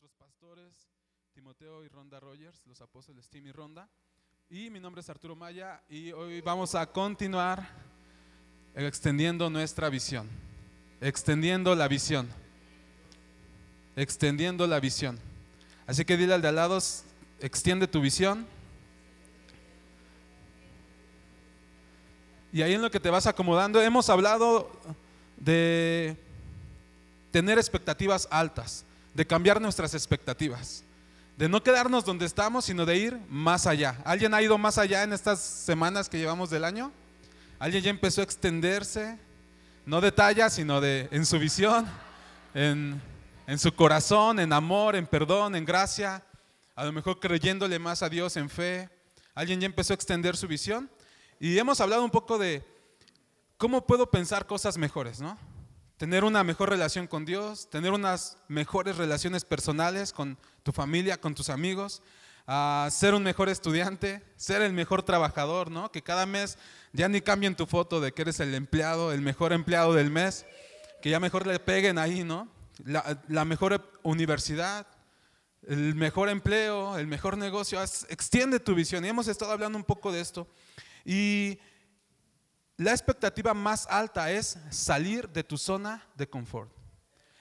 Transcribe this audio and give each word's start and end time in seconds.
nuestros 0.00 0.16
pastores, 0.16 0.88
Timoteo 1.34 1.84
y 1.84 1.88
Ronda 1.88 2.18
Rogers, 2.18 2.66
los 2.66 2.80
apóstoles 2.80 3.28
Tim 3.28 3.46
y 3.46 3.52
Ronda. 3.52 3.86
Y 4.48 4.70
mi 4.70 4.80
nombre 4.80 5.02
es 5.02 5.10
Arturo 5.10 5.36
Maya 5.36 5.82
y 5.90 6.10
hoy 6.12 6.40
vamos 6.40 6.74
a 6.74 6.86
continuar 6.86 7.68
extendiendo 8.74 9.50
nuestra 9.50 9.90
visión. 9.90 10.26
Extendiendo 11.02 11.74
la 11.74 11.86
visión. 11.86 12.30
Extendiendo 13.94 14.66
la 14.66 14.80
visión. 14.80 15.18
Así 15.86 16.06
que 16.06 16.16
dile 16.16 16.32
al 16.32 16.40
de 16.40 16.48
al 16.48 16.56
lado, 16.56 16.78
extiende 17.40 17.86
tu 17.86 18.00
visión. 18.00 18.46
Y 22.54 22.62
ahí 22.62 22.72
en 22.72 22.80
lo 22.80 22.90
que 22.90 23.00
te 23.00 23.10
vas 23.10 23.26
acomodando, 23.26 23.82
hemos 23.82 24.08
hablado 24.08 24.70
de 25.36 26.16
tener 27.32 27.58
expectativas 27.58 28.26
altas 28.30 28.86
de 29.14 29.26
cambiar 29.26 29.60
nuestras 29.60 29.94
expectativas, 29.94 30.84
de 31.36 31.48
no 31.48 31.62
quedarnos 31.62 32.04
donde 32.04 32.26
estamos, 32.26 32.64
sino 32.64 32.86
de 32.86 32.96
ir 32.96 33.20
más 33.28 33.66
allá. 33.66 34.00
¿Alguien 34.04 34.34
ha 34.34 34.42
ido 34.42 34.58
más 34.58 34.78
allá 34.78 35.02
en 35.02 35.12
estas 35.12 35.40
semanas 35.40 36.08
que 36.08 36.18
llevamos 36.18 36.50
del 36.50 36.64
año? 36.64 36.92
¿Alguien 37.58 37.82
ya 37.82 37.90
empezó 37.90 38.20
a 38.20 38.24
extenderse? 38.24 39.18
No 39.86 40.00
de 40.00 40.12
talla, 40.12 40.50
sino 40.50 40.80
de 40.80 41.08
en 41.10 41.26
su 41.26 41.38
visión, 41.38 41.86
en, 42.54 43.00
en 43.46 43.58
su 43.58 43.74
corazón, 43.74 44.38
en 44.38 44.52
amor, 44.52 44.94
en 44.96 45.06
perdón, 45.06 45.56
en 45.56 45.64
gracia, 45.64 46.22
a 46.76 46.84
lo 46.84 46.92
mejor 46.92 47.18
creyéndole 47.18 47.78
más 47.78 48.02
a 48.02 48.08
Dios 48.08 48.36
en 48.36 48.48
fe. 48.48 48.88
¿Alguien 49.34 49.60
ya 49.60 49.66
empezó 49.66 49.92
a 49.92 49.96
extender 49.96 50.36
su 50.36 50.46
visión? 50.46 50.90
Y 51.38 51.58
hemos 51.58 51.80
hablado 51.80 52.04
un 52.04 52.10
poco 52.10 52.38
de 52.38 52.62
cómo 53.56 53.86
puedo 53.86 54.10
pensar 54.10 54.46
cosas 54.46 54.76
mejores, 54.76 55.20
¿no? 55.20 55.38
Tener 56.00 56.24
una 56.24 56.42
mejor 56.44 56.70
relación 56.70 57.06
con 57.06 57.26
Dios, 57.26 57.68
tener 57.68 57.92
unas 57.92 58.38
mejores 58.48 58.96
relaciones 58.96 59.44
personales 59.44 60.14
con 60.14 60.38
tu 60.62 60.72
familia, 60.72 61.20
con 61.20 61.34
tus 61.34 61.50
amigos, 61.50 62.00
ser 62.88 63.12
un 63.12 63.22
mejor 63.22 63.50
estudiante, 63.50 64.22
ser 64.34 64.62
el 64.62 64.72
mejor 64.72 65.02
trabajador, 65.02 65.70
¿no? 65.70 65.92
Que 65.92 66.00
cada 66.00 66.24
mes 66.24 66.56
ya 66.94 67.06
ni 67.10 67.20
cambien 67.20 67.54
tu 67.54 67.66
foto 67.66 68.00
de 68.00 68.12
que 68.12 68.22
eres 68.22 68.40
el 68.40 68.54
empleado, 68.54 69.12
el 69.12 69.20
mejor 69.20 69.52
empleado 69.52 69.92
del 69.92 70.10
mes, 70.10 70.46
que 71.02 71.10
ya 71.10 71.20
mejor 71.20 71.46
le 71.46 71.60
peguen 71.60 71.98
ahí, 71.98 72.24
¿no? 72.24 72.48
La, 72.82 73.20
la 73.28 73.44
mejor 73.44 74.00
universidad, 74.02 74.86
el 75.68 75.94
mejor 75.96 76.30
empleo, 76.30 76.96
el 76.96 77.08
mejor 77.08 77.36
negocio, 77.36 77.78
extiende 77.82 78.58
tu 78.58 78.74
visión. 78.74 79.04
Y 79.04 79.08
hemos 79.08 79.28
estado 79.28 79.52
hablando 79.52 79.76
un 79.76 79.84
poco 79.84 80.12
de 80.12 80.22
esto. 80.22 80.48
Y 81.04 81.58
la 82.80 82.92
expectativa 82.92 83.52
más 83.52 83.86
alta 83.90 84.30
es 84.30 84.56
salir 84.70 85.28
de 85.28 85.44
tu 85.44 85.58
zona 85.58 86.02
de 86.14 86.26
confort. 86.26 86.72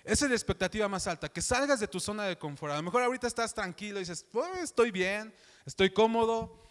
Esa 0.03 0.25
es 0.25 0.31
la 0.31 0.35
expectativa 0.35 0.89
más 0.89 1.07
alta, 1.07 1.29
que 1.29 1.41
salgas 1.41 1.79
de 1.79 1.87
tu 1.87 1.97
zona 1.97 2.25
de 2.25 2.37
confort. 2.37 2.73
A 2.73 2.75
lo 2.75 2.83
mejor 2.83 3.03
ahorita 3.03 3.25
estás 3.25 3.53
tranquilo 3.53 3.99
y 3.99 4.01
dices, 4.01 4.25
pues, 4.29 4.57
estoy 4.57 4.91
bien, 4.91 5.33
estoy 5.65 5.91
cómodo, 5.91 6.61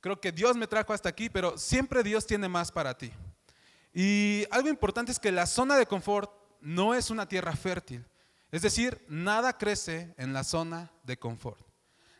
creo 0.00 0.18
que 0.18 0.32
Dios 0.32 0.56
me 0.56 0.66
trajo 0.66 0.94
hasta 0.94 1.10
aquí, 1.10 1.28
pero 1.28 1.58
siempre 1.58 2.02
Dios 2.02 2.26
tiene 2.26 2.48
más 2.48 2.72
para 2.72 2.96
ti. 2.96 3.12
Y 3.92 4.46
algo 4.50 4.70
importante 4.70 5.12
es 5.12 5.18
que 5.18 5.30
la 5.30 5.44
zona 5.44 5.76
de 5.76 5.84
confort 5.84 6.30
no 6.62 6.94
es 6.94 7.10
una 7.10 7.28
tierra 7.28 7.54
fértil. 7.54 8.02
Es 8.50 8.62
decir, 8.62 9.04
nada 9.08 9.58
crece 9.58 10.14
en 10.16 10.32
la 10.32 10.42
zona 10.42 10.90
de 11.02 11.18
confort. 11.18 11.60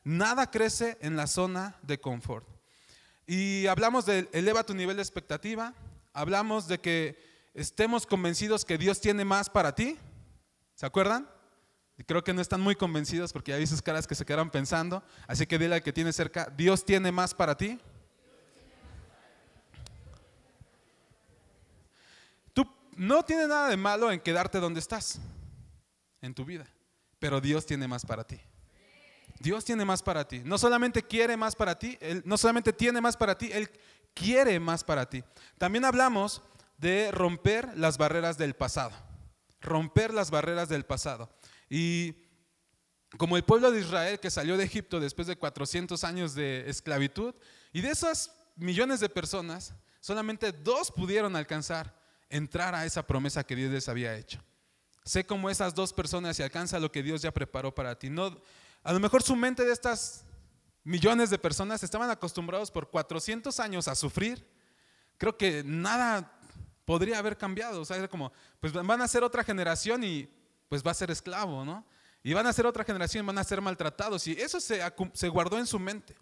Nada 0.05 0.51
crece 0.51 0.99
en 1.01 1.17
la 1.17 1.27
zona 1.27 1.79
de 1.81 1.99
confort. 1.99 2.47
Y 3.27 3.67
hablamos 3.67 4.05
de 4.05 4.29
eleva 4.33 4.63
tu 4.63 4.75
nivel 4.75 4.97
de 4.97 5.03
expectativa, 5.03 5.75
hablamos 6.17 6.67
de 6.67 6.81
que 6.81 7.19
estemos 7.53 8.07
convencidos 8.07 8.65
que 8.65 8.79
Dios 8.79 9.01
tiene 9.01 9.25
más 9.25 9.51
para 9.51 9.75
ti. 9.75 9.99
¿Se 10.75 10.87
acuerdan? 10.87 11.29
Y 11.99 12.05
creo 12.05 12.25
que 12.25 12.33
no 12.33 12.41
están 12.41 12.61
muy 12.61 12.75
convencidos 12.75 13.33
porque 13.33 13.53
ya 13.53 13.59
vi 13.59 13.67
sus 13.67 13.83
caras 13.83 14.07
que 14.07 14.15
se 14.15 14.25
quedaron 14.25 14.51
pensando. 14.51 15.03
Así 15.27 15.47
que 15.47 15.59
dile 15.59 15.77
al 15.77 15.83
que 15.83 15.93
tiene 15.93 16.13
cerca, 16.13 16.51
Dios 16.57 16.85
tiene 16.85 17.13
más 17.13 17.35
para 17.35 17.57
ti. 17.57 17.79
Tú 22.55 22.67
no 22.93 23.23
tiene 23.23 23.47
nada 23.47 23.69
de 23.69 23.77
malo 23.77 24.11
en 24.11 24.21
quedarte 24.21 24.59
donde 24.59 24.81
estás 24.81 25.21
en 26.23 26.35
tu 26.35 26.47
vida, 26.47 26.67
pero 27.19 27.43
Dios 27.43 27.67
tiene 27.67 27.87
más 27.87 28.07
para 28.07 28.25
ti. 28.25 28.41
Dios 29.39 29.65
tiene 29.67 29.85
más 29.85 30.03
para 30.03 30.27
ti. 30.27 30.41
No 30.45 30.57
solamente 30.57 31.03
quiere 31.03 31.37
más 31.37 31.55
para 31.55 31.79
ti, 31.79 31.99
Él 32.01 32.23
no 32.25 32.39
solamente 32.39 32.73
tiene 32.73 33.03
más 33.03 33.17
para 33.19 33.37
ti, 33.37 33.51
Él 33.53 33.71
quiere 34.17 34.59
más 34.59 34.83
para 34.83 35.09
ti. 35.09 35.23
También 35.59 35.85
hablamos 35.85 36.43
de 36.79 37.11
romper 37.13 37.77
las 37.77 37.99
barreras 37.99 38.39
del 38.39 38.55
pasado. 38.55 38.93
Romper 39.61 40.13
las 40.13 40.31
barreras 40.31 40.69
del 40.69 40.85
pasado. 40.85 41.31
Y 41.69 42.15
como 43.19 43.37
el 43.37 43.45
pueblo 43.45 43.71
de 43.71 43.81
Israel 43.81 44.19
que 44.19 44.31
salió 44.31 44.57
de 44.57 44.65
Egipto 44.65 44.99
después 44.99 45.29
de 45.29 45.37
400 45.37 46.03
años 46.05 46.35
de 46.35 46.69
esclavitud, 46.69 47.35
y 47.73 47.83
de 47.83 47.91
esas 47.91 48.33
millones 48.57 49.01
de 49.01 49.09
personas, 49.09 49.75
solamente 50.01 50.53
dos 50.53 50.91
pudieron 50.91 51.37
alcanzar 51.37 51.95
entrar 52.29 52.75
a 52.75 52.85
esa 52.85 53.07
promesa 53.07 53.45
que 53.45 53.55
Dios 53.55 53.71
les 53.71 53.89
había 53.89 54.17
hecho. 54.17 54.43
Sé 55.05 55.25
cómo 55.25 55.51
esas 55.51 55.75
dos 55.75 55.93
personas 55.93 56.37
se 56.37 56.43
alcanza 56.43 56.81
lo 56.81 56.91
que 56.91 57.03
Dios 57.03 57.23
ya 57.23 57.33
preparó 57.33 57.75
para 57.75 57.99
ti. 57.99 58.11
No, 58.11 58.41
a 58.83 58.93
lo 58.93 58.99
mejor 58.99 59.23
su 59.23 59.37
mente 59.37 59.65
de 59.65 59.73
estas 59.73 60.26
millones 60.87 61.31
de 61.31 61.39
personas 61.39 61.83
estaban 61.83 62.09
acostumbrados 62.11 62.71
por 62.71 62.89
400 62.89 63.59
años 63.59 63.89
a 63.89 63.97
sufrir. 63.97 64.47
Creo 65.19 65.37
que 65.37 65.65
nada 65.65 66.33
podría 66.85 67.19
haber 67.19 67.37
cambiado. 67.37 67.81
O 67.81 67.85
sea, 67.85 68.07
como, 68.07 68.33
pues 68.61 68.73
van 68.73 69.03
a 69.03 69.09
ser 69.09 69.25
otra 69.25 69.43
generación 69.43 70.05
y 70.05 70.31
pues 70.69 70.87
va 70.87 70.93
a 70.93 70.95
ser 70.95 71.11
esclavo, 71.11 71.65
¿no? 71.65 71.85
Y 72.23 72.33
van 72.35 72.47
a 72.47 72.53
ser 72.53 72.67
otra 72.67 72.85
generación 72.85 73.25
y 73.25 73.27
van 73.27 73.39
a 73.39 73.45
ser 73.45 73.61
maltratados. 73.61 74.29
Y 74.29 74.33
eso 74.41 74.61
se, 74.61 74.81
se 75.13 75.29
guardó 75.29 75.59
en 75.59 75.67
su 75.67 75.81
mente. 75.81 76.17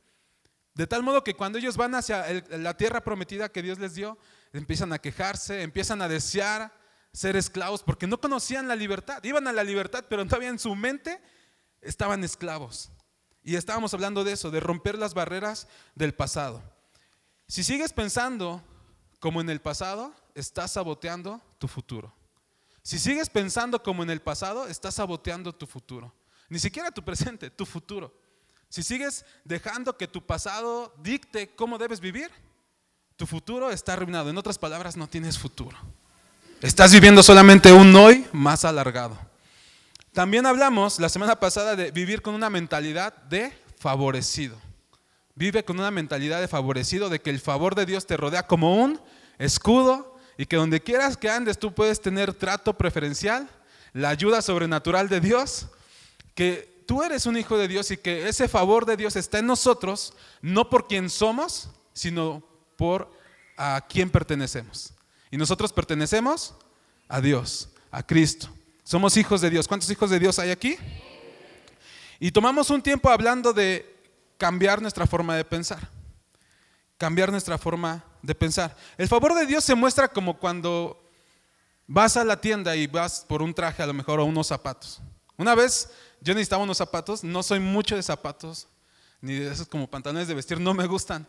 De 0.72 0.86
tal 0.86 1.02
modo 1.02 1.22
que 1.22 1.34
cuando 1.34 1.58
ellos 1.58 1.76
van 1.76 1.94
hacia 1.94 2.24
la 2.48 2.74
tierra 2.74 3.02
prometida 3.02 3.50
que 3.50 3.62
Dios 3.62 3.78
les 3.78 3.94
dio, 3.94 4.16
empiezan 4.52 4.94
a 4.94 4.98
quejarse, 4.98 5.62
empiezan 5.62 6.00
a 6.00 6.08
desear 6.08 6.72
ser 7.12 7.36
esclavos 7.36 7.82
porque 7.82 8.06
no 8.06 8.18
conocían 8.18 8.66
la 8.66 8.76
libertad. 8.76 9.22
Iban 9.24 9.46
a 9.46 9.52
la 9.52 9.62
libertad, 9.62 10.06
pero 10.08 10.24
todavía 10.24 10.48
en 10.48 10.58
su 10.58 10.74
mente 10.74 11.20
estaban 11.82 12.24
esclavos. 12.24 12.90
Y 13.44 13.56
estábamos 13.56 13.92
hablando 13.92 14.24
de 14.24 14.32
eso, 14.32 14.50
de 14.50 14.58
romper 14.58 14.98
las 14.98 15.12
barreras 15.12 15.68
del 15.94 16.14
pasado. 16.14 16.62
Si 17.46 17.62
sigues 17.62 17.92
pensando 17.92 18.62
como 19.20 19.42
en 19.42 19.50
el 19.50 19.60
pasado, 19.60 20.14
estás 20.34 20.72
saboteando 20.72 21.42
tu 21.58 21.68
futuro. 21.68 22.12
Si 22.82 22.98
sigues 22.98 23.28
pensando 23.28 23.82
como 23.82 24.02
en 24.02 24.10
el 24.10 24.20
pasado, 24.20 24.66
estás 24.66 24.94
saboteando 24.94 25.54
tu 25.54 25.66
futuro. 25.66 26.14
Ni 26.48 26.58
siquiera 26.58 26.90
tu 26.90 27.04
presente, 27.04 27.50
tu 27.50 27.66
futuro. 27.66 28.14
Si 28.68 28.82
sigues 28.82 29.24
dejando 29.44 29.96
que 29.96 30.08
tu 30.08 30.24
pasado 30.24 30.94
dicte 31.02 31.54
cómo 31.54 31.78
debes 31.78 32.00
vivir, 32.00 32.30
tu 33.16 33.26
futuro 33.26 33.70
está 33.70 33.92
arruinado. 33.92 34.30
En 34.30 34.38
otras 34.38 34.58
palabras, 34.58 34.96
no 34.96 35.06
tienes 35.06 35.38
futuro. 35.38 35.76
Estás 36.60 36.92
viviendo 36.92 37.22
solamente 37.22 37.72
un 37.72 37.94
hoy 37.94 38.26
más 38.32 38.64
alargado. 38.64 39.18
También 40.14 40.46
hablamos 40.46 41.00
la 41.00 41.08
semana 41.08 41.40
pasada 41.40 41.74
de 41.74 41.90
vivir 41.90 42.22
con 42.22 42.36
una 42.36 42.48
mentalidad 42.48 43.12
de 43.24 43.52
favorecido. 43.80 44.56
Vive 45.34 45.64
con 45.64 45.80
una 45.80 45.90
mentalidad 45.90 46.40
de 46.40 46.46
favorecido, 46.46 47.08
de 47.08 47.20
que 47.20 47.30
el 47.30 47.40
favor 47.40 47.74
de 47.74 47.84
Dios 47.84 48.06
te 48.06 48.16
rodea 48.16 48.46
como 48.46 48.80
un 48.80 49.00
escudo 49.38 50.16
y 50.38 50.46
que 50.46 50.54
donde 50.54 50.80
quieras 50.80 51.16
que 51.16 51.28
andes 51.28 51.58
tú 51.58 51.74
puedes 51.74 52.00
tener 52.00 52.32
trato 52.32 52.78
preferencial, 52.78 53.50
la 53.92 54.10
ayuda 54.10 54.40
sobrenatural 54.40 55.08
de 55.08 55.18
Dios, 55.18 55.66
que 56.36 56.84
tú 56.86 57.02
eres 57.02 57.26
un 57.26 57.36
hijo 57.36 57.58
de 57.58 57.66
Dios 57.66 57.90
y 57.90 57.96
que 57.96 58.28
ese 58.28 58.46
favor 58.46 58.86
de 58.86 58.96
Dios 58.96 59.16
está 59.16 59.40
en 59.40 59.48
nosotros, 59.48 60.14
no 60.40 60.70
por 60.70 60.86
quien 60.86 61.10
somos, 61.10 61.70
sino 61.92 62.40
por 62.76 63.10
a 63.56 63.84
quién 63.88 64.10
pertenecemos. 64.10 64.94
Y 65.32 65.38
nosotros 65.38 65.72
pertenecemos 65.72 66.54
a 67.08 67.20
Dios, 67.20 67.70
a 67.90 68.04
Cristo. 68.04 68.53
Somos 68.84 69.16
hijos 69.16 69.40
de 69.40 69.48
Dios. 69.48 69.66
¿Cuántos 69.66 69.88
hijos 69.88 70.10
de 70.10 70.18
Dios 70.18 70.38
hay 70.38 70.50
aquí? 70.50 70.76
Y 72.20 72.30
tomamos 72.30 72.68
un 72.68 72.82
tiempo 72.82 73.08
hablando 73.08 73.54
de 73.54 73.96
cambiar 74.36 74.82
nuestra 74.82 75.06
forma 75.06 75.34
de 75.34 75.44
pensar. 75.44 75.88
Cambiar 76.98 77.30
nuestra 77.30 77.56
forma 77.56 78.04
de 78.20 78.34
pensar. 78.34 78.76
El 78.98 79.08
favor 79.08 79.34
de 79.34 79.46
Dios 79.46 79.64
se 79.64 79.74
muestra 79.74 80.06
como 80.06 80.38
cuando 80.38 81.02
vas 81.86 82.18
a 82.18 82.24
la 82.24 82.38
tienda 82.38 82.76
y 82.76 82.86
vas 82.86 83.24
por 83.26 83.40
un 83.40 83.54
traje 83.54 83.82
a 83.82 83.86
lo 83.86 83.94
mejor 83.94 84.20
o 84.20 84.26
unos 84.26 84.48
zapatos. 84.48 85.00
Una 85.38 85.54
vez 85.54 85.88
yo 86.20 86.34
necesitaba 86.34 86.62
unos 86.62 86.76
zapatos, 86.76 87.24
no 87.24 87.42
soy 87.42 87.60
mucho 87.60 87.96
de 87.96 88.02
zapatos, 88.02 88.68
ni 89.22 89.34
de 89.34 89.50
esos 89.50 89.66
como 89.66 89.88
pantalones 89.88 90.28
de 90.28 90.34
vestir, 90.34 90.60
no 90.60 90.74
me 90.74 90.86
gustan. 90.86 91.26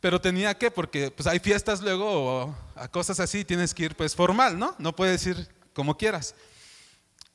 Pero 0.00 0.20
tenía 0.20 0.58
que, 0.58 0.72
porque 0.72 1.12
pues 1.12 1.28
hay 1.28 1.38
fiestas 1.38 1.80
luego 1.80 2.06
o 2.10 2.54
a 2.74 2.88
cosas 2.88 3.20
así, 3.20 3.44
tienes 3.44 3.72
que 3.72 3.84
ir 3.84 3.96
pues 3.96 4.16
formal, 4.16 4.58
¿no? 4.58 4.74
No 4.78 4.94
puedes 4.94 5.24
ir 5.26 5.48
como 5.72 5.96
quieras. 5.96 6.34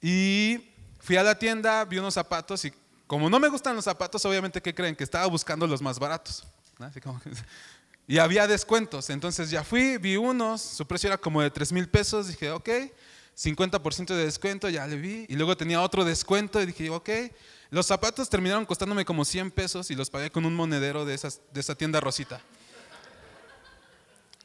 Y 0.04 0.70
fui 1.00 1.16
a 1.16 1.24
la 1.24 1.40
tienda, 1.40 1.86
vi 1.86 1.98
unos 1.98 2.14
zapatos 2.14 2.66
y 2.66 2.74
como 3.08 3.30
no 3.30 3.40
me 3.40 3.48
gustan 3.48 3.74
los 3.74 3.86
zapatos, 3.86 4.26
obviamente, 4.26 4.62
¿qué 4.62 4.76
creen? 4.76 4.98
Que 4.98 5.06
estaba 5.06 5.26
buscando 5.28 5.66
los 5.66 5.82
más 5.82 5.98
baratos. 5.98 6.44
y 8.08 8.18
había 8.18 8.46
descuentos. 8.46 9.10
Entonces 9.10 9.50
ya 9.50 9.64
fui, 9.64 9.98
vi 9.98 10.18
unos, 10.18 10.62
su 10.62 10.86
precio 10.86 11.08
era 11.08 11.18
como 11.18 11.42
de 11.42 11.50
3 11.50 11.72
mil 11.72 11.88
pesos. 11.88 12.28
Dije, 12.28 12.52
ok, 12.52 12.70
50% 13.38 14.08
de 14.08 14.26
descuento, 14.26 14.68
ya 14.68 14.86
le 14.88 14.98
vi. 14.98 15.26
Y 15.30 15.36
luego 15.38 15.56
tenía 15.56 15.82
otro 15.82 16.04
descuento 16.04 16.62
y 16.62 16.66
dije, 16.66 16.90
ok. 16.90 17.10
Los 17.70 17.86
zapatos 17.86 18.30
terminaron 18.30 18.66
costándome 18.66 19.06
como 19.06 19.24
100 19.24 19.52
pesos 19.52 19.90
y 19.90 19.96
los 19.96 20.10
pagué 20.10 20.32
con 20.32 20.46
un 20.46 20.54
monedero 20.54 21.06
de, 21.06 21.14
esas, 21.14 21.40
de 21.54 21.62
esa 21.62 21.76
tienda 21.76 22.02
rosita. 22.02 22.42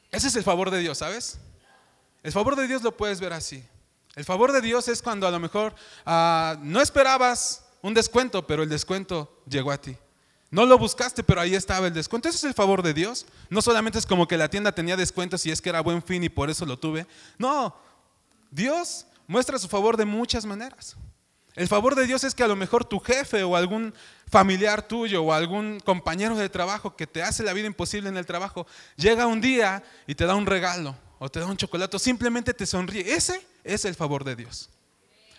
Ese 0.09 0.29
es 0.29 0.35
el 0.37 0.43
favor 0.43 0.71
de 0.71 0.79
Dios, 0.79 0.99
¿sabes? 0.99 1.37
El 2.23 2.31
favor 2.31 2.55
de 2.55 2.65
Dios 2.65 2.81
lo 2.81 2.95
puedes 2.95 3.19
ver 3.19 3.33
así. 3.33 3.63
El 4.19 4.25
favor 4.25 4.51
de 4.51 4.59
Dios 4.59 4.89
es 4.89 5.01
cuando 5.01 5.25
a 5.27 5.31
lo 5.31 5.39
mejor 5.39 5.73
ah, 6.05 6.57
no 6.61 6.81
esperabas 6.81 7.63
un 7.81 7.93
descuento, 7.93 8.45
pero 8.45 8.63
el 8.63 8.67
descuento 8.67 9.41
llegó 9.47 9.71
a 9.71 9.79
ti. 9.79 9.95
No 10.51 10.65
lo 10.65 10.77
buscaste, 10.77 11.23
pero 11.23 11.39
ahí 11.39 11.55
estaba 11.55 11.87
el 11.87 11.93
descuento. 11.93 12.27
Ese 12.27 12.39
es 12.39 12.43
el 12.43 12.53
favor 12.53 12.83
de 12.83 12.93
Dios. 12.93 13.25
No 13.49 13.61
solamente 13.61 13.97
es 13.97 14.05
como 14.05 14.27
que 14.27 14.35
la 14.35 14.49
tienda 14.49 14.73
tenía 14.73 14.97
descuentos 14.97 15.45
y 15.45 15.51
es 15.51 15.61
que 15.61 15.69
era 15.69 15.79
buen 15.79 16.03
fin 16.03 16.21
y 16.21 16.27
por 16.27 16.49
eso 16.49 16.65
lo 16.65 16.77
tuve. 16.77 17.07
No, 17.37 17.73
Dios 18.51 19.05
muestra 19.25 19.57
su 19.57 19.69
favor 19.69 19.95
de 19.95 20.03
muchas 20.03 20.45
maneras. 20.45 20.97
El 21.55 21.69
favor 21.69 21.95
de 21.95 22.05
Dios 22.05 22.25
es 22.25 22.35
que 22.35 22.43
a 22.43 22.49
lo 22.49 22.57
mejor 22.57 22.83
tu 22.83 22.99
jefe 22.99 23.43
o 23.43 23.55
algún 23.55 23.93
familiar 24.29 24.85
tuyo 24.85 25.23
o 25.23 25.31
algún 25.31 25.79
compañero 25.79 26.35
de 26.35 26.49
trabajo 26.49 26.93
que 26.93 27.07
te 27.07 27.23
hace 27.23 27.41
la 27.41 27.53
vida 27.53 27.67
imposible 27.67 28.09
en 28.09 28.17
el 28.17 28.25
trabajo, 28.25 28.67
llega 28.97 29.27
un 29.27 29.39
día 29.39 29.81
y 30.07 30.15
te 30.15 30.25
da 30.25 30.35
un 30.35 30.45
regalo 30.45 30.93
o 31.19 31.29
te 31.29 31.39
da 31.39 31.45
un 31.45 31.55
chocolate 31.55 31.95
o 31.95 31.99
simplemente 31.99 32.53
te 32.53 32.65
sonríe. 32.65 33.13
Ese 33.13 33.47
es 33.73 33.85
el 33.85 33.95
favor 33.95 34.23
de 34.23 34.35
Dios. 34.35 34.69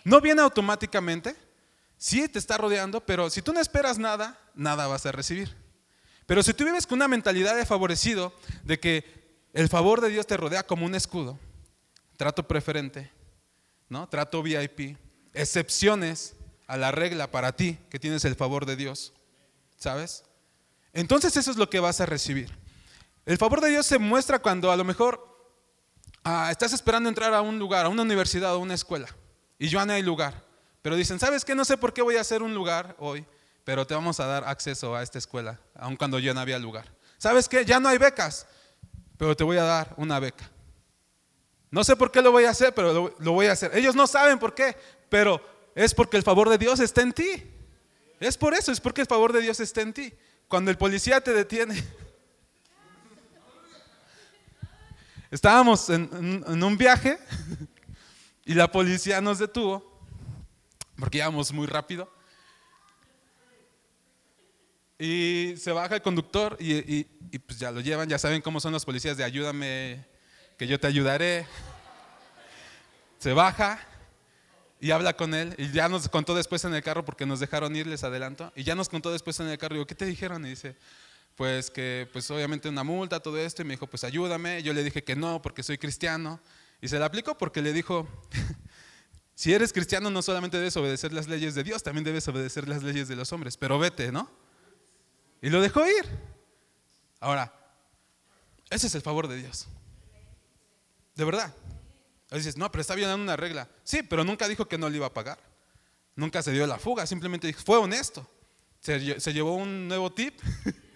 No 0.03 0.21
viene 0.21 0.41
automáticamente, 0.41 1.35
sí 1.97 2.27
te 2.27 2.39
está 2.39 2.57
rodeando, 2.57 3.05
pero 3.05 3.29
si 3.29 3.41
tú 3.41 3.53
no 3.53 3.59
esperas 3.59 3.99
nada, 3.99 4.39
nada 4.55 4.87
vas 4.87 5.05
a 5.05 5.11
recibir. 5.11 5.55
Pero 6.25 6.43
si 6.43 6.53
tú 6.53 6.65
vives 6.65 6.87
con 6.87 6.97
una 6.97 7.07
mentalidad 7.07 7.55
de 7.55 7.65
favorecido, 7.65 8.33
de 8.63 8.79
que 8.79 9.21
el 9.53 9.69
favor 9.69 10.01
de 10.01 10.09
Dios 10.09 10.25
te 10.25 10.37
rodea 10.37 10.63
como 10.63 10.85
un 10.85 10.95
escudo, 10.95 11.37
trato 12.17 12.47
preferente, 12.47 13.11
¿no? 13.89 14.07
Trato 14.07 14.41
VIP, 14.41 14.97
excepciones 15.33 16.35
a 16.67 16.77
la 16.77 16.91
regla 16.91 17.29
para 17.29 17.55
ti 17.55 17.77
que 17.89 17.99
tienes 17.99 18.23
el 18.25 18.35
favor 18.35 18.65
de 18.65 18.75
Dios, 18.75 19.13
¿sabes? 19.77 20.23
Entonces 20.93 21.35
eso 21.35 21.51
es 21.51 21.57
lo 21.57 21.69
que 21.69 21.79
vas 21.79 21.99
a 22.01 22.05
recibir. 22.05 22.49
El 23.25 23.37
favor 23.37 23.61
de 23.61 23.69
Dios 23.69 23.85
se 23.85 23.99
muestra 23.99 24.39
cuando 24.39 24.71
a 24.71 24.77
lo 24.77 24.83
mejor 24.83 25.30
ah, 26.23 26.49
estás 26.51 26.73
esperando 26.73 27.09
entrar 27.09 27.33
a 27.33 27.41
un 27.41 27.59
lugar, 27.59 27.85
a 27.85 27.89
una 27.89 28.01
universidad 28.01 28.55
o 28.55 28.59
una 28.59 28.73
escuela, 28.73 29.07
y 29.57 29.67
ya 29.67 29.85
no 29.85 29.93
hay 29.93 30.01
lugar. 30.01 30.43
Pero 30.81 30.95
dicen, 30.95 31.19
¿sabes 31.19 31.45
qué? 31.45 31.53
No 31.53 31.65
sé 31.65 31.77
por 31.77 31.93
qué 31.93 32.01
voy 32.01 32.17
a 32.17 32.21
hacer 32.21 32.41
un 32.41 32.53
lugar 32.53 32.95
hoy, 32.99 33.25
pero 33.63 33.85
te 33.85 33.93
vamos 33.93 34.19
a 34.19 34.25
dar 34.25 34.43
acceso 34.45 34.95
a 34.95 35.03
esta 35.03 35.17
escuela, 35.17 35.59
aun 35.75 35.95
cuando 35.95 36.19
ya 36.19 36.33
no 36.33 36.39
había 36.39 36.57
lugar. 36.57 36.91
¿Sabes 37.17 37.47
qué? 37.47 37.63
Ya 37.65 37.79
no 37.79 37.89
hay 37.89 37.97
becas, 37.97 38.47
pero 39.17 39.35
te 39.35 39.43
voy 39.43 39.57
a 39.57 39.63
dar 39.63 39.93
una 39.97 40.19
beca. 40.19 40.49
No 41.69 41.83
sé 41.83 41.95
por 41.95 42.11
qué 42.11 42.21
lo 42.21 42.31
voy 42.31 42.45
a 42.45 42.49
hacer, 42.49 42.73
pero 42.73 42.93
lo, 42.93 43.15
lo 43.19 43.31
voy 43.31 43.45
a 43.45 43.53
hacer. 43.53 43.75
Ellos 43.77 43.95
no 43.95 44.07
saben 44.07 44.39
por 44.39 44.55
qué, 44.55 44.75
pero 45.09 45.41
es 45.75 45.93
porque 45.93 46.17
el 46.17 46.23
favor 46.23 46.49
de 46.49 46.57
Dios 46.57 46.79
está 46.79 47.01
en 47.01 47.13
ti. 47.13 47.43
Es 48.19 48.37
por 48.37 48.53
eso, 48.53 48.71
es 48.71 48.79
porque 48.79 49.01
el 49.01 49.07
favor 49.07 49.33
de 49.33 49.41
Dios 49.41 49.59
está 49.59 49.81
en 49.81 49.93
ti. 49.93 50.13
Cuando 50.47 50.69
el 50.69 50.77
policía 50.77 51.21
te 51.21 51.33
detiene, 51.33 51.81
estábamos 55.31 55.89
en, 55.89 56.63
un 56.63 56.77
viaje 56.77 57.17
y 58.45 58.53
la 58.53 58.69
policía 58.69 59.21
nos 59.21 59.39
detuvo 59.39 59.89
porque 60.97 61.17
íbamos 61.17 61.51
muy 61.51 61.65
rápido. 61.65 62.11
Y 64.99 65.55
se 65.57 65.71
baja 65.71 65.95
el 65.95 66.01
conductor 66.03 66.55
y, 66.59 67.05
pues 67.39 67.57
ya 67.57 67.71
lo 67.71 67.79
llevan, 67.79 68.07
ya 68.07 68.19
saben 68.19 68.41
cómo 68.41 68.59
son 68.59 68.71
los 68.71 68.85
policías 68.85 69.17
de 69.17 69.23
ayúdame, 69.23 70.05
que 70.59 70.67
yo 70.67 70.79
te 70.79 70.85
ayudaré. 70.85 71.47
Se 73.17 73.33
baja 73.33 73.79
y 74.79 74.91
habla 74.91 75.15
con 75.15 75.33
él 75.33 75.55
y 75.57 75.71
ya 75.71 75.89
nos 75.89 76.07
contó 76.07 76.35
después 76.35 76.63
en 76.65 76.75
el 76.75 76.83
carro 76.83 77.03
porque 77.03 77.25
nos 77.25 77.39
dejaron 77.39 77.75
ir, 77.75 77.87
les 77.87 78.03
adelanto, 78.03 78.51
y 78.55 78.63
ya 78.63 78.75
nos 78.75 78.89
contó 78.89 79.11
después 79.11 79.39
en 79.39 79.47
el 79.47 79.57
carro, 79.57 79.75
digo, 79.75 79.87
¿qué 79.87 79.95
te 79.95 80.05
dijeron? 80.05 80.45
Y 80.45 80.49
dice, 80.49 80.75
pues 81.41 81.71
que 81.71 82.07
pues 82.13 82.29
obviamente 82.29 82.69
una 82.69 82.83
multa, 82.83 83.19
todo 83.19 83.35
esto, 83.39 83.63
y 83.63 83.65
me 83.65 83.73
dijo, 83.73 83.87
pues 83.87 84.03
ayúdame. 84.03 84.61
Yo 84.61 84.73
le 84.73 84.83
dije 84.83 85.03
que 85.03 85.15
no, 85.15 85.41
porque 85.41 85.63
soy 85.63 85.79
cristiano. 85.79 86.39
Y 86.79 86.87
se 86.87 86.99
la 86.99 87.07
aplicó 87.07 87.35
porque 87.35 87.63
le 87.63 87.73
dijo, 87.73 88.07
si 89.33 89.51
eres 89.51 89.73
cristiano 89.73 90.11
no 90.11 90.21
solamente 90.21 90.57
debes 90.57 90.77
obedecer 90.77 91.11
las 91.11 91.27
leyes 91.27 91.55
de 91.55 91.63
Dios, 91.63 91.81
también 91.81 92.03
debes 92.03 92.27
obedecer 92.27 92.67
las 92.69 92.83
leyes 92.83 93.07
de 93.07 93.15
los 93.15 93.33
hombres, 93.33 93.57
pero 93.57 93.79
vete, 93.79 94.11
¿no? 94.11 94.29
Y 95.41 95.49
lo 95.49 95.61
dejó 95.61 95.83
ir. 95.87 96.05
Ahora, 97.19 97.51
ese 98.69 98.85
es 98.85 98.93
el 98.93 99.01
favor 99.01 99.27
de 99.27 99.37
Dios. 99.37 99.67
De 101.15 101.25
verdad. 101.25 101.51
dices, 102.29 102.55
no, 102.55 102.71
pero 102.71 102.81
está 102.81 102.93
bien 102.93 103.07
dando 103.07 103.23
una 103.23 103.35
regla. 103.35 103.67
Sí, 103.83 104.03
pero 104.03 104.23
nunca 104.23 104.47
dijo 104.47 104.67
que 104.67 104.77
no 104.77 104.91
le 104.91 104.97
iba 104.97 105.07
a 105.07 105.13
pagar. 105.15 105.39
Nunca 106.15 106.43
se 106.43 106.51
dio 106.51 106.67
la 106.67 106.77
fuga, 106.77 107.07
simplemente 107.07 107.51
fue 107.53 107.79
honesto. 107.79 108.29
Se, 108.79 109.19
se 109.19 109.33
llevó 109.33 109.55
un 109.55 109.87
nuevo 109.87 110.11
tip. 110.13 110.39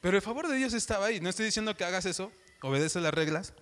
pero 0.00 0.16
el 0.16 0.22
favor 0.22 0.48
de 0.48 0.56
Dios 0.56 0.74
estaba 0.74 1.06
ahí. 1.06 1.20
No 1.20 1.28
estoy 1.28 1.46
diciendo 1.46 1.76
que 1.76 1.84
hagas 1.84 2.06
eso, 2.06 2.30
obedece 2.62 3.00
las 3.00 3.12
reglas. 3.12 3.52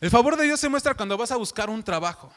El 0.00 0.10
favor 0.10 0.36
de 0.36 0.44
Dios 0.44 0.60
se 0.60 0.68
muestra 0.68 0.94
cuando 0.94 1.16
vas 1.16 1.30
a 1.30 1.36
buscar 1.36 1.68
un 1.70 1.82
trabajo. 1.82 2.32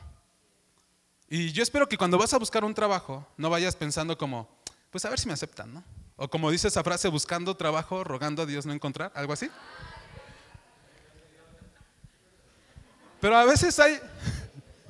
Y 1.30 1.52
yo 1.52 1.64
espero 1.64 1.88
que 1.88 1.98
cuando 1.98 2.18
vas 2.18 2.34
a 2.34 2.38
buscar 2.38 2.64
un 2.64 2.74
trabajo 2.74 3.26
no 3.38 3.50
vayas 3.50 3.76
pensando 3.76 4.18
como, 4.18 4.50
pues 4.92 5.04
a 5.06 5.10
ver 5.10 5.20
si 5.20 5.28
me 5.28 5.34
aceptan, 5.34 5.74
¿no? 5.74 5.84
O 6.16 6.30
como 6.30 6.52
dice 6.52 6.68
esa 6.68 6.84
frase, 6.84 7.08
buscando 7.08 7.56
trabajo, 7.56 8.04
rogando 8.04 8.44
a 8.44 8.46
Dios 8.46 8.66
no 8.66 8.74
encontrar, 8.74 9.12
algo 9.16 9.34
así. 9.34 9.50
Pero 13.20 13.38
a 13.38 13.46
veces 13.46 13.80
hay, 13.80 14.00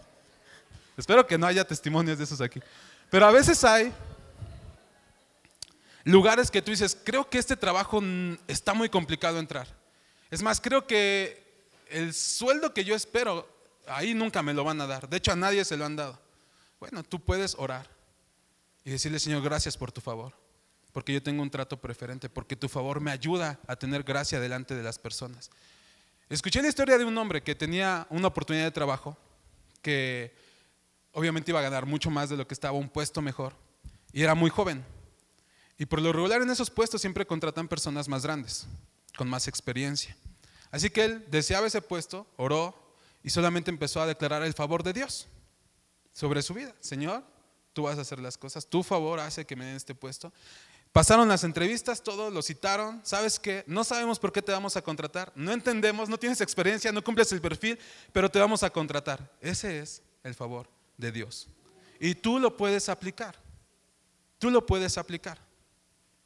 espero 0.97 1.25
que 1.25 1.37
no 1.37 1.45
haya 1.45 1.65
testimonios 1.65 2.17
de 2.17 2.23
esos 2.23 2.41
aquí, 2.41 2.59
pero 3.09 3.27
a 3.27 3.31
veces 3.31 3.63
hay 3.63 3.93
lugares 6.03 6.51
que 6.51 6.61
tú 6.61 6.71
dices, 6.71 6.97
creo 7.03 7.29
que 7.29 7.37
este 7.37 7.55
trabajo 7.55 8.01
está 8.47 8.73
muy 8.73 8.89
complicado 8.89 9.39
entrar. 9.39 9.67
Es 10.29 10.41
más, 10.41 10.59
creo 10.59 10.87
que 10.87 11.43
el 11.89 12.13
sueldo 12.13 12.73
que 12.73 12.83
yo 12.83 12.95
espero, 12.95 13.47
ahí 13.87 14.13
nunca 14.13 14.41
me 14.41 14.53
lo 14.53 14.63
van 14.63 14.81
a 14.81 14.87
dar. 14.87 15.07
De 15.07 15.17
hecho, 15.17 15.31
a 15.31 15.35
nadie 15.35 15.63
se 15.63 15.77
lo 15.77 15.85
han 15.85 15.95
dado. 15.95 16.19
Bueno, 16.79 17.03
tú 17.03 17.19
puedes 17.19 17.55
orar 17.57 17.87
y 18.83 18.91
decirle, 18.91 19.19
Señor, 19.19 19.41
gracias 19.41 19.77
por 19.77 19.91
tu 19.91 20.01
favor, 20.01 20.33
porque 20.91 21.13
yo 21.13 21.23
tengo 21.23 21.41
un 21.41 21.49
trato 21.49 21.79
preferente, 21.79 22.29
porque 22.29 22.55
tu 22.55 22.67
favor 22.67 22.99
me 22.99 23.11
ayuda 23.11 23.59
a 23.67 23.75
tener 23.75 24.03
gracia 24.03 24.39
delante 24.39 24.75
de 24.75 24.83
las 24.83 24.99
personas. 24.99 25.49
Escuché 26.29 26.61
la 26.61 26.67
historia 26.67 26.97
de 26.97 27.05
un 27.05 27.17
hombre 27.17 27.43
que 27.43 27.55
tenía 27.55 28.07
una 28.09 28.27
oportunidad 28.27 28.65
de 28.65 28.71
trabajo, 28.71 29.17
que 29.81 30.35
obviamente 31.11 31.51
iba 31.51 31.59
a 31.59 31.63
ganar 31.63 31.85
mucho 31.85 32.09
más 32.09 32.29
de 32.29 32.37
lo 32.37 32.47
que 32.47 32.53
estaba, 32.53 32.77
un 32.77 32.89
puesto 32.89 33.21
mejor, 33.21 33.53
y 34.11 34.23
era 34.23 34.35
muy 34.35 34.49
joven. 34.49 34.83
Y 35.83 35.85
por 35.85 36.01
lo 36.01 36.13
regular 36.13 36.41
en 36.41 36.49
esos 36.49 36.69
puestos 36.69 37.01
siempre 37.01 37.27
contratan 37.27 37.67
personas 37.67 38.07
más 38.07 38.23
grandes, 38.23 38.65
con 39.17 39.27
más 39.27 39.49
experiencia. 39.49 40.15
Así 40.71 40.89
que 40.89 41.03
él 41.03 41.25
deseaba 41.29 41.67
ese 41.67 41.81
puesto, 41.81 42.25
oró 42.37 42.73
y 43.21 43.29
solamente 43.31 43.69
empezó 43.69 44.01
a 44.01 44.07
declarar 44.07 44.43
el 44.43 44.53
favor 44.53 44.81
de 44.81 44.93
Dios 44.93 45.27
sobre 46.13 46.41
su 46.41 46.53
vida. 46.53 46.73
Señor, 46.79 47.21
tú 47.73 47.83
vas 47.83 47.97
a 47.97 48.01
hacer 48.03 48.19
las 48.19 48.37
cosas, 48.37 48.65
tu 48.65 48.81
favor 48.81 49.19
hace 49.19 49.43
que 49.43 49.57
me 49.57 49.65
den 49.65 49.75
este 49.75 49.93
puesto. 49.93 50.31
Pasaron 50.93 51.27
las 51.27 51.43
entrevistas, 51.43 52.01
todos 52.01 52.31
lo 52.31 52.41
citaron. 52.41 53.01
¿Sabes 53.03 53.37
qué? 53.37 53.65
No 53.67 53.83
sabemos 53.83 54.19
por 54.19 54.31
qué 54.31 54.41
te 54.41 54.53
vamos 54.53 54.77
a 54.77 54.81
contratar. 54.81 55.33
No 55.35 55.51
entendemos, 55.51 56.07
no 56.07 56.17
tienes 56.17 56.39
experiencia, 56.39 56.93
no 56.93 57.03
cumples 57.03 57.29
el 57.33 57.41
perfil, 57.41 57.77
pero 58.13 58.31
te 58.31 58.39
vamos 58.39 58.63
a 58.63 58.69
contratar. 58.69 59.29
Ese 59.41 59.79
es 59.79 60.01
el 60.23 60.33
favor 60.33 60.69
de 60.95 61.11
Dios. 61.11 61.49
Y 61.99 62.15
tú 62.15 62.39
lo 62.39 62.55
puedes 62.55 62.87
aplicar. 62.87 63.35
Tú 64.39 64.49
lo 64.49 64.65
puedes 64.65 64.97
aplicar. 64.97 65.51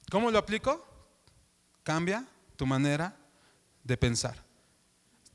¿Cómo 0.10 0.32
lo 0.32 0.38
aplico? 0.38 0.86
Cambia 1.84 2.26
tu 2.56 2.66
manera 2.66 3.16
de 3.84 3.98
pensar. 3.98 4.44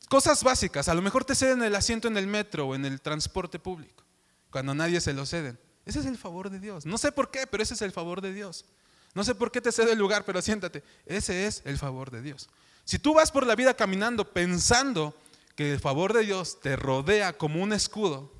Cosas 0.09 0.43
básicas, 0.45 0.88
a 0.88 0.95
lo 0.95 1.02
mejor 1.02 1.25
te 1.25 1.35
ceden 1.35 1.62
el 1.62 1.75
asiento 1.75 2.09
en 2.09 2.17
el 2.17 2.26
metro 2.26 2.69
o 2.69 2.75
en 2.75 2.85
el 2.85 3.00
transporte 3.00 3.59
público, 3.59 4.05
cuando 4.50 4.75
nadie 4.75 5.00
se 5.00 5.14
lo 5.14 5.25
ceden. 5.25 5.59
Ese 5.87 6.00
es 6.00 6.07
el 6.07 6.19
favor 6.19 6.50
de 6.50 6.61
Dios. 6.61 6.87
No 6.87 6.99
sé 6.99 7.12
por 7.12 7.31
qué, 7.31 7.47
pero 7.47 7.62
ese 7.62 7.75
es 7.75 7.83
el 7.83 7.93
favor 7.93 8.21
de 8.21 8.33
Dios. 8.33 8.67
No 9.14 9.25
sé 9.25 9.35
por 9.35 9.50
qué 9.50 9.61
te 9.61 9.73
cede 9.73 9.93
el 9.93 9.99
lugar, 9.99 10.25
pero 10.25 10.41
siéntate. 10.41 10.83
Ese 11.07 11.47
es 11.47 11.62
el 11.64 11.79
favor 11.79 12.11
de 12.11 12.23
Dios. 12.23 12.49
Si 12.85 12.99
tú 12.99 13.14
vas 13.14 13.31
por 13.31 13.47
la 13.47 13.55
vida 13.55 13.75
caminando 13.75 14.33
pensando 14.33 15.14
que 15.55 15.73
el 15.73 15.81
favor 15.81 16.12
de 16.12 16.25
Dios 16.25 16.61
te 16.61 16.76
rodea 16.76 17.37
como 17.37 17.62
un 17.62 17.73
escudo, 17.73 18.33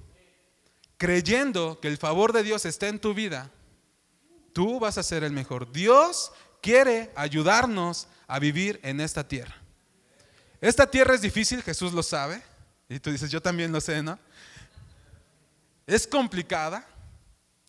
creyendo 0.97 1.81
que 1.81 1.89
el 1.89 1.99
favor 1.99 2.33
de 2.33 2.43
Dios 2.43 2.65
está 2.65 2.89
en 2.89 3.01
tu 3.01 3.13
vida, 3.15 3.51
tú 4.53 4.81
vas 4.81 4.99
a 4.99 5.03
ser 5.03 5.25
el 5.25 5.33
mejor. 5.33 5.71
Dios 5.73 6.33
quiere 6.61 7.11
ayudarnos 7.15 8.09
a 8.27 8.39
vivir 8.39 8.81
en 8.83 9.01
esta 9.01 9.27
tierra. 9.27 9.57
Esta 10.61 10.89
tierra 10.91 11.15
es 11.15 11.21
difícil, 11.21 11.63
Jesús 11.63 11.93
lo 11.93 12.03
sabe. 12.03 12.43
Y 12.89 13.01
tú 13.01 13.11
dices, 13.11 13.31
yo 13.31 13.43
también 13.43 13.73
lo 13.73 13.81
sé, 13.81 14.03
¿no? 14.03 14.19
Es 15.87 16.07
complicada. 16.07 16.87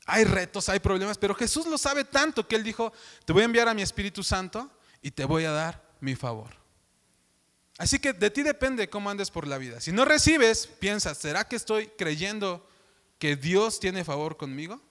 Hay 0.06 0.26
retos, 0.26 0.70
hay 0.70 0.80
problemas, 0.80 1.18
pero 1.18 1.34
Jesús 1.34 1.66
lo 1.66 1.78
sabe 1.78 2.04
tanto 2.04 2.48
que 2.48 2.56
Él 2.56 2.64
dijo, 2.64 2.92
te 3.26 3.34
voy 3.34 3.42
a 3.42 3.46
enviar 3.46 3.68
a 3.70 3.74
mi 3.74 3.82
Espíritu 3.82 4.22
Santo 4.22 4.70
y 5.02 5.12
te 5.12 5.26
voy 5.26 5.46
a 5.46 5.52
dar 5.52 5.82
mi 6.02 6.16
favor. 6.16 6.50
Así 7.78 8.00
que 8.00 8.14
de 8.14 8.30
ti 8.30 8.44
depende 8.44 8.90
cómo 8.90 9.10
andes 9.10 9.32
por 9.32 9.48
la 9.48 9.58
vida. 9.58 9.82
Si 9.82 9.92
no 9.92 10.06
recibes, 10.06 10.68
piensas, 10.68 11.18
¿será 11.18 11.48
que 11.48 11.56
estoy 11.56 11.88
creyendo 11.98 12.68
que 13.18 13.36
Dios 13.36 13.80
tiene 13.80 14.04
favor 14.04 14.38
conmigo? 14.38 14.82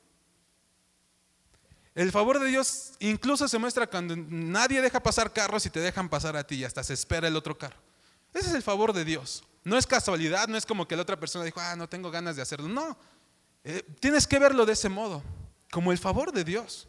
El 1.94 2.10
favor 2.10 2.40
de 2.40 2.46
Dios 2.48 2.92
incluso 3.00 3.46
se 3.48 3.58
muestra 3.58 3.86
cuando 3.86 4.16
nadie 4.16 4.80
deja 4.80 5.02
pasar 5.02 5.32
carros 5.32 5.66
y 5.66 5.70
te 5.70 5.80
dejan 5.80 6.08
pasar 6.08 6.36
a 6.36 6.46
ti 6.46 6.56
y 6.56 6.64
hasta 6.64 6.82
se 6.82 6.94
espera 6.94 7.28
el 7.28 7.36
otro 7.36 7.58
carro. 7.58 7.76
Ese 8.32 8.48
es 8.48 8.54
el 8.54 8.62
favor 8.62 8.92
de 8.92 9.04
Dios. 9.04 9.44
No 9.64 9.76
es 9.76 9.86
casualidad, 9.86 10.48
no 10.48 10.56
es 10.56 10.64
como 10.64 10.88
que 10.88 10.96
la 10.96 11.02
otra 11.02 11.20
persona 11.20 11.44
dijo, 11.44 11.60
ah, 11.60 11.76
no 11.76 11.88
tengo 11.88 12.10
ganas 12.10 12.34
de 12.34 12.42
hacerlo. 12.42 12.68
No, 12.68 12.96
eh, 13.64 13.82
tienes 14.00 14.26
que 14.26 14.38
verlo 14.38 14.66
de 14.66 14.72
ese 14.72 14.88
modo, 14.88 15.22
como 15.70 15.92
el 15.92 15.98
favor 15.98 16.32
de 16.32 16.44
Dios. 16.44 16.88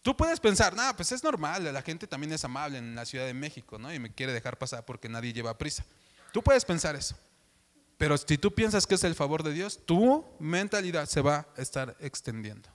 Tú 0.00 0.16
puedes 0.16 0.40
pensar, 0.40 0.74
no, 0.74 0.96
pues 0.96 1.12
es 1.12 1.22
normal, 1.22 1.64
la 1.72 1.82
gente 1.82 2.06
también 2.06 2.32
es 2.32 2.44
amable 2.44 2.78
en 2.78 2.94
la 2.94 3.04
Ciudad 3.04 3.26
de 3.26 3.34
México, 3.34 3.78
¿no? 3.78 3.92
Y 3.92 3.98
me 3.98 4.14
quiere 4.14 4.32
dejar 4.32 4.56
pasar 4.56 4.84
porque 4.84 5.08
nadie 5.08 5.32
lleva 5.32 5.58
prisa. 5.58 5.84
Tú 6.32 6.42
puedes 6.42 6.64
pensar 6.64 6.94
eso. 6.94 7.16
Pero 7.98 8.16
si 8.16 8.38
tú 8.38 8.54
piensas 8.54 8.86
que 8.86 8.94
es 8.94 9.04
el 9.04 9.16
favor 9.16 9.42
de 9.42 9.52
Dios, 9.52 9.80
tu 9.84 10.24
mentalidad 10.38 11.06
se 11.06 11.20
va 11.20 11.48
a 11.56 11.60
estar 11.60 11.96
extendiendo. 11.98 12.68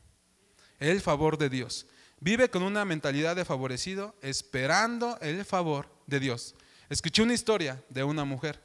El 0.84 1.00
favor 1.00 1.38
de 1.38 1.50
Dios. 1.50 1.86
Vive 2.20 2.50
con 2.50 2.62
una 2.62 2.84
mentalidad 2.84 3.38
de 3.38 3.46
favorecido, 3.46 4.16
esperando 4.22 5.18
el 5.22 5.46
favor 5.46 5.88
de 6.08 6.20
Dios. 6.20 6.56
Escuché 6.90 7.22
una 7.22 7.34
historia 7.34 7.82
de 7.88 8.04
una 8.04 8.26
mujer 8.26 8.62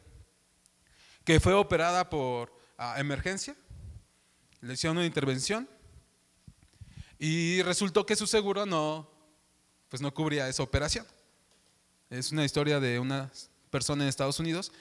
que 1.25 1.39
fue 1.39 1.55
operada 1.55 2.11
por 2.11 2.53
ah, 2.77 2.97
emergencia, 2.99 3.55
le 4.63 4.75
hicieron 4.75 4.97
una 4.97 5.07
intervención 5.07 5.69
y 7.21 7.63
resultó 7.63 8.05
que 8.05 8.17
su 8.17 8.27
seguro 8.27 8.67
no, 8.67 9.09
pues 9.89 10.03
no 10.03 10.13
cubría 10.13 10.49
esa 10.49 10.65
operación. 10.65 11.07
Es 12.11 12.33
una 12.33 12.45
historia 12.45 12.81
de 12.81 12.99
una 12.99 13.31
persona 13.71 14.03
en 14.03 14.09
Estados 14.09 14.41
Unidos 14.41 14.73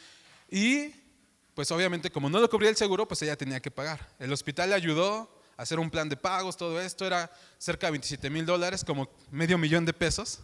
y 0.50 0.92
pues 1.54 1.70
obviamente 1.70 2.10
como 2.10 2.32
no 2.32 2.40
lo 2.40 2.50
cubría 2.50 2.72
el 2.72 2.78
seguro, 2.78 3.08
pues 3.08 3.22
ella 3.22 3.38
tenía 3.38 3.60
que 3.60 3.70
pagar. 3.70 4.10
El 4.18 4.34
hospital 4.34 4.70
le 4.70 4.76
ayudó 4.76 5.37
hacer 5.58 5.80
un 5.80 5.90
plan 5.90 6.08
de 6.08 6.16
pagos, 6.16 6.56
todo 6.56 6.80
esto 6.80 7.06
era 7.06 7.32
cerca 7.58 7.88
de 7.88 7.92
27 7.92 8.30
mil 8.30 8.46
dólares, 8.46 8.84
como 8.86 9.10
medio 9.32 9.58
millón 9.58 9.86
de 9.86 9.94
pesos 9.94 10.40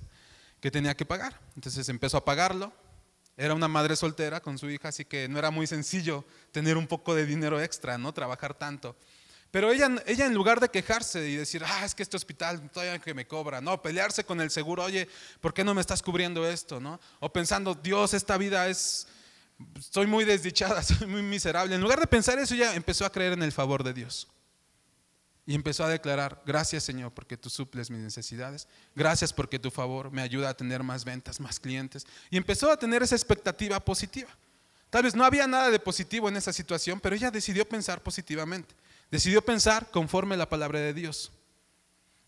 que 0.60 0.72
tenía 0.72 0.96
que 0.96 1.06
pagar. 1.06 1.40
Entonces 1.56 1.88
empezó 1.90 2.18
a 2.18 2.26
pagarlo. 2.26 2.74
Era 3.38 3.54
una 3.54 3.68
madre 3.68 3.96
soltera 3.96 4.42
con 4.42 4.58
su 4.58 4.70
hija, 4.70 4.90
así 4.90 5.06
que 5.06 5.28
no 5.28 5.40
era 5.40 5.50
muy 5.50 5.66
sencillo 5.66 6.24
tener 6.52 6.78
un 6.78 6.88
poco 6.88 7.16
de 7.16 7.26
dinero 7.26 7.62
extra, 7.62 7.98
¿no? 7.98 8.14
Trabajar 8.14 8.54
tanto. 8.54 8.96
Pero 9.54 9.72
ella, 9.72 9.88
ella 10.08 10.26
en 10.26 10.34
lugar 10.34 10.60
de 10.60 10.70
quejarse 10.70 11.30
y 11.30 11.36
decir, 11.36 11.64
ah, 11.64 11.86
es 11.86 11.94
que 11.94 12.02
este 12.02 12.18
hospital 12.18 12.72
todavía 12.72 12.98
que 12.98 13.14
me 13.14 13.28
cobra, 13.28 13.62
no, 13.62 13.80
pelearse 13.84 14.24
con 14.24 14.42
el 14.42 14.50
seguro, 14.50 14.84
oye, 14.84 15.08
¿por 15.42 15.54
qué 15.54 15.64
no 15.64 15.76
me 15.76 15.82
estás 15.82 16.02
cubriendo 16.02 16.48
esto? 16.48 16.80
¿no? 16.80 17.00
O 17.20 17.32
pensando, 17.32 17.76
Dios, 17.76 18.16
esta 18.16 18.36
vida 18.38 18.68
es, 18.68 19.08
estoy 19.78 20.08
muy 20.08 20.26
desdichada, 20.26 20.82
soy 20.84 21.06
muy 21.06 21.22
miserable. 21.22 21.76
En 21.76 21.82
lugar 21.82 22.00
de 22.00 22.08
pensar 22.08 22.40
eso, 22.40 22.56
ella 22.56 22.74
empezó 22.74 23.06
a 23.06 23.12
creer 23.12 23.34
en 23.34 23.44
el 23.44 23.52
favor 23.52 23.84
de 23.84 23.94
Dios. 23.94 24.28
Y 25.46 25.56
empezó 25.56 25.84
a 25.84 25.90
declarar, 25.90 26.42
gracias 26.46 26.84
Señor 26.84 27.12
porque 27.12 27.36
tú 27.36 27.50
suples 27.50 27.90
mis 27.90 28.00
necesidades, 28.00 28.68
gracias 28.96 29.34
porque 29.34 29.60
tu 29.60 29.72
favor 29.72 30.10
me 30.10 30.22
ayuda 30.22 30.50
a 30.50 30.54
tener 30.54 30.84
más 30.84 31.04
ventas, 31.04 31.40
más 31.40 31.60
clientes. 31.60 32.08
Y 32.30 32.38
empezó 32.38 32.72
a 32.72 32.78
tener 32.78 33.04
esa 33.04 33.16
expectativa 33.16 33.80
positiva. 33.80 34.30
Tal 34.90 35.04
vez 35.04 35.16
no 35.16 35.26
había 35.26 35.48
nada 35.48 35.70
de 35.70 35.80
positivo 35.80 36.30
en 36.30 36.38
esa 36.38 36.54
situación, 36.54 37.00
pero 37.00 37.16
ella 37.16 37.32
decidió 37.32 37.68
pensar 37.68 38.02
positivamente. 38.02 38.74
Decidió 39.12 39.44
pensar 39.44 39.90
conforme 39.92 40.38
la 40.38 40.48
palabra 40.48 40.80
de 40.80 40.94
Dios. 40.94 41.32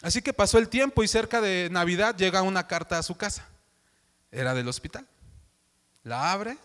Así 0.01 0.22
que 0.22 0.34
pasó 0.34 0.57
el 0.57 0.67
tiempo 0.67 1.03
y 1.03 1.07
cerca 1.07 1.39
de 1.39 1.69
Navidad 1.72 2.15
llega 2.17 2.41
una 2.41 2.67
carta 2.67 2.98
a 2.98 3.03
su 3.03 3.15
casa. 3.15 3.48
Era 4.31 4.53
del 4.53 4.67
hospital. 4.67 5.07
La 6.03 6.31
abre, 6.34 6.57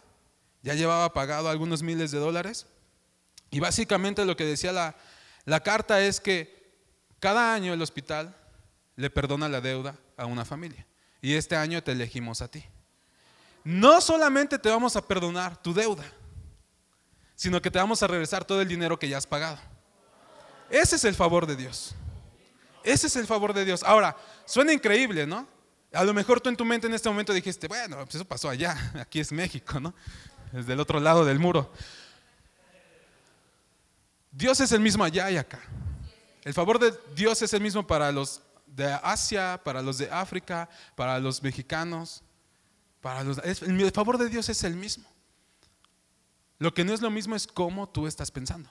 ya 0.62 0.74
llevaba 0.74 1.12
pagado 1.12 1.48
algunos 1.48 1.82
miles 1.82 2.10
de 2.10 2.18
dólares. 2.18 2.66
Y 3.50 3.60
básicamente 3.60 4.24
lo 4.24 4.36
que 4.36 4.44
decía 4.44 4.72
la, 4.72 4.96
la 5.50 5.58
carta 5.58 6.00
es 6.00 6.20
que 6.20 6.70
cada 7.18 7.52
año 7.52 7.72
el 7.72 7.82
hospital 7.82 8.36
le 8.94 9.10
perdona 9.10 9.48
la 9.48 9.60
deuda 9.60 9.96
a 10.16 10.24
una 10.24 10.44
familia. 10.44 10.86
Y 11.20 11.34
este 11.34 11.56
año 11.56 11.82
te 11.82 11.90
elegimos 11.90 12.40
a 12.40 12.46
ti. 12.46 12.64
No 13.64 14.00
solamente 14.00 14.60
te 14.60 14.68
vamos 14.68 14.94
a 14.94 15.04
perdonar 15.04 15.60
tu 15.60 15.74
deuda, 15.74 16.04
sino 17.34 17.60
que 17.60 17.68
te 17.68 17.80
vamos 17.80 18.00
a 18.00 18.06
regresar 18.06 18.44
todo 18.44 18.62
el 18.62 18.68
dinero 18.68 18.96
que 18.96 19.08
ya 19.08 19.18
has 19.18 19.26
pagado. 19.26 19.58
Ese 20.70 20.94
es 20.94 21.04
el 21.04 21.16
favor 21.16 21.48
de 21.48 21.56
Dios. 21.56 21.96
Ese 22.84 23.08
es 23.08 23.16
el 23.16 23.26
favor 23.26 23.52
de 23.52 23.64
Dios. 23.64 23.82
Ahora, 23.82 24.16
suena 24.44 24.72
increíble, 24.72 25.26
¿no? 25.26 25.48
A 25.92 26.04
lo 26.04 26.14
mejor 26.14 26.40
tú 26.40 26.48
en 26.48 26.56
tu 26.56 26.64
mente 26.64 26.86
en 26.86 26.94
este 26.94 27.08
momento 27.08 27.32
dijiste, 27.32 27.66
bueno, 27.66 27.96
pues 28.04 28.14
eso 28.14 28.24
pasó 28.24 28.48
allá, 28.48 28.92
aquí 29.00 29.18
es 29.18 29.32
México, 29.32 29.80
¿no? 29.80 29.94
Es 30.52 30.68
del 30.68 30.78
otro 30.78 31.00
lado 31.00 31.24
del 31.24 31.40
muro. 31.40 31.72
Dios 34.30 34.60
es 34.60 34.72
el 34.72 34.80
mismo 34.80 35.04
allá 35.04 35.30
y 35.30 35.36
acá. 35.36 35.60
El 36.42 36.54
favor 36.54 36.78
de 36.78 36.92
Dios 37.14 37.42
es 37.42 37.52
el 37.52 37.60
mismo 37.60 37.86
para 37.86 38.10
los 38.12 38.42
de 38.66 38.86
Asia, 39.02 39.60
para 39.62 39.82
los 39.82 39.98
de 39.98 40.10
África, 40.10 40.68
para 40.94 41.18
los 41.18 41.42
mexicanos. 41.42 42.22
Para 43.00 43.24
los, 43.24 43.38
el 43.38 43.90
favor 43.92 44.18
de 44.18 44.28
Dios 44.28 44.48
es 44.48 44.62
el 44.64 44.76
mismo. 44.76 45.04
Lo 46.58 46.72
que 46.74 46.84
no 46.84 46.92
es 46.92 47.00
lo 47.00 47.10
mismo 47.10 47.34
es 47.34 47.46
cómo 47.46 47.88
tú 47.88 48.06
estás 48.06 48.30
pensando. 48.30 48.70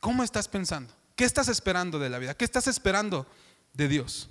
¿Cómo 0.00 0.22
estás 0.22 0.48
pensando? 0.48 0.92
¿Qué 1.14 1.24
estás 1.24 1.48
esperando 1.48 1.98
de 1.98 2.08
la 2.08 2.18
vida? 2.18 2.34
¿Qué 2.34 2.44
estás 2.44 2.66
esperando 2.66 3.26
de 3.72 3.88
Dios? 3.88 4.30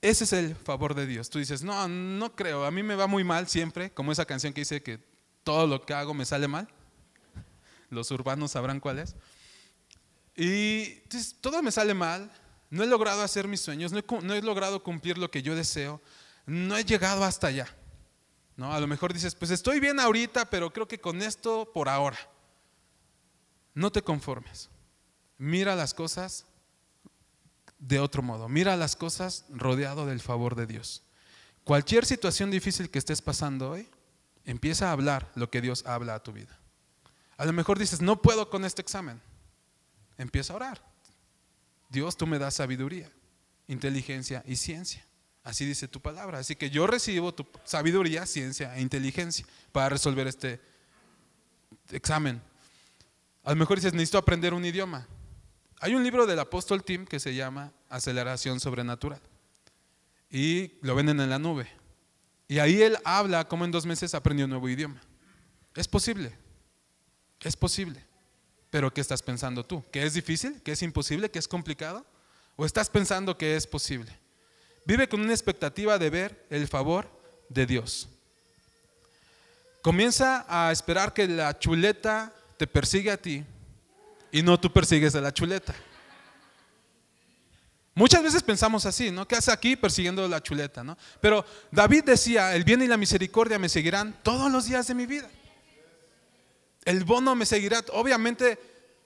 Ese 0.00 0.24
es 0.24 0.32
el 0.32 0.54
favor 0.54 0.94
de 0.94 1.06
Dios. 1.06 1.30
Tú 1.30 1.38
dices, 1.38 1.62
no, 1.62 1.88
no 1.88 2.34
creo, 2.34 2.64
a 2.64 2.70
mí 2.70 2.82
me 2.82 2.94
va 2.94 3.06
muy 3.06 3.24
mal 3.24 3.48
siempre, 3.48 3.90
como 3.92 4.12
esa 4.12 4.24
canción 4.24 4.52
que 4.52 4.62
dice 4.62 4.82
que 4.82 4.98
todo 5.44 5.66
lo 5.66 5.84
que 5.84 5.94
hago 5.94 6.12
me 6.12 6.24
sale 6.24 6.48
mal. 6.48 6.68
Los 7.92 8.10
urbanos 8.10 8.52
sabrán 8.52 8.80
cuál 8.80 8.98
es. 8.98 9.14
Y 10.34 11.02
todo 11.42 11.62
me 11.62 11.70
sale 11.70 11.92
mal, 11.92 12.32
no 12.70 12.82
he 12.82 12.86
logrado 12.86 13.22
hacer 13.22 13.46
mis 13.46 13.60
sueños, 13.60 13.92
no 13.92 13.98
he, 13.98 14.04
no 14.22 14.34
he, 14.34 14.40
logrado 14.40 14.82
cumplir 14.82 15.18
lo 15.18 15.30
que 15.30 15.42
yo 15.42 15.54
deseo, 15.54 16.00
no 16.46 16.76
he 16.78 16.84
llegado 16.84 17.22
hasta 17.22 17.48
allá. 17.48 17.68
¿No? 18.56 18.72
A 18.72 18.80
lo 18.80 18.86
mejor 18.86 19.12
dices, 19.12 19.34
pues 19.34 19.50
estoy 19.50 19.78
bien 19.78 20.00
ahorita, 20.00 20.48
pero 20.48 20.72
creo 20.72 20.88
que 20.88 21.00
con 21.00 21.20
esto 21.20 21.70
por 21.72 21.88
ahora. 21.88 22.18
No 23.74 23.92
te 23.92 24.02
conformes. 24.02 24.70
Mira 25.36 25.74
las 25.74 25.92
cosas 25.92 26.46
de 27.78 27.98
otro 27.98 28.22
modo. 28.22 28.48
Mira 28.48 28.76
las 28.76 28.96
cosas 28.96 29.44
rodeado 29.50 30.06
del 30.06 30.20
favor 30.20 30.54
de 30.54 30.66
Dios. 30.66 31.02
Cualquier 31.64 32.06
situación 32.06 32.50
difícil 32.50 32.90
que 32.90 32.98
estés 32.98 33.20
pasando 33.20 33.70
hoy, 33.70 33.88
empieza 34.44 34.88
a 34.88 34.92
hablar 34.92 35.30
lo 35.34 35.50
que 35.50 35.60
Dios 35.60 35.84
habla 35.86 36.14
a 36.14 36.22
tu 36.22 36.32
vida. 36.32 36.61
A 37.42 37.44
lo 37.44 37.52
mejor 37.52 37.76
dices, 37.76 38.00
no 38.00 38.22
puedo 38.22 38.48
con 38.48 38.64
este 38.64 38.82
examen. 38.82 39.20
Empieza 40.16 40.52
a 40.52 40.56
orar. 40.56 40.80
Dios, 41.88 42.16
tú 42.16 42.24
me 42.24 42.38
das 42.38 42.54
sabiduría, 42.54 43.10
inteligencia 43.66 44.44
y 44.46 44.54
ciencia. 44.54 45.04
Así 45.42 45.66
dice 45.66 45.88
tu 45.88 46.00
palabra. 46.00 46.38
Así 46.38 46.54
que 46.54 46.70
yo 46.70 46.86
recibo 46.86 47.34
tu 47.34 47.44
sabiduría, 47.64 48.26
ciencia 48.26 48.76
e 48.76 48.80
inteligencia 48.80 49.44
para 49.72 49.88
resolver 49.88 50.28
este 50.28 50.60
examen. 51.90 52.40
A 53.42 53.50
lo 53.50 53.56
mejor 53.56 53.78
dices, 53.78 53.92
necesito 53.92 54.18
aprender 54.18 54.54
un 54.54 54.64
idioma. 54.64 55.08
Hay 55.80 55.96
un 55.96 56.04
libro 56.04 56.26
del 56.26 56.38
apóstol 56.38 56.84
Tim 56.84 57.06
que 57.06 57.18
se 57.18 57.34
llama 57.34 57.72
Aceleración 57.88 58.60
Sobrenatural. 58.60 59.20
Y 60.30 60.74
lo 60.80 60.94
venden 60.94 61.18
en 61.18 61.30
la 61.30 61.40
nube. 61.40 61.68
Y 62.46 62.60
ahí 62.60 62.82
él 62.82 62.98
habla 63.04 63.48
cómo 63.48 63.64
en 63.64 63.72
dos 63.72 63.84
meses 63.84 64.14
aprendió 64.14 64.44
un 64.44 64.50
nuevo 64.50 64.68
idioma. 64.68 65.00
Es 65.74 65.88
posible. 65.88 66.40
Es 67.42 67.56
posible. 67.56 68.04
Pero 68.70 68.92
¿qué 68.92 69.00
estás 69.00 69.22
pensando 69.22 69.64
tú? 69.64 69.84
¿Que 69.90 70.04
es 70.04 70.14
difícil? 70.14 70.62
¿Que 70.62 70.72
es 70.72 70.82
imposible? 70.82 71.30
¿Que 71.30 71.38
es 71.38 71.46
complicado? 71.46 72.06
¿O 72.56 72.64
estás 72.64 72.88
pensando 72.88 73.36
que 73.36 73.56
es 73.56 73.66
posible? 73.66 74.16
Vive 74.84 75.08
con 75.08 75.20
una 75.20 75.32
expectativa 75.32 75.98
de 75.98 76.10
ver 76.10 76.46
el 76.50 76.66
favor 76.66 77.08
de 77.48 77.66
Dios. 77.66 78.08
Comienza 79.82 80.46
a 80.48 80.72
esperar 80.72 81.12
que 81.12 81.28
la 81.28 81.58
chuleta 81.58 82.32
te 82.56 82.66
persigue 82.66 83.10
a 83.10 83.16
ti 83.16 83.44
y 84.30 84.42
no 84.42 84.58
tú 84.58 84.72
persigues 84.72 85.14
a 85.14 85.20
la 85.20 85.34
chuleta. 85.34 85.74
Muchas 87.94 88.22
veces 88.22 88.42
pensamos 88.42 88.86
así, 88.86 89.10
¿no? 89.10 89.28
¿Qué 89.28 89.36
hace 89.36 89.52
aquí 89.52 89.76
persiguiendo 89.76 90.26
la 90.26 90.42
chuleta, 90.42 90.82
¿no? 90.82 90.96
Pero 91.20 91.44
David 91.70 92.04
decía, 92.04 92.54
el 92.56 92.64
bien 92.64 92.80
y 92.80 92.86
la 92.86 92.96
misericordia 92.96 93.58
me 93.58 93.68
seguirán 93.68 94.16
todos 94.22 94.50
los 94.50 94.64
días 94.64 94.86
de 94.86 94.94
mi 94.94 95.04
vida. 95.04 95.28
El 96.84 97.04
bono 97.04 97.34
me 97.34 97.46
seguirá. 97.46 97.84
Obviamente, 97.92 98.58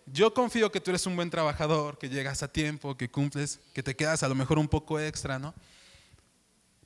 yo 0.06 0.33
confío 0.33 0.71
que 0.71 0.80
tú 0.80 0.90
eres 0.90 1.06
un 1.06 1.16
buen 1.16 1.30
trabajador, 1.30 1.99
que 1.99 2.09
llegas 2.09 2.42
a 2.42 2.49
tiempo, 2.49 2.97
que 2.97 3.11
cumples, 3.11 3.61
que 3.75 3.83
te 3.83 3.97
quedas 3.97 4.23
a 4.23 4.28
lo 4.28 4.35
mejor 4.35 4.59
un 4.59 4.68
poco 4.68 5.00
extra, 5.00 5.38
¿no? 5.38 5.54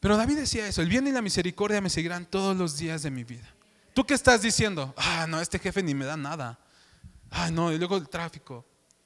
Pero 0.01 0.17
David 0.17 0.39
decía 0.39 0.67
eso, 0.67 0.81
el 0.81 0.89
bien 0.89 1.07
y 1.07 1.13
la 1.13 1.21
misericordia 1.21 1.81
me 1.83 1.91
seguirán 1.91 2.25
todos 2.25 2.57
los 2.57 2.79
días 2.79 3.03
de 3.03 3.11
mi 3.11 3.23
vida. 3.23 3.55
¿Tú 3.93 4.07
qué 4.07 4.15
estás 4.15 4.41
diciendo? 4.41 4.95
Ah, 4.97 5.27
no, 5.29 5.41
este 5.41 5.59
jefe 5.59 5.83
ni 5.83 5.95
me 5.95 6.07
da 6.07 6.17
nada. 6.17 6.59
Ah, 7.31 7.51
no, 7.51 7.71
y 7.73 7.79
luego 7.79 7.99
el 7.99 8.09
tráfico. 8.09 8.65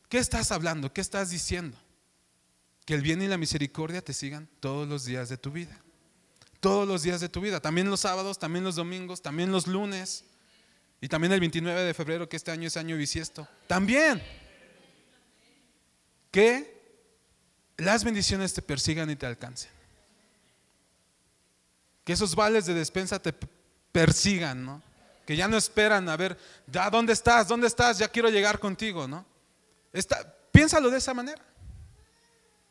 ¿Qué 0.08 0.18
estás 0.18 0.52
hablando? 0.52 0.92
¿Qué 0.92 1.00
estás 1.00 1.30
diciendo? 1.30 1.76
Que 2.84 2.94
el 2.94 3.02
bien 3.02 3.20
y 3.20 3.26
la 3.26 3.36
misericordia 3.36 4.02
te 4.02 4.12
sigan 4.12 4.48
todos 4.60 4.86
los 4.86 5.04
días 5.04 5.28
de 5.28 5.36
tu 5.36 5.50
vida. 5.50 5.80
Todos 6.60 6.86
los 6.86 7.02
días 7.02 7.20
de 7.20 7.28
tu 7.28 7.40
vida. 7.40 7.60
También 7.60 7.90
los 7.90 8.00
sábados, 8.00 8.38
también 8.38 8.64
los 8.64 8.76
domingos, 8.76 9.20
también 9.20 9.50
los 9.50 9.66
lunes. 9.66 10.24
Y 11.04 11.08
también 11.08 11.34
el 11.34 11.40
29 11.40 11.82
de 11.82 11.92
febrero, 11.92 12.26
que 12.30 12.37
este 12.37 12.50
año 12.50 12.66
es 12.66 12.78
año 12.78 12.96
bisiesto. 12.96 13.46
También. 13.66 14.23
¿Qué 16.30 16.75
las 17.76 18.04
bendiciones 18.04 18.54
te 18.54 18.62
persigan 18.62 19.11
y 19.11 19.16
te 19.16 19.26
alcancen. 19.26 19.70
Que 22.04 22.14
esos 22.14 22.34
vales 22.34 22.64
de 22.64 22.73
despensa 22.73 23.18
te 23.18 23.34
persigan, 23.92 24.64
¿no? 24.64 24.82
Que 25.26 25.37
ya 25.37 25.46
no 25.46 25.58
esperan 25.58 26.08
a 26.08 26.16
ver, 26.16 26.38
ya, 26.66 26.88
¿dónde 26.88 27.12
estás? 27.12 27.49
¿Dónde 27.49 27.66
estás? 27.66 27.99
Ya 27.99 28.08
quiero 28.08 28.30
llegar 28.30 28.58
contigo, 28.58 29.06
¿no? 29.06 29.26
piénsalo 30.52 30.88
de 30.88 30.96
esa 30.96 31.12
manera. 31.12 31.42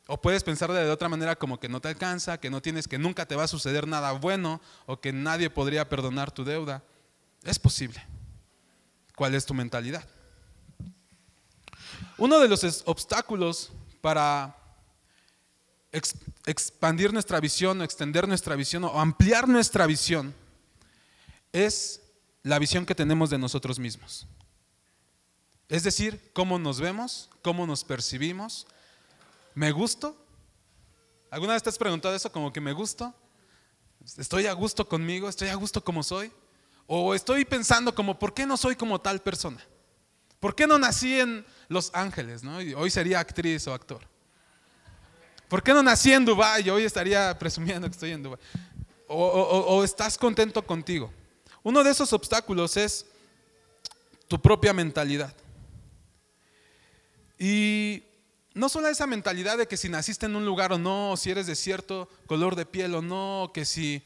O 0.08 0.20
puedes 0.20 0.44
pensar 0.44 0.72
de 0.72 0.90
otra 0.90 1.08
manera 1.08 1.36
como 1.36 1.60
que 1.60 1.70
no 1.70 1.80
te 1.80 1.90
alcanza, 1.90 2.40
que 2.40 2.50
no 2.50 2.64
tienes, 2.64 2.88
que 2.88 2.98
nunca 2.98 3.28
te 3.28 3.36
va 3.36 3.44
a 3.44 3.48
suceder 3.48 3.88
nada 3.88 4.12
bueno 4.14 4.60
o 4.88 5.00
que 5.00 5.14
nadie 5.14 5.52
podría 5.52 5.88
perdonar 5.88 6.32
tu 6.32 6.44
deuda. 6.44 6.82
Es 7.44 7.60
posible. 7.60 8.04
¿Cuál 9.16 9.36
es 9.36 9.46
tu 9.46 9.54
mentalidad? 9.54 10.08
Uno 12.18 12.40
de 12.40 12.48
los 12.48 12.84
obstáculos 12.86 13.72
para 14.02 14.56
expandir 16.46 17.14
nuestra 17.14 17.40
visión 17.40 17.80
o 17.80 17.84
extender 17.84 18.28
nuestra 18.28 18.56
visión 18.56 18.84
o 18.84 19.00
ampliar 19.00 19.48
nuestra 19.48 19.86
visión 19.86 20.34
es 21.52 22.02
la 22.42 22.60
visión 22.60 22.86
que 22.86 22.96
tenemos 22.96 23.30
de 23.30 23.38
nosotros 23.38 23.80
mismos. 23.80 24.28
Es 25.70 25.84
decir, 25.84 26.32
cómo 26.34 26.60
nos 26.60 26.80
vemos, 26.80 27.30
cómo 27.42 27.66
nos 27.66 27.84
percibimos. 27.84 28.68
¿Me 29.56 29.72
gusto? 29.72 30.18
¿Alguna 31.30 31.54
vez 31.54 31.64
te 31.64 31.70
has 31.70 31.78
preguntado 31.78 32.16
eso 32.16 32.32
como 32.32 32.52
que 32.52 32.62
me 32.62 32.74
gusto? 32.74 33.14
¿Estoy 34.18 34.48
a 34.48 34.54
gusto 34.54 34.88
conmigo? 34.88 35.30
¿Estoy 35.30 35.50
a 35.50 35.56
gusto 35.56 35.84
como 35.84 36.04
soy? 36.04 36.32
¿O 36.88 37.14
estoy 37.16 37.46
pensando 37.46 37.94
como, 37.96 38.20
¿por 38.20 38.34
qué 38.34 38.46
no 38.46 38.58
soy 38.58 38.76
como 38.76 39.00
tal 39.00 39.22
persona? 39.22 39.64
¿Por 40.40 40.56
qué 40.56 40.68
no 40.68 40.78
nací 40.78 41.20
en 41.20 41.46
Los 41.70 41.92
Ángeles? 41.94 42.44
¿no? 42.44 42.58
hoy 42.58 42.90
sería 42.90 43.20
actriz 43.20 43.68
o 43.68 43.74
actor. 43.74 44.02
¿Por 45.48 45.64
qué 45.64 45.74
no 45.74 45.84
nací 45.84 46.12
en 46.12 46.26
Dubái 46.26 46.70
hoy 46.70 46.84
estaría 46.84 47.38
presumiendo 47.40 47.88
que 47.88 47.94
estoy 47.94 48.12
en 48.12 48.24
Dubái? 48.24 48.40
o 49.08 49.84
estás 49.84 50.18
contento 50.18 50.66
contigo. 50.66 51.12
Uno 51.62 51.84
de 51.84 51.92
esos 51.92 52.12
obstáculos 52.12 52.76
es 52.78 53.06
tu 54.28 54.42
propia 54.42 54.74
mentalidad. 54.74 55.34
Y 57.38 58.04
no 58.54 58.70
solo 58.70 58.88
esa 58.88 59.08
mentalidad 59.08 59.58
de 59.58 59.68
que 59.68 59.78
si 59.78 59.90
naciste 59.90 60.26
en 60.26 60.36
un 60.36 60.46
lugar 60.46 60.74
o 60.74 60.78
no, 60.78 61.18
si 61.18 61.32
eres 61.32 61.48
de 61.48 61.56
cierto 61.56 62.10
color 62.28 62.56
de 62.56 62.66
piel 62.66 62.96
o 62.96 63.02
no, 63.02 63.52
que 63.54 63.66
si 63.66 64.04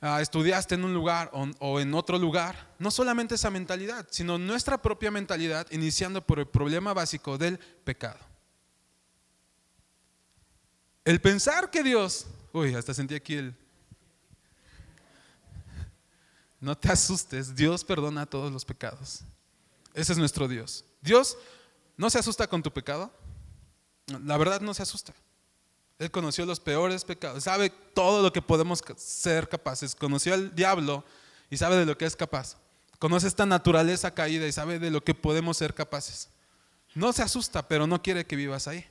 ah, 0.00 0.20
estudiaste 0.20 0.74
en 0.74 0.84
un 0.84 0.94
lugar 0.94 1.30
o, 1.32 1.48
o 1.58 1.80
en 1.80 1.94
otro 1.94 2.18
lugar, 2.18 2.74
no 2.78 2.90
solamente 2.90 3.34
esa 3.34 3.50
mentalidad, 3.50 4.06
sino 4.10 4.38
nuestra 4.38 4.80
propia 4.80 5.10
mentalidad, 5.10 5.66
iniciando 5.70 6.26
por 6.26 6.38
el 6.38 6.46
problema 6.46 6.92
básico 6.92 7.38
del 7.38 7.58
pecado. 7.58 8.18
El 11.04 11.20
pensar 11.20 11.70
que 11.70 11.82
Dios, 11.82 12.26
uy, 12.52 12.74
hasta 12.74 12.92
sentí 12.94 13.14
aquí 13.14 13.34
el... 13.34 13.54
No 16.60 16.76
te 16.76 16.90
asustes, 16.90 17.54
Dios 17.54 17.84
perdona 17.84 18.26
todos 18.26 18.52
los 18.52 18.64
pecados. 18.64 19.20
Ese 19.94 20.12
es 20.12 20.18
nuestro 20.18 20.48
Dios. 20.48 20.84
Dios 21.00 21.38
¿No 21.98 22.08
se 22.08 22.18
asusta 22.20 22.46
con 22.46 22.62
tu 22.62 22.72
pecado? 22.72 23.12
La 24.24 24.38
verdad 24.38 24.60
no 24.60 24.72
se 24.72 24.82
asusta. 24.82 25.12
Él 25.98 26.10
conoció 26.10 26.46
los 26.46 26.60
peores 26.60 27.04
pecados, 27.04 27.44
sabe 27.44 27.70
todo 27.70 28.22
lo 28.22 28.32
que 28.32 28.40
podemos 28.40 28.82
ser 28.96 29.48
capaces. 29.48 29.94
Conoció 29.94 30.34
al 30.34 30.54
diablo 30.54 31.04
y 31.50 31.56
sabe 31.56 31.76
de 31.76 31.86
lo 31.86 31.98
que 31.98 32.04
es 32.04 32.14
capaz. 32.14 32.56
Conoce 32.98 33.26
esta 33.26 33.46
naturaleza 33.46 34.14
caída 34.14 34.46
y 34.46 34.52
sabe 34.52 34.78
de 34.78 34.90
lo 34.90 35.02
que 35.02 35.14
podemos 35.14 35.56
ser 35.56 35.74
capaces. 35.74 36.28
No 36.94 37.12
se 37.12 37.22
asusta, 37.22 37.66
pero 37.66 37.86
no 37.86 38.02
quiere 38.02 38.26
que 38.26 38.36
vivas 38.36 38.68
ahí. 38.68 38.84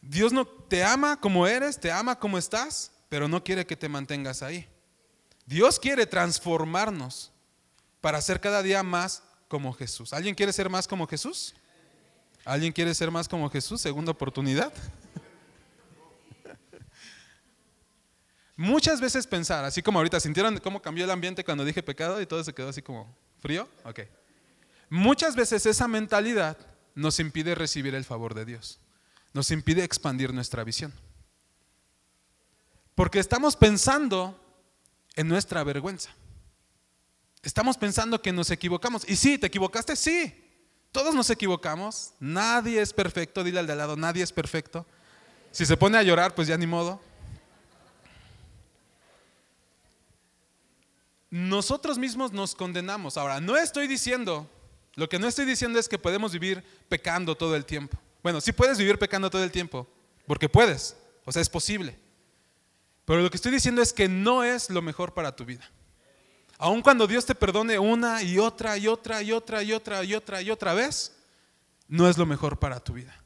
Dios 0.00 0.32
no 0.32 0.46
te 0.46 0.82
ama 0.82 1.20
como 1.20 1.46
eres, 1.46 1.78
te 1.78 1.92
ama 1.92 2.18
como 2.18 2.36
estás, 2.36 2.90
pero 3.08 3.28
no 3.28 3.44
quiere 3.44 3.66
que 3.66 3.76
te 3.76 3.88
mantengas 3.88 4.42
ahí. 4.42 4.66
Dios 5.46 5.78
quiere 5.78 6.06
transformarnos 6.06 7.30
para 8.00 8.20
ser 8.20 8.40
cada 8.40 8.62
día 8.62 8.82
más 8.82 9.22
como 9.48 9.72
Jesús. 9.72 10.12
¿Alguien 10.12 10.34
quiere 10.34 10.52
ser 10.52 10.68
más 10.68 10.88
como 10.88 11.06
Jesús? 11.06 11.54
¿Alguien 12.44 12.72
quiere 12.72 12.94
ser 12.94 13.10
más 13.10 13.28
como 13.28 13.48
Jesús? 13.48 13.80
Segunda 13.80 14.12
oportunidad. 14.12 14.72
Muchas 18.62 19.00
veces 19.00 19.26
pensar, 19.26 19.64
así 19.64 19.82
como 19.82 19.98
ahorita, 19.98 20.20
¿sintieron 20.20 20.56
cómo 20.58 20.80
cambió 20.80 21.04
el 21.04 21.10
ambiente 21.10 21.42
cuando 21.42 21.64
dije 21.64 21.82
pecado 21.82 22.20
y 22.20 22.26
todo 22.26 22.44
se 22.44 22.54
quedó 22.54 22.68
así 22.68 22.80
como 22.80 23.12
frío? 23.40 23.68
Ok. 23.82 24.02
Muchas 24.88 25.34
veces 25.34 25.66
esa 25.66 25.88
mentalidad 25.88 26.56
nos 26.94 27.18
impide 27.18 27.56
recibir 27.56 27.96
el 27.96 28.04
favor 28.04 28.34
de 28.34 28.44
Dios, 28.44 28.78
nos 29.32 29.50
impide 29.50 29.82
expandir 29.82 30.32
nuestra 30.32 30.62
visión. 30.62 30.92
Porque 32.94 33.18
estamos 33.18 33.56
pensando 33.56 34.40
en 35.16 35.26
nuestra 35.26 35.64
vergüenza. 35.64 36.10
Estamos 37.42 37.76
pensando 37.76 38.22
que 38.22 38.30
nos 38.30 38.48
equivocamos. 38.52 39.02
Y 39.10 39.16
sí, 39.16 39.38
¿te 39.38 39.48
equivocaste? 39.48 39.96
Sí. 39.96 40.32
Todos 40.92 41.16
nos 41.16 41.30
equivocamos. 41.30 42.12
Nadie 42.20 42.80
es 42.80 42.92
perfecto. 42.92 43.42
Dile 43.42 43.58
al 43.58 43.66
de 43.66 43.72
al 43.72 43.78
lado, 43.78 43.96
nadie 43.96 44.22
es 44.22 44.30
perfecto. 44.30 44.86
Si 45.50 45.66
se 45.66 45.76
pone 45.76 45.98
a 45.98 46.04
llorar, 46.04 46.36
pues 46.36 46.46
ya 46.46 46.56
ni 46.56 46.68
modo. 46.68 47.00
Nosotros 51.32 51.96
mismos 51.96 52.30
nos 52.30 52.54
condenamos. 52.54 53.16
Ahora, 53.16 53.40
no 53.40 53.56
estoy 53.56 53.88
diciendo, 53.88 54.46
lo 54.96 55.08
que 55.08 55.18
no 55.18 55.26
estoy 55.26 55.46
diciendo 55.46 55.78
es 55.78 55.88
que 55.88 55.98
podemos 55.98 56.30
vivir 56.30 56.62
pecando 56.90 57.34
todo 57.34 57.56
el 57.56 57.64
tiempo. 57.64 57.96
Bueno, 58.22 58.38
sí 58.42 58.52
puedes 58.52 58.76
vivir 58.76 58.98
pecando 58.98 59.30
todo 59.30 59.42
el 59.42 59.50
tiempo, 59.50 59.88
porque 60.26 60.50
puedes, 60.50 60.94
o 61.24 61.32
sea, 61.32 61.40
es 61.40 61.48
posible. 61.48 61.98
Pero 63.06 63.22
lo 63.22 63.30
que 63.30 63.36
estoy 63.36 63.50
diciendo 63.50 63.80
es 63.80 63.94
que 63.94 64.10
no 64.10 64.44
es 64.44 64.68
lo 64.68 64.82
mejor 64.82 65.14
para 65.14 65.34
tu 65.34 65.46
vida. 65.46 65.66
Aun 66.58 66.82
cuando 66.82 67.06
Dios 67.06 67.24
te 67.24 67.34
perdone 67.34 67.78
una 67.78 68.22
y 68.22 68.38
otra 68.38 68.76
y 68.76 68.86
otra 68.86 69.22
y 69.22 69.32
otra 69.32 69.62
y 69.62 69.72
otra 69.72 70.04
y 70.04 70.14
otra 70.14 70.42
y 70.42 70.50
otra 70.50 70.74
vez, 70.74 71.16
no 71.88 72.10
es 72.10 72.18
lo 72.18 72.26
mejor 72.26 72.58
para 72.58 72.78
tu 72.78 72.92
vida. 72.92 73.16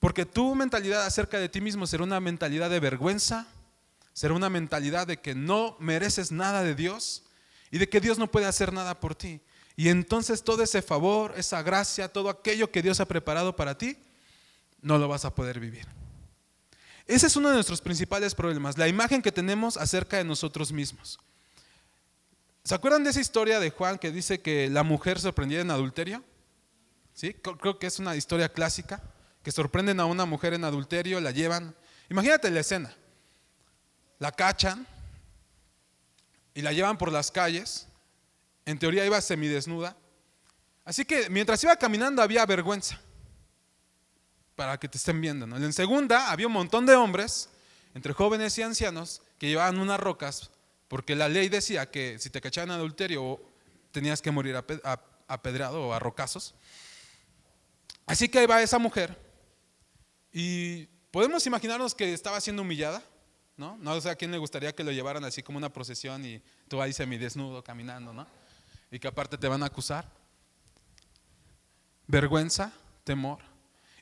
Porque 0.00 0.26
tu 0.26 0.52
mentalidad 0.56 1.06
acerca 1.06 1.38
de 1.38 1.48
ti 1.48 1.60
mismo 1.60 1.86
será 1.86 2.02
una 2.02 2.18
mentalidad 2.18 2.70
de 2.70 2.80
vergüenza, 2.80 3.46
será 4.14 4.32
una 4.32 4.48
mentalidad 4.48 5.06
de 5.06 5.18
que 5.18 5.34
no 5.34 5.76
mereces 5.80 6.32
nada 6.32 6.62
de 6.62 6.74
Dios 6.74 7.24
y 7.70 7.78
de 7.78 7.88
que 7.88 8.00
Dios 8.00 8.18
no 8.18 8.30
puede 8.30 8.46
hacer 8.46 8.72
nada 8.72 9.00
por 9.00 9.14
ti. 9.14 9.40
Y 9.76 9.88
entonces 9.88 10.42
todo 10.42 10.62
ese 10.62 10.80
favor, 10.80 11.34
esa 11.36 11.62
gracia, 11.62 12.08
todo 12.08 12.30
aquello 12.30 12.70
que 12.70 12.80
Dios 12.80 13.00
ha 13.00 13.06
preparado 13.06 13.56
para 13.56 13.76
ti, 13.76 13.98
no 14.80 14.98
lo 14.98 15.08
vas 15.08 15.24
a 15.24 15.34
poder 15.34 15.58
vivir. 15.58 15.86
Ese 17.06 17.26
es 17.26 17.36
uno 17.36 17.48
de 17.48 17.54
nuestros 17.54 17.80
principales 17.80 18.34
problemas, 18.34 18.78
la 18.78 18.88
imagen 18.88 19.20
que 19.20 19.32
tenemos 19.32 19.76
acerca 19.76 20.16
de 20.16 20.24
nosotros 20.24 20.72
mismos. 20.72 21.18
¿Se 22.62 22.74
acuerdan 22.74 23.04
de 23.04 23.10
esa 23.10 23.20
historia 23.20 23.60
de 23.60 23.70
Juan 23.70 23.98
que 23.98 24.10
dice 24.10 24.40
que 24.40 24.70
la 24.70 24.84
mujer 24.84 25.20
sorprendida 25.20 25.60
en 25.60 25.70
adulterio? 25.70 26.24
¿Sí? 27.12 27.34
Creo 27.34 27.78
que 27.78 27.86
es 27.86 27.98
una 27.98 28.16
historia 28.16 28.48
clásica, 28.48 29.02
que 29.42 29.52
sorprenden 29.52 30.00
a 30.00 30.06
una 30.06 30.24
mujer 30.24 30.54
en 30.54 30.64
adulterio, 30.64 31.20
la 31.20 31.30
llevan. 31.30 31.74
Imagínate 32.08 32.50
la 32.50 32.60
escena. 32.60 32.96
La 34.18 34.32
cachan 34.32 34.86
y 36.54 36.62
la 36.62 36.72
llevan 36.72 36.98
por 36.98 37.12
las 37.12 37.30
calles. 37.30 37.88
En 38.64 38.78
teoría 38.78 39.04
iba 39.04 39.20
semidesnuda. 39.20 39.96
Así 40.84 41.04
que 41.04 41.28
mientras 41.30 41.62
iba 41.64 41.76
caminando 41.76 42.22
había 42.22 42.44
vergüenza 42.46 43.00
para 44.54 44.78
que 44.78 44.88
te 44.88 44.98
estén 44.98 45.20
viendo. 45.20 45.44
En 45.56 45.72
segunda 45.72 46.30
había 46.30 46.46
un 46.46 46.52
montón 46.52 46.86
de 46.86 46.94
hombres, 46.94 47.48
entre 47.94 48.12
jóvenes 48.12 48.56
y 48.58 48.62
ancianos, 48.62 49.22
que 49.38 49.48
llevaban 49.48 49.78
unas 49.78 49.98
rocas 49.98 50.50
porque 50.88 51.16
la 51.16 51.28
ley 51.28 51.48
decía 51.48 51.90
que 51.90 52.18
si 52.18 52.30
te 52.30 52.40
cachaban 52.40 52.70
adulterio 52.70 53.40
tenías 53.90 54.22
que 54.22 54.30
morir 54.30 54.56
apedrado 55.26 55.88
o 55.88 55.92
a 55.92 55.98
rocazos. 55.98 56.54
Así 58.06 58.28
que 58.28 58.40
ahí 58.40 58.46
va 58.46 58.62
esa 58.62 58.78
mujer 58.78 59.18
y 60.32 60.86
podemos 61.10 61.46
imaginarnos 61.46 61.94
que 61.94 62.12
estaba 62.12 62.40
siendo 62.40 62.62
humillada, 62.62 63.02
¿no? 63.56 63.76
No 63.76 64.00
sé 64.00 64.10
a 64.10 64.16
quién 64.16 64.30
le 64.30 64.38
gustaría 64.38 64.74
que 64.74 64.84
lo 64.84 64.92
llevaran 64.92 65.24
así 65.24 65.42
como 65.42 65.58
una 65.58 65.72
procesión 65.72 66.24
y 66.24 66.42
tú 66.68 66.80
ahí 66.80 66.92
semidesnudo 66.92 67.62
caminando, 67.62 68.12
¿no? 68.12 68.26
Y 68.90 68.98
que 68.98 69.08
aparte 69.08 69.38
te 69.38 69.48
van 69.48 69.62
a 69.62 69.66
acusar. 69.66 70.08
Vergüenza, 72.06 72.72
temor. 73.04 73.38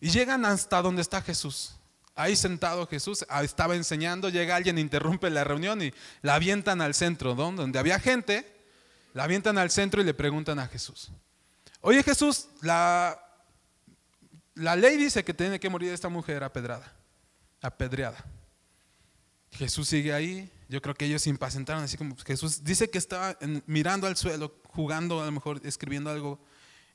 Y 0.00 0.10
llegan 0.10 0.44
hasta 0.44 0.82
donde 0.82 1.02
está 1.02 1.22
Jesús. 1.22 1.76
Ahí 2.14 2.36
sentado 2.36 2.86
Jesús, 2.86 3.24
ah, 3.28 3.42
estaba 3.42 3.74
enseñando, 3.74 4.28
llega 4.28 4.54
alguien, 4.54 4.78
interrumpe 4.78 5.30
la 5.30 5.44
reunión 5.44 5.80
y 5.80 5.94
la 6.20 6.34
avientan 6.34 6.82
al 6.82 6.92
centro, 6.92 7.34
donde 7.34 7.78
había 7.78 7.98
gente, 7.98 8.66
la 9.14 9.24
avientan 9.24 9.56
al 9.56 9.70
centro 9.70 10.02
y 10.02 10.04
le 10.04 10.12
preguntan 10.12 10.58
a 10.58 10.66
Jesús, 10.68 11.10
oye 11.80 12.02
Jesús, 12.02 12.48
la, 12.60 13.18
la 14.54 14.76
ley 14.76 14.98
dice 14.98 15.24
que 15.24 15.32
tiene 15.32 15.58
que 15.58 15.70
morir 15.70 15.90
esta 15.90 16.10
mujer 16.10 16.44
apedrada, 16.44 16.92
apedreada. 17.62 18.22
Jesús 19.52 19.88
sigue 19.88 20.12
ahí, 20.12 20.50
yo 20.68 20.80
creo 20.80 20.94
que 20.94 21.04
ellos 21.04 21.22
se 21.22 21.30
impacientaron, 21.30 21.84
así 21.84 21.98
como 21.98 22.16
Jesús 22.16 22.64
dice 22.64 22.88
que 22.88 22.98
estaba 22.98 23.36
mirando 23.66 24.06
al 24.06 24.16
suelo, 24.16 24.54
jugando, 24.68 25.20
a 25.20 25.26
lo 25.26 25.32
mejor 25.32 25.60
escribiendo 25.64 26.10
algo 26.10 26.38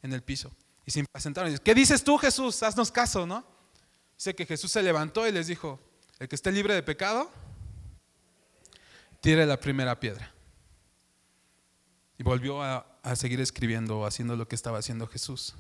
en 0.02 0.14
el 0.14 0.24
piso. 0.24 0.52
Y 0.86 0.92
se 0.92 1.00
impacientaron. 1.00 1.56
¿Qué 1.60 1.76
dices 1.76 2.04
tú, 2.04 2.18
Jesús? 2.18 2.64
Haznos 2.64 2.92
caso, 2.92 3.28
¿no? 3.28 3.46
Dice 4.18 4.34
que 4.34 4.46
Jesús 4.46 4.72
se 4.72 4.82
levantó 4.82 5.28
y 5.28 5.32
les 5.32 5.46
dijo, 5.46 5.80
el 6.18 6.28
que 6.28 6.36
esté 6.36 6.52
libre 6.52 6.74
de 6.74 6.82
pecado, 6.82 7.32
tire 9.22 9.46
la 9.46 9.60
primera 9.60 10.00
piedra. 10.00 10.32
Y 12.18 12.24
volvió 12.24 12.64
a, 12.64 12.88
a 13.04 13.16
seguir 13.16 13.40
escribiendo, 13.42 14.06
haciendo 14.06 14.36
lo 14.36 14.48
que 14.48 14.56
estaba 14.56 14.80
haciendo 14.80 15.06
Jesús. 15.06 15.56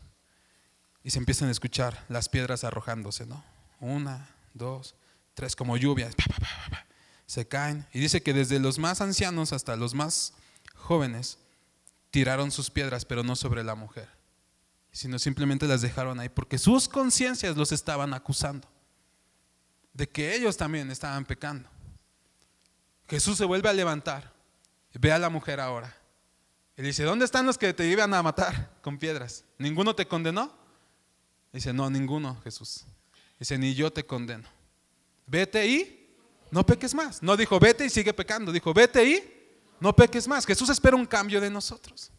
Y 1.03 1.11
se 1.11 1.19
empiezan 1.19 1.49
a 1.49 1.51
escuchar 1.51 2.03
las 2.09 2.29
piedras 2.29 2.63
arrojándose, 2.63 3.27
¿no? 3.27 3.43
Una, 3.79 4.27
dos, 4.55 4.95
tres, 5.35 5.55
como 5.55 5.77
lluvias. 5.77 6.15
Se 7.27 7.47
caen. 7.47 7.85
Y 7.93 7.99
dice 7.99 8.23
que 8.23 8.33
desde 8.33 8.59
los 8.59 8.79
más 8.79 9.01
ancianos 9.01 9.53
hasta 9.53 9.75
los 9.75 9.93
más 9.93 10.33
jóvenes 10.73 11.37
tiraron 12.09 12.49
sus 12.49 12.71
piedras, 12.71 13.05
pero 13.05 13.23
no 13.23 13.35
sobre 13.35 13.63
la 13.63 13.75
mujer, 13.75 14.09
sino 14.91 15.19
simplemente 15.19 15.67
las 15.67 15.81
dejaron 15.81 16.19
ahí 16.19 16.29
porque 16.29 16.57
sus 16.57 16.89
conciencias 16.89 17.55
los 17.55 17.71
estaban 17.71 18.13
acusando 18.13 18.67
de 19.93 20.07
que 20.07 20.33
ellos 20.35 20.57
también 20.57 20.89
estaban 20.89 21.25
pecando. 21.25 21.69
Jesús 23.07 23.37
se 23.37 23.45
vuelve 23.45 23.69
a 23.69 23.73
levantar, 23.73 24.33
ve 24.93 25.11
a 25.11 25.19
la 25.19 25.29
mujer 25.29 25.59
ahora 25.59 25.95
y 26.77 26.83
dice, 26.83 27.03
¿dónde 27.03 27.25
están 27.25 27.45
los 27.45 27.57
que 27.57 27.73
te 27.73 27.87
iban 27.87 28.13
a 28.13 28.21
matar 28.21 28.71
con 28.81 28.99
piedras? 28.99 29.43
¿Ninguno 29.57 29.95
te 29.95 30.07
condenó? 30.07 30.55
Dice, 31.51 31.73
no, 31.73 31.89
ninguno, 31.89 32.39
Jesús. 32.43 32.85
Dice, 33.39 33.57
ni 33.57 33.73
yo 33.73 33.91
te 33.91 34.05
condeno. 34.05 34.47
Vete 35.25 35.67
y 35.67 35.96
no 36.51 36.65
peques 36.65 36.93
más. 36.93 37.21
No 37.21 37.35
dijo, 37.35 37.59
vete 37.59 37.85
y 37.85 37.89
sigue 37.89 38.13
pecando. 38.13 38.51
Dijo, 38.51 38.73
vete 38.73 39.03
y 39.03 39.37
no 39.79 39.95
peques 39.95 40.27
más. 40.27 40.45
Jesús 40.45 40.69
espera 40.69 40.95
un 40.95 41.05
cambio 41.05 41.41
de 41.41 41.49
nosotros. 41.49 42.11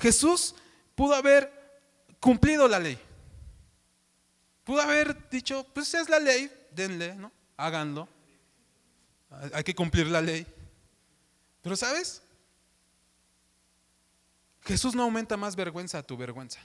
Jesús 0.00 0.54
pudo 0.94 1.14
haber 1.14 1.50
cumplido 2.20 2.66
la 2.68 2.78
ley. 2.78 2.98
Pudo 4.64 4.80
haber 4.80 5.28
dicho, 5.28 5.66
pues 5.74 5.92
es 5.94 6.08
la 6.08 6.18
ley, 6.18 6.50
denle, 6.70 7.14
¿no? 7.16 7.32
Háganlo. 7.56 8.08
Hay 9.52 9.64
que 9.64 9.74
cumplir 9.74 10.06
la 10.06 10.20
ley. 10.20 10.46
Pero 11.62 11.76
¿sabes? 11.76 12.22
Jesús 14.62 14.94
no 14.94 15.02
aumenta 15.02 15.36
más 15.36 15.56
vergüenza 15.56 15.98
a 15.98 16.02
tu 16.02 16.16
vergüenza. 16.16 16.60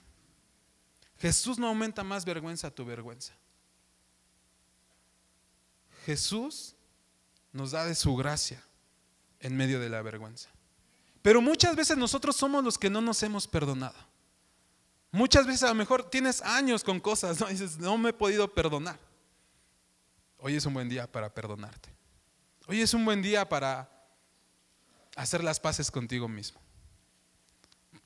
Jesús 1.17 1.57
no 1.57 1.67
aumenta 1.67 2.03
más 2.03 2.25
vergüenza 2.25 2.67
a 2.67 2.71
tu 2.71 2.85
vergüenza. 2.85 3.33
Jesús 6.07 6.73
nos 7.51 7.71
da 7.71 7.83
de 7.83 7.93
su 7.93 8.15
gracia 8.15 8.63
en 9.41 9.57
medio 9.57 9.77
de 9.81 9.89
la 9.89 10.01
vergüenza. 10.01 10.47
Pero 11.21 11.41
muchas 11.41 11.75
veces 11.75 11.97
nosotros 11.97 12.37
somos 12.37 12.63
los 12.63 12.77
que 12.77 12.89
no 12.89 13.01
nos 13.01 13.21
hemos 13.23 13.45
perdonado. 13.45 13.97
Muchas 15.11 15.45
veces 15.45 15.63
a 15.63 15.67
lo 15.67 15.75
mejor 15.75 16.09
tienes 16.09 16.41
años 16.43 16.85
con 16.85 17.01
cosas, 17.01 17.41
¿no? 17.41 17.47
dices, 17.47 17.77
no 17.77 17.97
me 17.97 18.11
he 18.11 18.13
podido 18.13 18.47
perdonar. 18.53 18.97
Hoy 20.37 20.55
es 20.55 20.65
un 20.65 20.73
buen 20.73 20.87
día 20.87 21.11
para 21.11 21.33
perdonarte. 21.33 21.93
Hoy 22.67 22.79
es 22.79 22.93
un 22.93 23.03
buen 23.03 23.21
día 23.21 23.49
para 23.49 23.89
hacer 25.17 25.43
las 25.43 25.59
paces 25.59 25.91
contigo 25.91 26.29
mismo. 26.29 26.61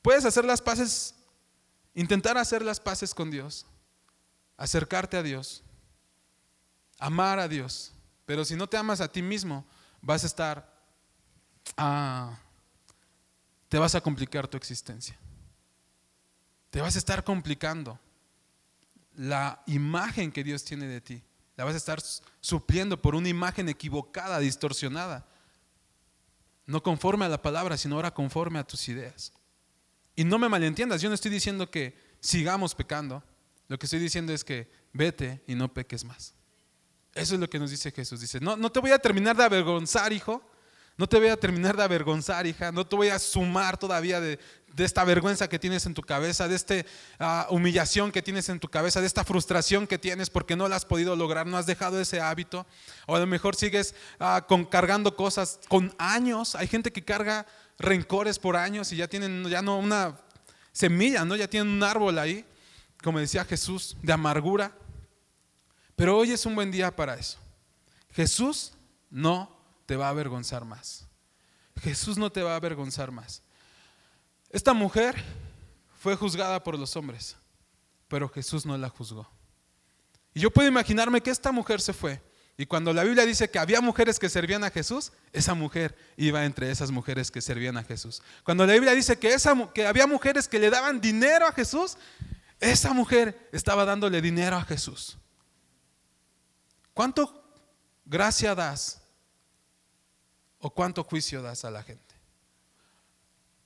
Puedes 0.02 0.26
hacer 0.26 0.44
las 0.44 0.60
paces, 0.60 1.14
intentar 1.94 2.40
hacer 2.40 2.64
las 2.64 2.80
paces 2.80 3.14
con 3.14 3.30
Dios, 3.30 3.68
acercarte 4.58 5.18
a 5.18 5.22
Dios, 5.22 5.64
amar 7.02 7.40
a 7.40 7.48
Dios. 7.50 7.92
Pero 8.26 8.46
si 8.46 8.56
no 8.56 8.68
te 8.68 8.78
amas 8.78 9.02
a 9.02 9.12
ti 9.12 9.22
mismo, 9.22 9.66
vas 10.02 10.24
a 10.24 10.28
estar, 10.28 10.82
ah, 11.76 12.40
te 13.68 13.78
vas 13.78 13.96
a 13.96 14.02
complicar 14.02 14.48
tu 14.48 14.56
existencia. 14.56 15.18
Te 16.70 16.80
vas 16.80 16.96
a 16.96 17.00
estar 17.00 17.26
complicando 17.26 18.00
la 19.16 19.62
imagen 19.66 20.32
que 20.32 20.44
Dios 20.44 20.64
tiene 20.64 20.88
de 20.88 21.02
ti. 21.02 21.22
La 21.58 21.66
vas 21.66 21.74
a 21.74 21.78
estar 21.78 22.02
supliendo 22.40 23.02
por 23.02 23.16
una 23.16 23.28
imagen 23.28 23.68
equivocada, 23.68 24.40
distorsionada. 24.40 25.28
No 26.66 26.82
conforme 26.82 27.26
a 27.26 27.30
la 27.30 27.42
palabra, 27.42 27.76
sino 27.76 27.96
ahora 27.96 28.14
conforme 28.14 28.60
a 28.60 28.64
tus 28.64 28.88
ideas. 28.88 29.34
Y 30.16 30.24
no 30.24 30.38
me 30.38 30.48
malentiendas, 30.48 31.02
yo 31.02 31.10
no 31.10 31.16
estoy 31.16 31.32
diciendo 31.32 31.70
que 31.70 31.98
sigamos 32.22 32.76
pecando. 32.76 33.24
Lo 33.68 33.78
que 33.78 33.88
estoy 33.88 34.00
diciendo 34.00 34.32
es 34.32 34.44
que 34.44 34.72
vete 34.94 35.44
y 35.48 35.56
no 35.56 35.74
peques 35.74 36.06
más. 36.06 36.36
Eso 37.14 37.36
es 37.36 37.40
lo 37.40 37.50
que 37.50 37.60
nos 37.60 37.72
dice 37.72 37.92
Jesús. 37.92 38.22
Dice, 38.22 38.40
no, 38.40 38.56
no 38.56 38.72
te 38.72 38.80
voy 38.80 38.92
a 38.92 39.00
terminar 39.00 39.36
de 39.36 39.44
avergonzar, 39.44 40.14
hijo. 40.14 40.42
No 40.98 41.08
te 41.08 41.18
voy 41.18 41.30
a 41.30 41.38
terminar 41.38 41.76
de 41.76 41.84
avergonzar, 41.84 42.46
hija. 42.46 42.72
No 42.72 42.86
te 42.86 42.96
voy 42.96 43.10
a 43.10 43.20
sumar 43.20 43.78
todavía 43.78 44.20
de, 44.20 44.40
esta 44.78 45.04
vergüenza 45.04 45.50
que 45.50 45.60
tienes 45.60 45.86
en 45.86 45.94
tu 45.94 46.02
cabeza, 46.02 46.48
de 46.48 46.56
esta 46.56 46.76
ah, 47.20 47.48
humillación 47.50 48.12
que 48.12 48.22
tienes 48.22 48.48
en 48.50 48.60
tu 48.60 48.70
cabeza, 48.70 49.02
de 49.02 49.08
esta 49.08 49.24
frustración 49.24 49.88
que 49.88 49.98
tienes 49.98 50.30
porque 50.30 50.56
no 50.56 50.68
la 50.68 50.76
has 50.76 50.86
podido 50.86 51.16
lograr, 51.16 51.48
no 51.48 51.58
has 51.58 51.66
dejado 51.66 52.00
ese 52.00 52.22
hábito. 52.22 52.66
O 53.08 53.16
a 53.16 53.20
lo 53.20 53.28
mejor 53.28 53.56
sigues 53.56 53.96
ah, 54.20 54.46
con, 54.48 54.64
cargando 54.64 55.16
cosas 55.16 55.60
con 55.68 55.94
años. 55.98 56.56
Hay 56.56 56.68
gente 56.68 56.92
que 56.92 57.04
carga 57.04 57.46
rencores 57.80 58.38
por 58.38 58.56
años 58.56 58.92
y 58.92 58.98
ya 58.98 59.08
tienen 59.08 59.50
ya 59.50 59.62
no 59.62 59.80
una 59.80 60.18
semilla, 60.72 61.26
¿no? 61.26 61.36
Ya 61.36 61.50
tienen 61.50 61.74
un 61.74 61.84
árbol 61.84 62.20
ahí, 62.20 62.46
como 63.04 63.20
decía 63.20 63.44
Jesús, 63.44 63.98
de 64.02 64.14
amargura. 64.14 64.72
Pero 66.02 66.18
hoy 66.18 66.32
es 66.32 66.48
un 66.48 66.56
buen 66.56 66.72
día 66.72 66.90
para 66.96 67.14
eso. 67.14 67.38
Jesús 68.10 68.74
no 69.12 69.56
te 69.86 69.96
va 69.96 70.08
a 70.08 70.10
avergonzar 70.10 70.66
más. 70.66 71.06
Jesús 71.80 72.18
no 72.18 72.32
te 72.32 72.42
va 72.42 72.54
a 72.54 72.56
avergonzar 72.56 73.12
más. 73.12 73.44
Esta 74.50 74.74
mujer 74.74 75.24
fue 76.00 76.16
juzgada 76.16 76.64
por 76.64 76.76
los 76.76 76.96
hombres, 76.96 77.38
pero 78.08 78.28
Jesús 78.28 78.66
no 78.66 78.76
la 78.80 78.90
juzgó. 78.90 79.30
Y 80.34 80.40
yo 80.40 80.50
puedo 80.50 80.68
imaginarme 80.68 81.22
que 81.22 81.30
esta 81.30 81.52
mujer 81.52 81.80
se 81.80 81.94
fue. 81.94 82.20
Y 82.58 82.66
cuando 82.66 82.94
la 82.94 83.04
Biblia 83.04 83.24
dice 83.24 83.52
que 83.52 83.60
había 83.60 83.80
mujeres 83.80 84.18
que 84.18 84.28
servían 84.28 84.64
a 84.64 84.72
Jesús, 84.72 85.12
esa 85.32 85.54
mujer 85.54 85.96
iba 86.18 86.46
entre 86.46 86.72
esas 86.72 86.90
mujeres 86.90 87.30
que 87.30 87.42
servían 87.42 87.78
a 87.78 87.84
Jesús. 87.84 88.24
Cuando 88.44 88.66
la 88.66 88.74
Biblia 88.74 88.96
dice 88.96 89.20
que, 89.20 89.36
esa, 89.36 89.72
que 89.72 89.86
había 89.86 90.08
mujeres 90.08 90.48
que 90.48 90.58
le 90.58 90.72
daban 90.72 91.00
dinero 91.00 91.46
a 91.46 91.52
Jesús, 91.52 91.96
esa 92.60 92.92
mujer 92.92 93.50
estaba 93.52 93.86
dándole 93.86 94.20
dinero 94.20 94.56
a 94.56 94.64
Jesús. 94.64 95.20
¿Cuánto 96.94 97.44
gracia 98.06 98.54
das 98.56 99.02
o 100.60 100.70
cuánto 100.70 101.04
juicio 101.04 101.42
das 101.42 101.66
a 101.66 101.72
la 101.72 101.84
gente? 101.84 102.16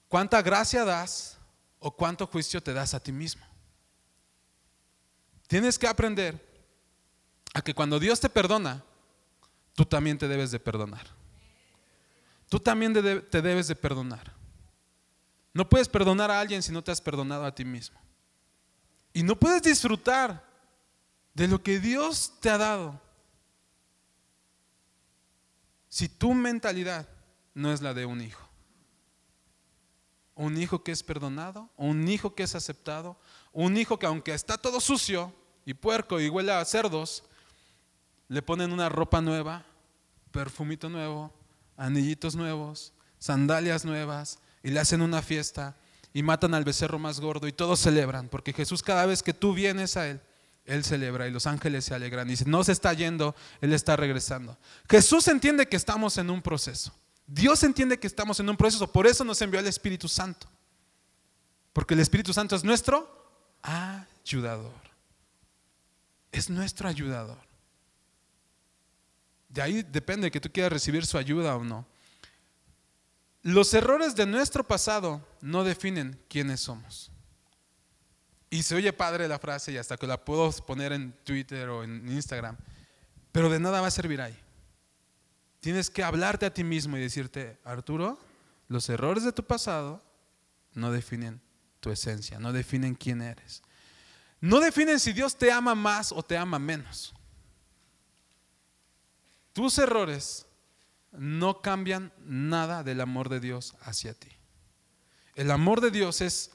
¿Cuánta 0.07 0.41
gracia 0.41 0.85
das 0.85 1.37
o 1.79 1.91
cuánto 1.95 2.27
juicio 2.27 2.61
te 2.61 2.73
das 2.73 2.93
a 2.93 2.99
ti 2.99 3.11
mismo? 3.11 3.45
Tienes 5.47 5.77
que 5.77 5.87
aprender 5.87 6.43
a 7.53 7.61
que 7.61 7.73
cuando 7.73 7.99
Dios 7.99 8.19
te 8.19 8.29
perdona, 8.29 8.83
tú 9.73 9.85
también 9.85 10.17
te 10.17 10.27
debes 10.27 10.51
de 10.51 10.59
perdonar. 10.59 11.07
Tú 12.49 12.59
también 12.59 12.93
te 12.93 13.41
debes 13.41 13.67
de 13.67 13.75
perdonar. 13.75 14.31
No 15.53 15.67
puedes 15.67 15.87
perdonar 15.87 16.29
a 16.31 16.39
alguien 16.39 16.61
si 16.61 16.71
no 16.71 16.83
te 16.83 16.91
has 16.91 17.01
perdonado 17.01 17.45
a 17.45 17.55
ti 17.55 17.65
mismo. 17.65 17.99
Y 19.13 19.23
no 19.23 19.35
puedes 19.37 19.61
disfrutar 19.61 20.45
de 21.33 21.47
lo 21.47 21.63
que 21.63 21.79
Dios 21.79 22.33
te 22.39 22.49
ha 22.49 22.57
dado 22.57 23.01
si 25.95 26.09
tu 26.09 26.33
mentalidad 26.33 27.07
no 27.53 27.71
es 27.71 27.81
la 27.81 27.93
de 27.93 28.05
un 28.05 28.19
hijo. 28.19 28.45
Un 30.33 30.57
hijo 30.57 30.83
que 30.83 30.91
es 30.91 31.03
perdonado, 31.03 31.69
un 31.77 32.09
hijo 32.09 32.35
que 32.35 32.43
es 32.43 32.53
aceptado, 32.53 33.17
un 33.53 33.77
hijo 33.77 33.97
que 33.97 34.05
aunque 34.05 34.33
está 34.33 34.57
todo 34.57 34.81
sucio 34.81 35.33
y 35.63 35.73
puerco 35.73 36.19
y 36.19 36.27
huele 36.27 36.51
a 36.51 36.65
cerdos, 36.65 37.23
le 38.27 38.41
ponen 38.41 38.73
una 38.73 38.89
ropa 38.89 39.21
nueva, 39.21 39.65
perfumito 40.31 40.89
nuevo, 40.89 41.33
anillitos 41.77 42.35
nuevos, 42.35 42.91
sandalias 43.17 43.85
nuevas 43.85 44.39
y 44.63 44.71
le 44.71 44.81
hacen 44.81 45.01
una 45.01 45.21
fiesta 45.21 45.77
y 46.11 46.23
matan 46.23 46.55
al 46.55 46.65
becerro 46.65 46.99
más 46.99 47.21
gordo 47.21 47.47
y 47.47 47.53
todos 47.53 47.79
celebran, 47.79 48.27
porque 48.27 48.51
Jesús 48.51 48.83
cada 48.83 49.05
vez 49.05 49.23
que 49.23 49.33
tú 49.33 49.53
vienes 49.53 49.95
a 49.95 50.09
Él, 50.09 50.19
él 50.65 50.83
celebra 50.83 51.27
y 51.27 51.31
los 51.31 51.45
ángeles 51.45 51.85
se 51.85 51.93
alegran. 51.93 52.27
Y 52.27 52.31
dice, 52.31 52.45
no 52.47 52.63
se 52.63 52.71
está 52.71 52.91
yendo, 52.93 53.35
Él 53.61 53.71
está 53.71 53.95
regresando. 53.95 54.57
Jesús 54.89 55.27
entiende 55.27 55.67
que 55.67 55.75
estamos 55.75 56.17
en 56.17 56.29
un 56.29 56.41
proceso. 56.41 56.93
Dios 57.27 57.63
entiende 57.63 57.99
que 57.99 58.07
estamos 58.07 58.39
en 58.39 58.49
un 58.49 58.57
proceso. 58.57 58.91
Por 58.91 59.07
eso 59.07 59.23
nos 59.23 59.41
envió 59.41 59.59
el 59.59 59.67
Espíritu 59.67 60.07
Santo. 60.07 60.47
Porque 61.71 61.93
el 61.93 61.99
Espíritu 61.99 62.33
Santo 62.33 62.55
es 62.55 62.63
nuestro 62.63 63.07
ayudador. 63.61 64.73
Es 66.31 66.49
nuestro 66.49 66.89
ayudador. 66.89 67.37
De 69.49 69.61
ahí 69.61 69.83
depende 69.83 70.31
que 70.31 70.41
tú 70.41 70.51
quieras 70.51 70.73
recibir 70.73 71.05
su 71.05 71.17
ayuda 71.17 71.55
o 71.55 71.63
no. 71.63 71.85
Los 73.41 73.73
errores 73.75 74.15
de 74.15 74.25
nuestro 74.25 74.63
pasado 74.63 75.25
no 75.41 75.63
definen 75.63 76.19
quiénes 76.27 76.61
somos. 76.61 77.11
Y 78.49 78.63
se 78.63 78.75
oye 78.75 78.93
padre 78.93 79.27
la 79.27 79.39
frase 79.39 79.71
y 79.71 79.77
hasta 79.77 79.97
que 79.97 80.07
la 80.07 80.23
puedo 80.23 80.51
poner 80.65 80.93
en 80.93 81.13
Twitter 81.23 81.69
o 81.69 81.83
en 81.83 82.07
Instagram. 82.09 82.57
Pero 83.31 83.49
de 83.49 83.59
nada 83.59 83.81
va 83.81 83.87
a 83.87 83.91
servir 83.91 84.21
ahí. 84.21 84.37
Tienes 85.59 85.89
que 85.89 86.03
hablarte 86.03 86.45
a 86.45 86.53
ti 86.53 86.63
mismo 86.63 86.95
y 86.95 87.01
decirte, 87.01 87.57
Arturo, 87.63 88.19
los 88.67 88.87
errores 88.89 89.23
de 89.23 89.31
tu 89.31 89.43
pasado 89.43 90.01
no 90.73 90.91
definen 90.91 91.41
tu 91.79 91.91
esencia, 91.91 92.39
no 92.39 92.53
definen 92.53 92.95
quién 92.95 93.21
eres. 93.21 93.61
no 94.41 94.59
definen 94.59 94.99
si 94.99 95.11
Dios 95.11 95.35
te 95.35 95.51
ama 95.51 95.73
más 95.73 96.11
o 96.11 96.21
te 96.21 96.37
ama 96.37 96.59
menos. 96.59 97.15
Tus 99.53 99.77
errores 99.79 100.45
no 101.11 101.61
cambian 101.61 102.11
nada 102.25 102.83
del 102.83 103.01
amor 103.01 103.29
de 103.29 103.39
Dios 103.39 103.75
hacia 103.81 104.13
ti. 104.13 104.29
El 105.33 105.49
amor 105.49 105.81
de 105.81 105.91
Dios 105.91 106.21
es 106.21 106.51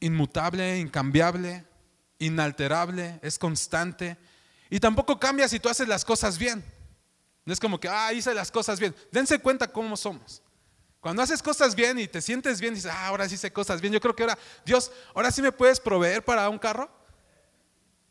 inmutable, 0.00 0.78
incambiable, 0.78 1.64
inalterable, 2.18 3.20
es 3.22 3.38
constante. 3.38 4.16
Y 4.68 4.80
tampoco 4.80 5.18
cambia 5.18 5.48
si 5.48 5.60
tú 5.60 5.68
haces 5.68 5.86
las 5.86 6.04
cosas 6.04 6.38
bien. 6.38 6.64
No 7.44 7.52
es 7.52 7.60
como 7.60 7.80
que, 7.80 7.88
ah, 7.88 8.12
hice 8.12 8.34
las 8.34 8.50
cosas 8.50 8.78
bien. 8.78 8.94
Dense 9.10 9.38
cuenta 9.38 9.68
cómo 9.68 9.96
somos. 9.96 10.42
Cuando 11.00 11.22
haces 11.22 11.42
cosas 11.42 11.74
bien 11.74 11.98
y 11.98 12.06
te 12.06 12.20
sientes 12.20 12.60
bien, 12.60 12.74
dices, 12.74 12.90
ah, 12.92 13.06
ahora 13.06 13.28
sí 13.28 13.34
hice 13.34 13.52
cosas 13.52 13.80
bien. 13.80 13.92
Yo 13.92 14.00
creo 14.00 14.14
que 14.14 14.22
ahora, 14.22 14.38
Dios, 14.64 14.92
ahora 15.14 15.30
sí 15.30 15.40
me 15.42 15.50
puedes 15.50 15.80
proveer 15.80 16.24
para 16.24 16.48
un 16.48 16.58
carro. 16.58 16.90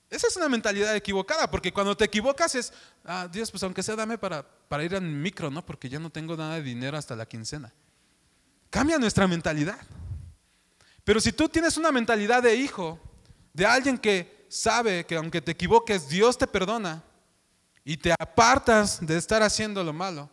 Esa 0.09 0.27
es 0.27 0.35
una 0.37 0.49
mentalidad 0.49 0.95
equivocada, 0.95 1.51
porque 1.51 1.71
cuando 1.71 1.95
te 1.95 2.05
equivocas 2.05 2.55
es, 2.55 2.73
ah, 3.05 3.27
Dios, 3.31 3.51
pues 3.51 3.61
aunque 3.61 3.83
sea, 3.83 3.95
dame 3.95 4.17
para, 4.17 4.43
para 4.43 4.83
ir 4.83 4.95
en 4.95 5.21
micro, 5.21 5.51
¿no? 5.51 5.63
Porque 5.63 5.87
ya 5.87 5.99
no 5.99 6.09
tengo 6.09 6.35
nada 6.35 6.55
de 6.55 6.63
dinero 6.63 6.97
hasta 6.97 7.15
la 7.15 7.27
quincena. 7.27 7.71
Cambia 8.71 8.97
nuestra 8.97 9.27
mentalidad. 9.27 9.79
Pero 11.03 11.19
si 11.19 11.31
tú 11.31 11.49
tienes 11.49 11.77
una 11.77 11.91
mentalidad 11.91 12.43
de 12.43 12.55
hijo, 12.55 12.99
de 13.53 13.65
alguien 13.65 13.97
que 13.97 14.45
sabe 14.49 15.05
que 15.05 15.15
aunque 15.15 15.41
te 15.41 15.51
equivoques, 15.51 16.09
Dios 16.09 16.37
te 16.37 16.47
perdona 16.47 17.03
y 17.83 17.97
te 17.97 18.13
apartas 18.19 19.05
de 19.05 19.17
estar 19.17 19.41
haciendo 19.41 19.83
lo 19.83 19.93
malo, 19.93 20.29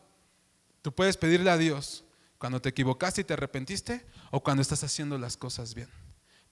tú 0.82 0.92
puedes 0.92 1.16
pedirle 1.16 1.50
a 1.50 1.56
Dios 1.56 2.04
cuando 2.38 2.60
te 2.60 2.68
equivocaste 2.68 3.22
y 3.22 3.24
te 3.24 3.32
arrepentiste 3.32 4.04
o 4.30 4.42
cuando 4.42 4.62
estás 4.62 4.82
haciendo 4.84 5.18
las 5.18 5.36
cosas 5.36 5.74
bien. 5.74 5.88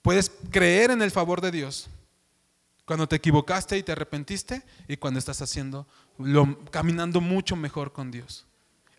Puedes 0.01 0.31
creer 0.51 0.91
en 0.91 1.01
el 1.01 1.11
favor 1.11 1.41
de 1.41 1.51
Dios 1.51 1.87
cuando 2.85 3.07
te 3.07 3.15
equivocaste 3.15 3.77
y 3.77 3.83
te 3.83 3.91
arrepentiste 3.91 4.63
y 4.87 4.97
cuando 4.97 5.19
estás 5.19 5.41
haciendo 5.41 5.87
lo, 6.17 6.63
caminando 6.65 7.21
mucho 7.21 7.55
mejor 7.55 7.91
con 7.91 8.11
Dios. 8.11 8.45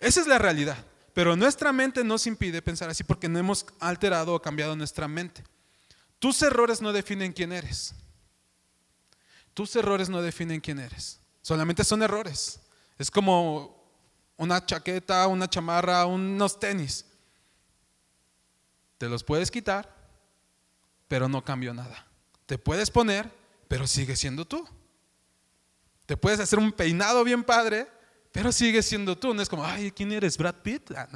Esa 0.01 0.21
es 0.21 0.27
la 0.27 0.39
realidad. 0.39 0.77
Pero 1.17 1.35
nuestra 1.35 1.73
mente 1.73 2.05
nos 2.05 2.27
impide 2.27 2.61
pensar 2.61 2.91
así 2.91 3.03
porque 3.03 3.27
no 3.27 3.39
hemos 3.39 3.65
alterado 3.81 4.35
o 4.35 4.43
cambiado 4.43 4.77
nuestra 4.77 5.09
mente. 5.09 5.43
Tus 6.19 6.43
errores 6.43 6.83
no 6.83 6.93
definen 6.93 7.33
quién 7.33 7.53
eres. 7.53 7.95
Tus 9.55 9.75
errores 9.77 10.11
no 10.11 10.21
definen 10.21 10.61
quién 10.61 10.79
eres. 10.79 11.19
Solamente 11.41 11.85
son 11.85 12.03
errores. 12.03 12.61
Es 12.99 13.11
como 13.11 13.83
una 14.37 14.67
chaqueta, 14.67 15.27
una 15.27 15.49
chamarra, 15.49 16.05
unos 16.05 16.61
tenis. 16.61 17.07
Te 18.99 19.09
los 19.09 19.25
puedes 19.25 19.51
quitar, 19.51 19.91
pero 21.09 21.31
no 21.31 21.43
cambió 21.43 21.73
nada. 21.73 22.07
Te 22.45 22.59
puedes 22.59 22.91
poner, 22.91 23.33
pero 23.69 23.87
sigue 23.87 24.17
siendo 24.17 24.45
tú. 24.45 24.69
Te 26.05 26.19
puedes 26.19 26.41
hacer 26.41 26.59
un 26.59 26.73
peinado 26.73 27.25
bien 27.25 27.43
padre, 27.43 27.89
pero 28.37 28.53
sigue 28.53 28.83
siendo 28.83 29.17
tú. 29.17 29.33
No 29.33 29.41
es 29.41 29.49
como, 29.49 29.65
ay, 29.65 29.91
¿quién 29.91 30.13
eres? 30.13 30.37
Brad 30.37 30.57
Pitt. 30.57 30.91
Ah, 30.91 31.09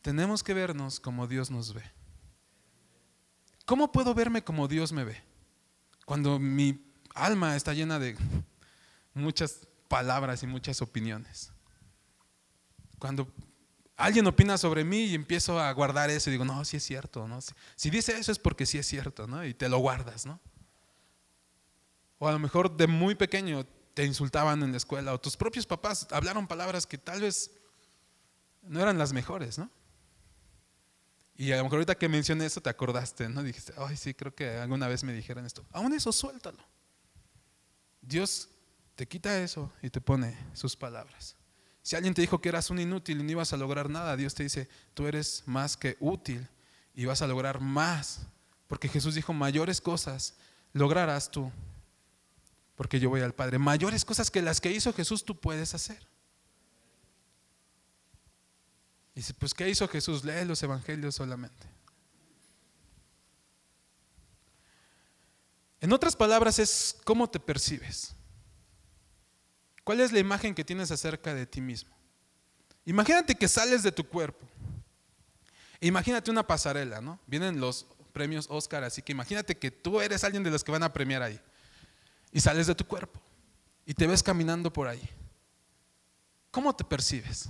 Tenemos 0.00 0.42
que 0.42 0.54
vernos 0.54 0.98
como 0.98 1.26
Dios 1.26 1.50
nos 1.50 1.74
ve. 1.74 1.82
¿Cómo 3.66 3.92
puedo 3.92 4.14
verme 4.14 4.42
como 4.42 4.66
Dios 4.66 4.92
me 4.92 5.04
ve? 5.04 5.20
Cuando 6.06 6.38
mi 6.38 6.82
alma 7.14 7.54
está 7.54 7.74
llena 7.74 7.98
de 7.98 8.16
muchas 9.12 9.68
palabras 9.88 10.42
y 10.42 10.46
muchas 10.46 10.80
opiniones. 10.80 11.52
Cuando 12.98 13.30
alguien 13.98 14.26
opina 14.26 14.56
sobre 14.56 14.84
mí 14.84 15.04
y 15.04 15.14
empiezo 15.14 15.60
a 15.60 15.70
guardar 15.72 16.08
eso 16.08 16.30
y 16.30 16.32
digo, 16.32 16.46
no, 16.46 16.64
sí 16.64 16.78
es 16.78 16.84
cierto, 16.84 17.28
¿no? 17.28 17.40
Si 17.74 17.90
dice 17.90 18.16
eso 18.16 18.32
es 18.32 18.38
porque 18.38 18.64
sí 18.64 18.78
es 18.78 18.86
cierto, 18.86 19.26
¿no? 19.26 19.44
Y 19.44 19.52
te 19.52 19.68
lo 19.68 19.78
guardas, 19.78 20.24
¿no? 20.24 20.40
O 22.18 22.28
a 22.28 22.32
lo 22.32 22.38
mejor 22.38 22.76
de 22.76 22.86
muy 22.86 23.14
pequeño 23.14 23.66
te 23.94 24.04
insultaban 24.04 24.62
en 24.62 24.72
la 24.72 24.76
escuela 24.76 25.14
o 25.14 25.20
tus 25.20 25.36
propios 25.36 25.66
papás 25.66 26.06
hablaron 26.10 26.46
palabras 26.46 26.86
que 26.86 26.98
tal 26.98 27.20
vez 27.22 27.50
no 28.62 28.80
eran 28.80 28.98
las 28.98 29.12
mejores, 29.12 29.58
¿no? 29.58 29.70
Y 31.36 31.52
a 31.52 31.58
lo 31.58 31.64
mejor 31.64 31.78
ahorita 31.78 31.94
que 31.96 32.08
mencioné 32.08 32.46
eso 32.46 32.60
te 32.60 32.70
acordaste, 32.70 33.28
¿no? 33.28 33.42
Dijiste, 33.42 33.72
ay, 33.76 33.96
sí, 33.96 34.14
creo 34.14 34.34
que 34.34 34.56
alguna 34.56 34.88
vez 34.88 35.04
me 35.04 35.12
dijeron 35.12 35.44
esto. 35.44 35.64
Aún 35.72 35.92
eso, 35.92 36.10
suéltalo. 36.12 36.58
Dios 38.00 38.48
te 38.94 39.06
quita 39.06 39.38
eso 39.38 39.70
y 39.82 39.90
te 39.90 40.00
pone 40.00 40.36
sus 40.54 40.76
palabras. 40.76 41.36
Si 41.82 41.94
alguien 41.94 42.14
te 42.14 42.22
dijo 42.22 42.40
que 42.40 42.48
eras 42.48 42.70
un 42.70 42.80
inútil 42.80 43.20
y 43.20 43.22
no 43.22 43.30
ibas 43.30 43.52
a 43.52 43.56
lograr 43.56 43.90
nada, 43.90 44.16
Dios 44.16 44.34
te 44.34 44.42
dice, 44.42 44.68
tú 44.94 45.06
eres 45.06 45.42
más 45.46 45.76
que 45.76 45.96
útil 46.00 46.48
y 46.94 47.04
vas 47.04 47.22
a 47.22 47.26
lograr 47.26 47.60
más. 47.60 48.26
Porque 48.66 48.88
Jesús 48.88 49.14
dijo, 49.14 49.32
mayores 49.32 49.80
cosas 49.80 50.34
lograrás 50.72 51.30
tú. 51.30 51.52
Porque 52.76 53.00
yo 53.00 53.10
voy 53.10 53.22
al 53.22 53.34
Padre. 53.34 53.58
Mayores 53.58 54.04
cosas 54.04 54.30
que 54.30 54.42
las 54.42 54.60
que 54.60 54.70
hizo 54.70 54.92
Jesús 54.92 55.24
tú 55.24 55.40
puedes 55.40 55.74
hacer. 55.74 56.06
Dice, 59.14 59.32
pues 59.34 59.54
¿qué 59.54 59.68
hizo 59.68 59.88
Jesús? 59.88 60.24
Lee 60.24 60.44
los 60.44 60.62
evangelios 60.62 61.14
solamente. 61.14 61.66
En 65.80 65.92
otras 65.92 66.14
palabras 66.14 66.58
es 66.58 66.96
cómo 67.04 67.28
te 67.28 67.40
percibes. 67.40 68.14
¿Cuál 69.84 70.00
es 70.00 70.12
la 70.12 70.18
imagen 70.18 70.54
que 70.54 70.64
tienes 70.64 70.90
acerca 70.90 71.32
de 71.32 71.46
ti 71.46 71.60
mismo? 71.60 71.96
Imagínate 72.84 73.34
que 73.34 73.48
sales 73.48 73.82
de 73.82 73.92
tu 73.92 74.06
cuerpo. 74.06 74.46
Imagínate 75.80 76.30
una 76.30 76.46
pasarela, 76.46 77.00
¿no? 77.00 77.18
Vienen 77.26 77.60
los 77.60 77.86
premios 78.12 78.46
Oscar, 78.50 78.84
así 78.84 79.02
que 79.02 79.12
imagínate 79.12 79.56
que 79.56 79.70
tú 79.70 80.00
eres 80.00 80.24
alguien 80.24 80.42
de 80.42 80.50
los 80.50 80.64
que 80.64 80.72
van 80.72 80.82
a 80.82 80.92
premiar 80.92 81.22
ahí. 81.22 81.40
Y 82.32 82.40
sales 82.40 82.66
de 82.66 82.74
tu 82.74 82.86
cuerpo 82.86 83.20
y 83.84 83.94
te 83.94 84.06
ves 84.06 84.22
caminando 84.22 84.72
por 84.72 84.88
ahí. 84.88 85.08
¿Cómo 86.50 86.74
te 86.74 86.84
percibes? 86.84 87.48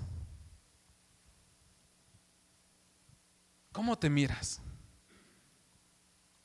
¿Cómo 3.73 3.99
te 3.99 4.09
miras? 4.11 4.61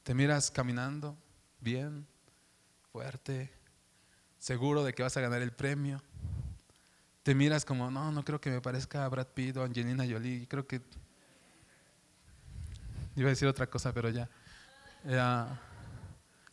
¿Te 0.03 0.13
miras 0.13 0.49
caminando? 0.51 1.17
bien, 1.61 2.07
fuerte, 2.91 3.51
seguro 4.39 4.83
de 4.83 4.93
que 4.93 5.03
vas 5.03 5.15
a 5.15 5.21
ganar 5.21 5.41
el 5.41 5.51
premio. 5.51 6.01
Te 7.23 7.35
miras 7.35 7.63
como, 7.63 7.91
no, 7.91 8.11
no 8.11 8.25
creo 8.25 8.41
que 8.41 8.49
me 8.49 8.61
parezca 8.61 9.07
Brad 9.07 9.27
Pitt 9.27 9.55
o 9.57 9.63
Angelina 9.63 10.03
Jolie, 10.09 10.47
creo 10.47 10.67
que... 10.67 10.81
Iba 13.15 13.27
a 13.27 13.29
decir 13.29 13.47
otra 13.47 13.67
cosa, 13.67 13.93
pero 13.93 14.09
ya. 14.09 14.27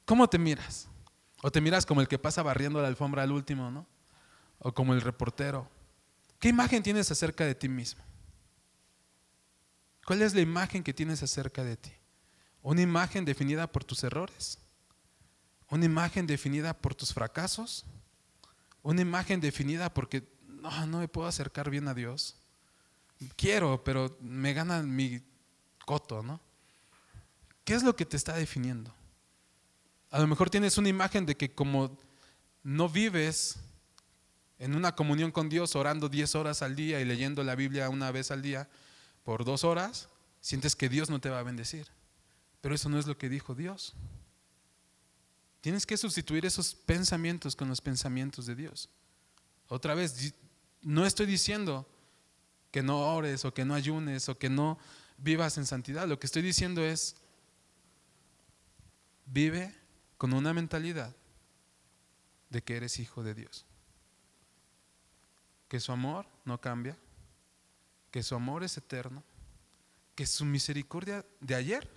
¿Cómo 0.05 0.29
te 0.29 0.39
miras? 0.39 0.89
O 1.43 1.51
te 1.51 1.61
miras 1.61 1.87
como 1.87 2.01
el 2.01 2.09
que 2.09 2.19
pasa 2.19 2.43
barriendo 2.43 2.83
la 2.83 2.89
alfombra 2.89 3.23
al 3.23 3.33
último, 3.33 3.71
¿no? 3.71 3.87
O 4.59 4.73
como 4.73 4.95
el 4.95 5.01
reportero. 5.01 5.69
¿Qué 6.41 6.49
imagen 6.49 6.83
tienes 6.83 7.11
acerca 7.11 7.45
de 7.45 7.55
ti 7.55 7.69
mismo? 7.69 8.03
¿Cuál 10.05 10.23
es 10.23 10.35
la 10.35 10.41
imagen 10.41 10.83
que 10.83 10.95
tienes 10.95 11.23
acerca 11.23 11.63
de 11.63 11.77
ti? 11.77 11.93
¿Una 12.63 12.83
imagen 12.83 13.25
definida 13.25 13.67
por 13.71 13.85
tus 13.85 14.03
errores? 14.05 14.59
una 15.71 15.85
imagen 15.85 16.27
definida 16.27 16.75
por 16.75 16.95
tus 16.95 17.13
fracasos, 17.13 17.85
una 18.83 19.03
imagen 19.03 19.41
definida 19.41 19.93
porque 19.93 20.27
no, 20.47 20.87
no 20.87 20.99
me 20.99 21.09
puedo 21.09 21.29
acercar 21.29 21.71
bien 21.71 21.89
a 21.89 21.95
Dios. 21.95 22.37
Quiero, 23.37 23.83
pero 23.85 24.17
me 24.21 24.55
gana 24.55 24.83
mi 24.83 25.23
coto, 25.85 26.23
¿no? 26.23 26.41
¿Qué 27.65 27.75
es 27.75 27.83
lo 27.83 27.95
que 27.97 28.07
te 28.07 28.17
está 28.17 28.35
definiendo? 28.35 28.95
A 30.11 30.21
lo 30.21 30.27
mejor 30.27 30.51
tienes 30.51 30.79
una 30.79 30.89
imagen 30.89 31.27
de 31.27 31.37
que 31.37 31.55
como 31.55 31.97
no 32.63 32.89
vives 32.89 33.57
en 34.59 34.75
una 34.75 34.95
comunión 34.95 35.31
con 35.31 35.49
Dios 35.49 35.77
orando 35.77 36.09
10 36.09 36.35
horas 36.35 36.63
al 36.63 36.75
día 36.75 37.01
y 37.01 37.05
leyendo 37.05 37.45
la 37.45 37.55
Biblia 37.55 37.89
una 37.91 38.11
vez 38.11 38.31
al 38.31 38.43
día 38.43 38.69
por 39.23 39.45
dos 39.45 39.65
horas, 39.65 40.09
sientes 40.41 40.75
que 40.75 40.89
Dios 40.89 41.11
no 41.11 41.21
te 41.21 41.31
va 41.31 41.41
a 41.41 41.45
bendecir. 41.45 41.87
Pero 42.61 42.75
eso 42.75 42.89
no 42.89 42.99
es 42.99 43.07
lo 43.07 43.17
que 43.17 43.29
dijo 43.29 43.55
Dios. 43.55 43.95
Tienes 45.61 45.87
que 45.87 45.97
sustituir 45.97 46.47
esos 46.47 46.75
pensamientos 46.75 47.55
con 47.55 47.69
los 47.69 47.81
pensamientos 47.81 48.47
de 48.47 48.55
Dios. 48.55 48.89
Otra 49.69 49.95
vez, 49.95 50.35
no 50.83 51.05
estoy 51.05 51.27
diciendo 51.27 51.87
que 52.71 52.83
no 52.83 53.15
ores 53.15 53.45
o 53.45 53.53
que 53.53 53.65
no 53.65 53.75
ayunes 53.75 54.29
o 54.29 54.39
que 54.39 54.49
no 54.49 54.79
vivas 55.19 55.59
en 55.59 55.67
santidad. 55.67 56.09
Lo 56.09 56.19
que 56.19 56.27
estoy 56.27 56.43
diciendo 56.43 56.85
es, 56.85 57.17
vive 59.27 59.75
con 60.19 60.35
una 60.35 60.53
mentalidad 60.53 61.15
de 62.51 62.63
que 62.63 62.77
eres 62.77 62.99
hijo 62.99 63.23
de 63.23 63.35
Dios. 63.35 63.65
Que 65.69 65.81
su 65.81 65.93
amor 65.93 66.27
no 66.45 66.61
cambia, 66.61 66.99
que 68.11 68.23
su 68.23 68.35
amor 68.35 68.65
es 68.65 68.77
eterno, 68.77 69.23
que 70.15 70.27
su 70.27 70.45
misericordia 70.45 71.25
de 71.41 71.55
ayer 71.55 71.89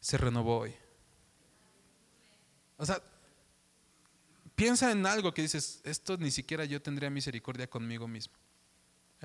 se 0.00 0.18
renovó 0.18 0.58
hoy. 0.58 0.74
O 2.76 2.84
sea, 2.84 3.02
piensa 4.54 4.92
en 4.92 5.06
algo 5.06 5.32
que 5.32 5.42
dices, 5.42 5.80
esto 5.84 6.18
ni 6.18 6.30
siquiera 6.30 6.64
yo 6.64 6.82
tendría 6.82 7.10
misericordia 7.10 7.68
conmigo 7.68 8.06
mismo. 8.06 8.34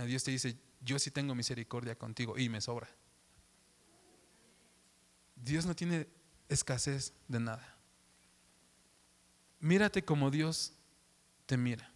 Dios 0.06 0.24
te 0.24 0.32
dice, 0.32 0.58
yo 0.82 1.00
sí 1.00 1.12
tengo 1.12 1.36
misericordia 1.36 1.98
contigo 1.98 2.38
y 2.38 2.48
me 2.48 2.62
sobra. 2.62 2.88
Dios 5.36 5.66
no 5.66 5.76
tiene 5.76 6.08
escasez 6.48 7.14
de 7.28 7.40
nada. 7.40 7.75
Mírate 9.60 10.04
como 10.04 10.32
Dios 10.32 10.74
te 11.46 11.58
mira. 11.58 11.92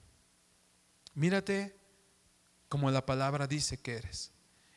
Mírate 1.13 1.76
como 2.67 2.91
la 2.91 3.06
palabra 3.06 3.48
dice 3.48 3.78
que 3.78 3.95
eres. 3.95 4.32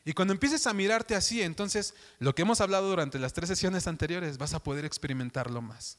Y 0.05 0.13
cuando 0.13 0.33
empieces 0.33 0.67
a 0.67 0.73
mirarte 0.73 1.15
así, 1.15 1.41
entonces 1.41 1.93
lo 2.19 2.35
que 2.35 2.41
hemos 2.41 2.59
hablado 2.59 2.89
durante 2.89 3.19
las 3.19 3.33
tres 3.33 3.47
sesiones 3.47 3.87
anteriores, 3.87 4.37
vas 4.37 4.53
a 4.53 4.61
poder 4.61 4.83
experimentarlo 4.83 5.61
más. 5.61 5.97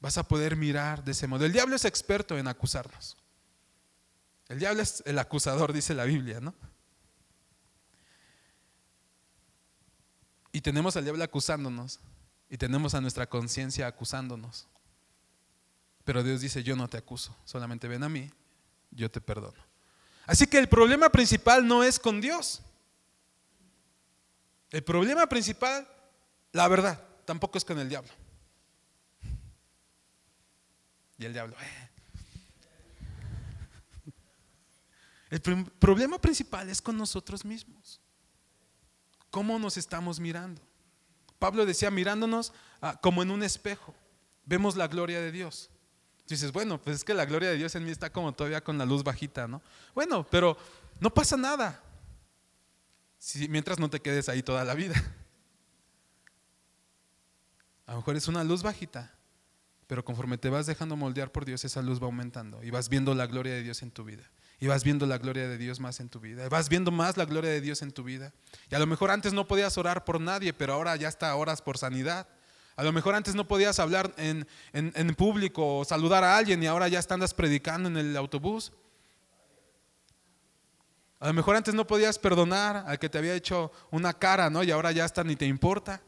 Vas 0.00 0.18
a 0.18 0.26
poder 0.26 0.56
mirar 0.56 1.04
de 1.04 1.12
ese 1.12 1.28
modo. 1.28 1.44
El 1.44 1.52
diablo 1.52 1.76
es 1.76 1.84
experto 1.84 2.36
en 2.36 2.48
acusarnos. 2.48 3.16
El 4.48 4.58
diablo 4.58 4.82
es 4.82 5.02
el 5.06 5.18
acusador, 5.18 5.72
dice 5.72 5.94
la 5.94 6.04
Biblia, 6.04 6.40
¿no? 6.40 6.54
Y 10.50 10.60
tenemos 10.60 10.96
al 10.96 11.04
diablo 11.04 11.22
acusándonos. 11.22 12.00
Y 12.50 12.58
tenemos 12.58 12.94
a 12.94 13.00
nuestra 13.00 13.26
conciencia 13.26 13.86
acusándonos. 13.86 14.66
Pero 16.04 16.22
Dios 16.22 16.40
dice, 16.40 16.62
yo 16.62 16.76
no 16.76 16.88
te 16.88 16.96
acuso, 16.98 17.36
solamente 17.44 17.88
ven 17.88 18.02
a 18.02 18.08
mí, 18.08 18.30
yo 18.90 19.10
te 19.10 19.20
perdono. 19.20 19.60
Así 20.26 20.46
que 20.46 20.58
el 20.58 20.68
problema 20.68 21.10
principal 21.10 21.66
no 21.66 21.82
es 21.84 21.98
con 21.98 22.20
Dios. 22.20 22.62
El 24.70 24.82
problema 24.82 25.26
principal, 25.26 25.86
la 26.52 26.66
verdad, 26.68 27.02
tampoco 27.24 27.58
es 27.58 27.64
con 27.64 27.78
el 27.78 27.88
diablo. 27.88 28.10
Y 31.18 31.24
el 31.24 31.32
diablo, 31.32 31.56
eh. 31.60 31.88
El 35.30 35.40
problema 35.40 36.18
principal 36.20 36.68
es 36.68 36.82
con 36.82 36.96
nosotros 36.98 37.44
mismos. 37.44 38.00
¿Cómo 39.30 39.58
nos 39.58 39.78
estamos 39.78 40.20
mirando? 40.20 40.60
Pablo 41.38 41.64
decía, 41.64 41.90
mirándonos 41.90 42.52
ah, 42.82 42.98
como 43.00 43.22
en 43.22 43.30
un 43.30 43.42
espejo, 43.42 43.94
vemos 44.44 44.76
la 44.76 44.88
gloria 44.88 45.20
de 45.20 45.32
Dios. 45.32 45.70
Dices, 46.26 46.52
bueno, 46.52 46.80
pues 46.80 46.96
es 46.96 47.04
que 47.04 47.14
la 47.14 47.24
gloria 47.24 47.50
de 47.50 47.56
Dios 47.56 47.74
en 47.74 47.84
mí 47.84 47.90
está 47.90 48.10
como 48.10 48.32
todavía 48.32 48.62
con 48.62 48.78
la 48.78 48.84
luz 48.84 49.02
bajita, 49.02 49.46
¿no? 49.46 49.60
Bueno, 49.94 50.26
pero 50.30 50.56
no 51.00 51.12
pasa 51.12 51.36
nada. 51.36 51.82
Si, 53.18 53.48
mientras 53.48 53.78
no 53.78 53.90
te 53.90 54.00
quedes 54.00 54.28
ahí 54.28 54.42
toda 54.42 54.64
la 54.64 54.74
vida. 54.74 54.94
A 57.86 57.92
lo 57.92 57.98
mejor 57.98 58.16
es 58.16 58.28
una 58.28 58.44
luz 58.44 58.62
bajita, 58.62 59.12
pero 59.86 60.04
conforme 60.04 60.38
te 60.38 60.48
vas 60.48 60.66
dejando 60.66 60.96
moldear 60.96 61.30
por 61.30 61.44
Dios, 61.44 61.64
esa 61.64 61.82
luz 61.82 62.00
va 62.00 62.06
aumentando 62.06 62.62
y 62.62 62.70
vas 62.70 62.88
viendo 62.88 63.14
la 63.14 63.26
gloria 63.26 63.52
de 63.52 63.62
Dios 63.62 63.82
en 63.82 63.90
tu 63.90 64.04
vida 64.04 64.30
y 64.62 64.68
vas 64.68 64.84
viendo 64.84 65.06
la 65.06 65.18
gloria 65.18 65.48
de 65.48 65.58
Dios 65.58 65.80
más 65.80 65.98
en 65.98 66.08
tu 66.08 66.20
vida. 66.20 66.46
Y 66.46 66.48
vas 66.48 66.68
viendo 66.68 66.92
más 66.92 67.16
la 67.16 67.24
gloria 67.24 67.50
de 67.50 67.60
Dios 67.60 67.82
en 67.82 67.90
tu 67.90 68.04
vida. 68.04 68.32
Y 68.70 68.76
a 68.76 68.78
lo 68.78 68.86
mejor 68.86 69.10
antes 69.10 69.32
no 69.32 69.48
podías 69.48 69.76
orar 69.76 70.04
por 70.04 70.20
nadie, 70.20 70.52
pero 70.52 70.74
ahora 70.74 70.94
ya 70.94 71.08
está 71.08 71.34
oras 71.34 71.60
por 71.60 71.78
sanidad. 71.78 72.28
A 72.76 72.82
lo 72.82 72.92
mejor 72.92 73.14
antes 73.14 73.34
no 73.34 73.46
podías 73.46 73.78
hablar 73.78 74.14
en, 74.16 74.46
en, 74.72 75.14
público 75.14 75.78
o 75.78 75.84
saludar 75.84 76.24
a 76.24 76.36
alguien 76.36 76.62
y 76.62 76.66
ahora 76.66 76.88
ya 76.88 77.00
andas 77.10 77.34
predicando 77.34 77.88
en 77.88 77.96
el 77.96 78.16
autobús. 78.16 78.72
A 81.20 81.26
lo 81.26 81.34
mejor 81.34 81.54
antes 81.54 81.74
no 81.74 81.86
podías 81.86 82.18
perdonar 82.18 82.84
al 82.86 82.98
que 82.98 83.08
te 83.08 83.18
había 83.18 83.34
hecho 83.34 83.70
una 83.90 84.12
cara, 84.12 84.50
¿no? 84.50 84.62
Y 84.64 84.70
ahora 84.70 84.90
ya 84.90 85.04
está 85.04 85.22
ni 85.22 85.36
te 85.36 85.46
importa. 85.46 86.02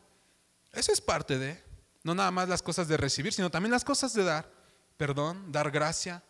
Eso 0.73 0.93
es 0.93 1.01
parte 1.01 1.39
de, 1.39 1.63
no 2.03 2.15
nada 2.15 2.31
más 2.31 2.49
las 2.49 2.63
cosas 2.63 2.89
de 2.89 2.97
recibir, 2.97 3.33
sino 3.33 3.51
también 3.51 3.71
las 3.71 3.85
cosas 3.85 4.13
de 4.15 4.25
dar. 4.25 4.51
Perdón, 4.97 5.53
dar 5.53 5.71
gracia, 5.71 6.23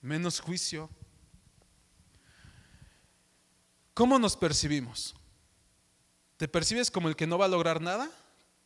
menos 0.00 0.40
juicio, 0.40 0.90
¿Cómo 3.94 4.18
nos 4.18 4.36
percibimos? 4.36 5.14
¿Te 6.36 6.48
percibes 6.48 6.90
como 6.90 7.08
el 7.08 7.14
que 7.14 7.28
no 7.28 7.38
va 7.38 7.44
a 7.44 7.48
lograr 7.48 7.80
nada? 7.80 8.10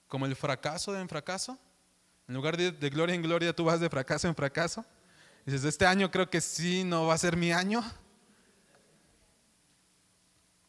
¿Como 0.08 0.26
el 0.26 0.34
fracaso 0.34 0.98
en 0.98 1.08
fracaso? 1.08 1.58
En 2.26 2.34
lugar 2.34 2.56
de, 2.56 2.90
gloria 2.90 3.14
en 3.14 3.22
gloria, 3.22 3.54
tú 3.54 3.64
vas 3.64 3.80
de 3.80 3.88
fracaso 3.88 4.26
en 4.26 4.34
fracaso. 4.34 4.84
dices, 5.44 5.64
este 5.64 5.86
año 5.86 6.10
creo 6.10 6.28
que 6.28 6.40
sí, 6.40 6.82
no 6.84 7.06
va 7.06 7.14
a 7.14 7.18
ser 7.18 7.36
mi 7.36 7.52
año. 7.52 7.82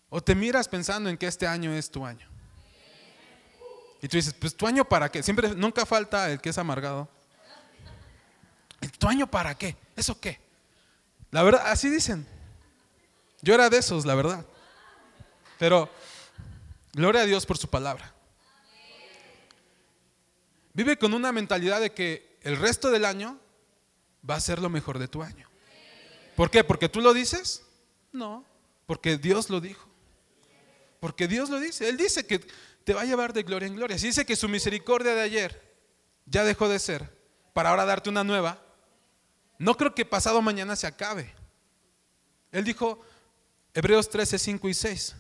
O 0.10 0.22
te 0.22 0.36
miras 0.36 0.68
pensando 0.68 1.10
en 1.10 1.18
que 1.18 1.28
este 1.28 1.48
año 1.48 1.72
es 1.74 1.90
tu 1.90 2.06
año. 2.06 2.28
Y 4.02 4.08
tú 4.08 4.18
dices, 4.18 4.34
pues 4.34 4.56
tu 4.56 4.66
año 4.68 4.86
para 4.86 5.10
qué? 5.10 5.22
Siempre, 5.22 5.50
nunca 5.56 5.86
falta 5.86 6.32
el 6.32 6.40
que 6.40 6.50
es 6.50 6.58
amargado. 6.58 7.10
¿Tu 8.98 9.08
año 9.08 9.30
para 9.30 9.56
qué? 9.56 9.76
¿Eso 9.96 10.20
qué? 10.20 10.40
La 11.32 11.44
verdad, 11.44 11.64
así 11.68 11.90
dicen. 11.90 12.26
Yo 13.42 13.54
era 13.54 13.70
de 13.70 13.78
esos, 13.78 14.06
la 14.06 14.16
verdad. 14.16 14.46
Pero 15.58 15.90
gloria 16.94 17.22
a 17.22 17.26
Dios 17.26 17.46
por 17.46 17.58
su 17.58 17.70
palabra. 17.70 18.14
Vive 20.74 20.98
con 20.98 21.14
una 21.14 21.32
mentalidad 21.32 21.82
de 21.82 21.94
que 21.94 22.38
el 22.42 22.58
resto 22.58 22.92
del 22.92 23.06
año 23.06 23.40
va 24.28 24.36
a 24.36 24.40
ser 24.40 24.60
lo 24.60 24.70
mejor 24.70 25.00
de 25.00 25.08
tu 25.08 25.24
año. 25.24 25.50
¿Por 26.36 26.50
qué? 26.50 26.64
¿Porque 26.64 26.90
tú 26.90 27.02
lo 27.02 27.14
dices? 27.14 27.66
No, 28.12 28.46
porque 28.86 29.18
Dios 29.18 29.50
lo 29.50 29.60
dijo. 29.62 29.88
Porque 31.00 31.28
Dios 31.28 31.50
lo 31.50 31.60
dice. 31.60 31.88
Él 31.90 31.98
dice 31.98 32.26
que 32.26 32.40
te 32.84 32.94
va 32.94 33.02
a 33.02 33.06
llevar 33.06 33.34
de 33.34 33.44
gloria 33.44 33.68
en 33.68 33.76
gloria. 33.76 33.98
Si 33.98 34.08
dice 34.08 34.26
que 34.26 34.36
su 34.36 34.48
misericordia 34.50 35.14
de 35.16 35.22
ayer 35.22 35.76
ya 36.26 36.44
dejó 36.44 36.68
de 36.68 36.80
ser 36.80 37.18
para 37.54 37.70
ahora 37.70 37.86
darte 37.86 38.10
una 38.10 38.24
nueva, 38.24 38.62
no 39.58 39.76
creo 39.76 39.94
que 39.94 40.06
pasado 40.06 40.42
mañana 40.42 40.76
se 40.76 40.88
acabe. 40.88 41.34
Él 42.52 42.64
dijo, 42.64 43.02
Hebreos 43.74 44.10
13, 44.10 44.40
5 44.40 44.70
y 44.70 44.74
6. 44.74 45.16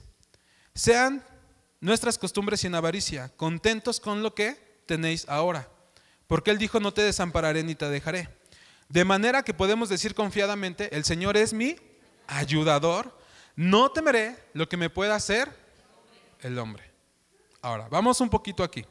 Sean 0.73 1.23
nuestras 1.81 2.17
costumbres 2.17 2.62
sin 2.62 2.75
avaricia, 2.75 3.29
contentos 3.35 3.99
con 3.99 4.23
lo 4.23 4.33
que 4.33 4.68
tenéis 4.89 5.30
ahora. 5.30 5.69
Porque 6.25 6.49
Él 6.49 6.58
dijo, 6.58 6.80
no 6.80 6.91
te 6.91 7.04
desampararé 7.04 7.63
ni 7.63 7.75
te 7.75 7.88
dejaré. 7.88 8.28
De 8.88 9.06
manera 9.06 9.43
que 9.43 9.54
podemos 9.54 9.88
decir 9.88 10.15
confiadamente, 10.15 10.95
el 10.95 11.06
Señor 11.06 11.38
es 11.38 11.54
mi 11.54 11.75
ayudador, 12.25 13.15
no 13.56 13.91
temeré 13.91 14.36
lo 14.54 14.67
que 14.67 14.78
me 14.78 14.89
pueda 14.89 15.13
hacer 15.13 15.47
el 16.39 16.58
hombre. 16.58 16.84
Ahora, 17.62 17.88
vamos 17.88 18.19
un 18.19 18.32
poquito 18.32 18.63
aquí. 18.63 18.84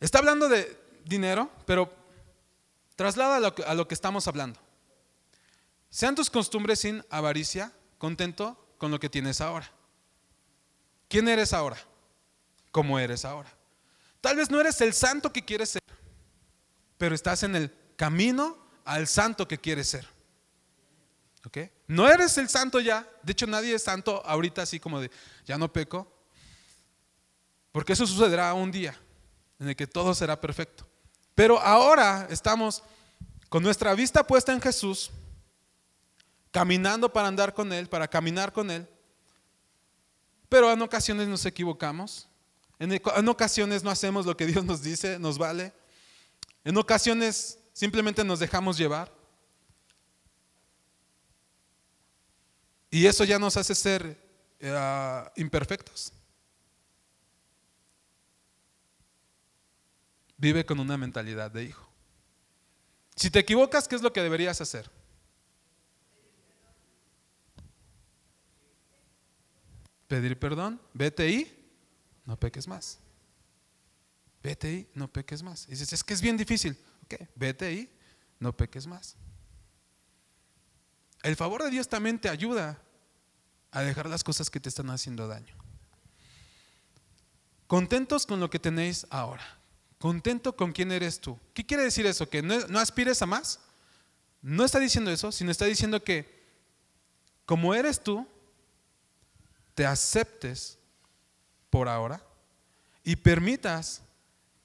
Está 0.00 0.18
hablando 0.18 0.48
de 0.48 0.76
dinero, 1.04 1.48
pero 1.66 1.92
traslada 2.96 3.36
a 3.36 3.40
lo, 3.40 3.54
a 3.64 3.74
lo 3.74 3.86
que 3.86 3.94
estamos 3.94 4.26
hablando. 4.26 4.58
Sean 5.88 6.16
tus 6.16 6.30
costumbres 6.30 6.80
sin 6.80 7.04
avaricia, 7.10 7.72
contento 7.98 8.56
con 8.76 8.90
lo 8.90 8.98
que 8.98 9.08
tienes 9.08 9.40
ahora. 9.40 9.70
¿Quién 11.08 11.28
eres 11.28 11.52
ahora? 11.52 11.76
¿Cómo 12.72 12.98
eres 12.98 13.24
ahora? 13.24 13.59
Tal 14.20 14.36
vez 14.36 14.50
no 14.50 14.60
eres 14.60 14.80
el 14.80 14.92
santo 14.92 15.32
que 15.32 15.44
quieres 15.44 15.70
ser, 15.70 15.82
pero 16.98 17.14
estás 17.14 17.42
en 17.42 17.56
el 17.56 17.72
camino 17.96 18.58
al 18.84 19.06
santo 19.06 19.48
que 19.48 19.58
quieres 19.58 19.88
ser. 19.88 20.06
¿Ok? 21.46 21.58
No 21.86 22.08
eres 22.08 22.36
el 22.38 22.48
santo 22.48 22.80
ya. 22.80 23.08
De 23.22 23.32
hecho, 23.32 23.46
nadie 23.46 23.74
es 23.74 23.82
santo 23.82 24.22
ahorita 24.26 24.62
así 24.62 24.78
como 24.78 25.00
de, 25.00 25.10
ya 25.46 25.56
no 25.56 25.72
peco. 25.72 26.10
Porque 27.72 27.92
eso 27.92 28.06
sucederá 28.06 28.52
un 28.54 28.70
día 28.70 28.98
en 29.58 29.68
el 29.68 29.76
que 29.76 29.86
todo 29.86 30.14
será 30.14 30.40
perfecto. 30.40 30.86
Pero 31.34 31.58
ahora 31.58 32.26
estamos 32.30 32.82
con 33.48 33.62
nuestra 33.62 33.94
vista 33.94 34.26
puesta 34.26 34.52
en 34.52 34.60
Jesús 34.60 35.10
caminando 36.50 37.12
para 37.12 37.28
andar 37.28 37.54
con 37.54 37.72
Él, 37.72 37.88
para 37.88 38.08
caminar 38.08 38.52
con 38.52 38.70
Él. 38.70 38.88
Pero 40.48 40.72
en 40.72 40.82
ocasiones 40.82 41.28
nos 41.28 41.46
equivocamos, 41.46 42.28
en, 42.80 43.28
ocasiones 43.28 43.84
no 43.84 43.90
hacemos 43.90 44.26
lo 44.26 44.36
que 44.36 44.46
Dios 44.46 44.64
nos 44.64 44.82
dice, 44.82 45.18
nos 45.18 45.38
vale. 45.38 45.72
En 46.64 46.76
ocasiones 46.76 47.58
simplemente 47.72 48.24
nos 48.24 48.40
dejamos 48.40 48.76
llevar. 48.76 49.12
Y 52.90 53.06
eso 53.06 53.22
ya 53.24 53.38
nos 53.38 53.56
hace 53.56 53.74
ser 53.74 54.18
eh, 54.58 55.24
imperfectos. 55.36 56.12
Vive 60.36 60.64
con 60.64 60.80
una 60.80 60.96
mentalidad 60.96 61.50
de 61.50 61.64
hijo. 61.64 61.86
Si 63.14 63.30
te 63.30 63.38
equivocas, 63.38 63.86
¿qué 63.86 63.94
es 63.94 64.02
lo 64.02 64.12
que 64.12 64.22
deberías 64.22 64.60
hacer? 64.60 64.90
pedir 70.10 70.36
perdón, 70.40 70.80
vete 70.92 71.30
y 71.30 71.59
no 72.24 72.38
peques 72.38 72.66
más. 72.66 72.98
Vete 74.42 74.72
y 74.72 74.88
no 74.94 75.08
peques 75.12 75.42
más. 75.42 75.66
Y 75.66 75.72
dices, 75.72 75.92
es 75.92 76.04
que 76.04 76.14
es 76.14 76.20
bien 76.20 76.36
difícil. 76.36 76.78
Ok, 77.04 77.14
vete 77.34 77.72
y 77.72 77.90
no 78.38 78.56
peques 78.56 78.86
más. 78.86 79.16
El 81.22 81.36
favor 81.36 81.62
de 81.62 81.70
Dios 81.70 81.88
también 81.88 82.18
te 82.18 82.28
ayuda 82.28 82.80
a 83.70 83.82
dejar 83.82 84.08
las 84.08 84.24
cosas 84.24 84.50
que 84.50 84.60
te 84.60 84.68
están 84.68 84.90
haciendo 84.90 85.28
daño. 85.28 85.54
Contentos 87.66 88.26
con 88.26 88.40
lo 88.40 88.50
que 88.50 88.58
tenéis 88.58 89.06
ahora. 89.10 89.58
Contento 89.98 90.56
con 90.56 90.72
quién 90.72 90.90
eres 90.90 91.20
tú. 91.20 91.38
¿Qué 91.52 91.64
quiere 91.64 91.84
decir 91.84 92.06
eso? 92.06 92.28
¿Que 92.28 92.42
no, 92.42 92.66
no 92.68 92.78
aspires 92.78 93.20
a 93.22 93.26
más? 93.26 93.60
No 94.42 94.64
está 94.64 94.80
diciendo 94.80 95.10
eso, 95.10 95.30
sino 95.30 95.50
está 95.50 95.66
diciendo 95.66 96.02
que 96.02 96.40
como 97.44 97.74
eres 97.74 98.02
tú, 98.02 98.26
te 99.74 99.84
aceptes 99.84 100.78
por 101.70 101.88
ahora 101.88 102.22
y 103.02 103.16
permitas 103.16 104.02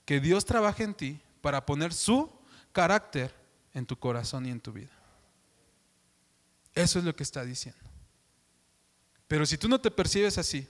que 0.03 0.19
Dios 0.19 0.45
trabaje 0.45 0.83
en 0.83 0.93
ti 0.93 1.21
para 1.41 1.65
poner 1.65 1.93
su 1.93 2.31
carácter 2.71 3.33
en 3.73 3.85
tu 3.85 3.97
corazón 3.97 4.45
y 4.45 4.51
en 4.51 4.59
tu 4.59 4.71
vida. 4.71 4.91
Eso 6.73 6.99
es 6.99 7.05
lo 7.05 7.15
que 7.15 7.23
está 7.23 7.43
diciendo. 7.45 7.79
Pero 9.27 9.45
si 9.45 9.57
tú 9.57 9.67
no 9.67 9.79
te 9.79 9.91
percibes 9.91 10.37
así, 10.37 10.67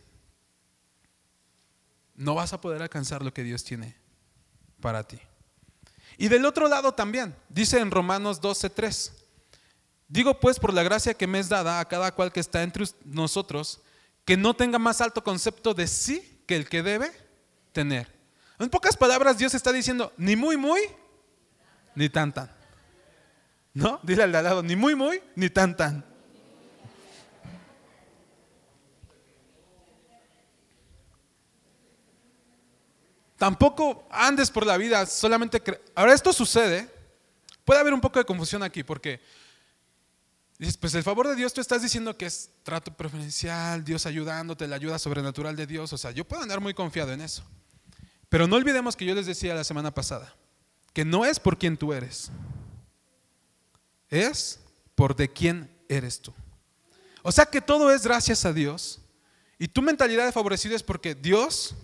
no 2.15 2.35
vas 2.35 2.53
a 2.53 2.61
poder 2.61 2.81
alcanzar 2.81 3.21
lo 3.23 3.33
que 3.33 3.43
Dios 3.43 3.63
tiene 3.63 3.95
para 4.79 5.03
ti. 5.03 5.19
Y 6.17 6.29
del 6.29 6.45
otro 6.45 6.67
lado 6.67 6.93
también, 6.93 7.35
dice 7.49 7.79
en 7.79 7.91
Romanos 7.91 8.41
12:3, 8.41 9.11
digo 10.07 10.39
pues 10.39 10.59
por 10.59 10.73
la 10.73 10.83
gracia 10.83 11.13
que 11.13 11.27
me 11.27 11.39
es 11.39 11.49
dada 11.49 11.79
a 11.79 11.87
cada 11.87 12.13
cual 12.13 12.31
que 12.31 12.39
está 12.39 12.63
entre 12.63 12.85
nosotros, 13.03 13.81
que 14.25 14.35
no 14.35 14.55
tenga 14.55 14.79
más 14.79 15.01
alto 15.01 15.23
concepto 15.23 15.73
de 15.73 15.87
sí 15.87 16.41
que 16.47 16.55
el 16.55 16.67
que 16.67 16.83
debe 16.83 17.11
tener. 17.71 18.13
En 18.57 18.69
pocas 18.69 18.97
palabras, 18.97 19.37
Dios 19.37 19.53
está 19.53 19.71
diciendo, 19.71 20.11
ni 20.17 20.35
muy, 20.35 20.57
muy, 20.57 20.81
ni 21.93 22.09
tan, 22.09 22.33
tan. 22.33 22.51
¿No? 23.73 23.99
Dile 24.03 24.23
al 24.23 24.31
lado, 24.31 24.63
ni 24.63 24.75
muy, 24.75 24.95
muy, 24.95 25.21
ni 25.35 25.49
tan, 25.49 25.77
tan. 25.77 26.03
Tampoco 33.37 34.07
andes 34.09 34.49
por 34.49 34.65
la 34.65 34.77
vida 34.77 35.05
solamente... 35.05 35.61
Ahora 35.93 36.13
esto 36.13 36.31
sucede, 36.31 36.89
puede 37.65 37.81
haber 37.81 37.93
un 37.93 38.01
poco 38.01 38.17
de 38.17 38.25
confusión 38.25 38.63
aquí 38.63 38.81
porque 38.83 39.19
dices, 40.57 40.77
pues 40.77 40.93
el 40.95 41.03
favor 41.03 41.27
de 41.27 41.35
Dios 41.35 41.53
tú 41.53 41.61
estás 41.61 41.81
diciendo 41.81 42.17
que 42.17 42.25
es 42.25 42.49
trato 42.63 42.95
preferencial, 42.95 43.83
Dios 43.83 44.05
ayudándote, 44.05 44.67
la 44.67 44.75
ayuda 44.75 44.99
sobrenatural 44.99 45.55
de 45.55 45.67
Dios, 45.67 45.91
o 45.93 45.97
sea, 45.97 46.11
yo 46.11 46.25
puedo 46.25 46.41
andar 46.41 46.61
muy 46.61 46.73
confiado 46.73 47.11
en 47.11 47.21
eso. 47.21 47.43
Pero 48.29 48.47
no 48.47 48.55
olvidemos 48.55 48.95
que 48.95 49.05
yo 49.05 49.15
les 49.15 49.25
decía 49.25 49.53
la 49.53 49.63
semana 49.63 49.93
pasada, 49.93 50.35
que 50.93 51.05
no 51.05 51.25
es 51.25 51.39
por 51.39 51.57
quien 51.57 51.77
tú 51.77 51.93
eres, 51.93 52.31
es 54.09 54.59
por 54.95 55.15
de 55.15 55.31
quién 55.31 55.69
eres 55.89 56.21
tú. 56.21 56.33
O 57.21 57.31
sea 57.31 57.45
que 57.45 57.61
todo 57.61 57.91
es 57.91 58.03
gracias 58.03 58.45
a 58.45 58.53
Dios 58.53 59.01
y 59.57 59.67
tu 59.67 59.81
mentalidad 59.81 60.25
de 60.25 60.31
favorecido 60.31 60.75
es 60.75 60.83
porque 60.83 61.15
Dios 61.15 61.75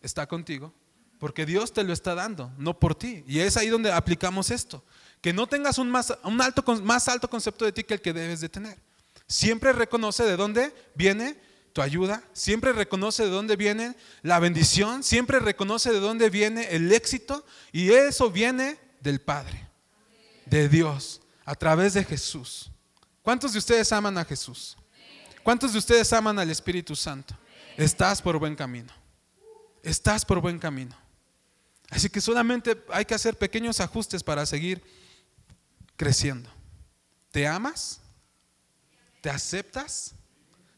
está 0.00 0.26
contigo 0.26 0.72
porque 1.18 1.46
Dios 1.46 1.72
te 1.72 1.84
lo 1.84 1.92
está 1.92 2.14
dando, 2.14 2.52
no 2.58 2.78
por 2.78 2.94
ti. 2.94 3.24
Y 3.26 3.40
es 3.40 3.56
ahí 3.56 3.68
donde 3.68 3.92
aplicamos 3.92 4.50
esto. 4.50 4.84
Que 5.20 5.32
no 5.32 5.46
tengas 5.46 5.78
un, 5.78 5.90
más, 5.90 6.12
un 6.22 6.40
alto, 6.40 6.62
más 6.82 7.08
alto 7.08 7.28
concepto 7.28 7.64
de 7.64 7.72
ti 7.72 7.84
que 7.84 7.94
el 7.94 8.00
que 8.00 8.12
debes 8.12 8.40
de 8.40 8.48
tener. 8.48 8.78
Siempre 9.26 9.72
reconoce 9.72 10.24
de 10.24 10.36
dónde 10.36 10.72
viene 10.94 11.36
tu 11.72 11.82
ayuda, 11.82 12.22
siempre 12.32 12.72
reconoce 12.72 13.24
de 13.24 13.28
dónde 13.28 13.56
viene 13.56 13.96
la 14.22 14.38
bendición, 14.38 15.02
siempre 15.02 15.40
reconoce 15.40 15.92
de 15.92 16.00
dónde 16.00 16.30
viene 16.30 16.68
el 16.70 16.92
éxito 16.92 17.44
y 17.70 17.90
eso 17.90 18.30
viene 18.30 18.78
del 19.00 19.20
Padre, 19.20 19.68
de 20.46 20.68
Dios, 20.68 21.20
a 21.44 21.54
través 21.54 21.92
de 21.94 22.04
Jesús. 22.04 22.70
¿Cuántos 23.20 23.52
de 23.52 23.58
ustedes 23.58 23.92
aman 23.92 24.16
a 24.16 24.24
Jesús? 24.24 24.76
¿Cuántos 25.42 25.72
de 25.72 25.78
ustedes 25.78 26.12
aman 26.12 26.38
al 26.38 26.50
Espíritu 26.50 26.96
Santo? 26.96 27.36
Estás 27.76 28.22
por 28.22 28.38
buen 28.38 28.56
camino. 28.56 28.92
Estás 29.82 30.24
por 30.24 30.40
buen 30.40 30.58
camino. 30.58 30.96
Así 31.90 32.08
que 32.08 32.20
solamente 32.20 32.82
hay 32.88 33.04
que 33.04 33.14
hacer 33.14 33.36
pequeños 33.36 33.80
ajustes 33.80 34.22
para 34.22 34.46
seguir 34.46 34.82
creciendo. 35.96 36.50
¿Te 37.30 37.46
amas? 37.46 38.00
¿Te 39.20 39.30
aceptas 39.30 40.14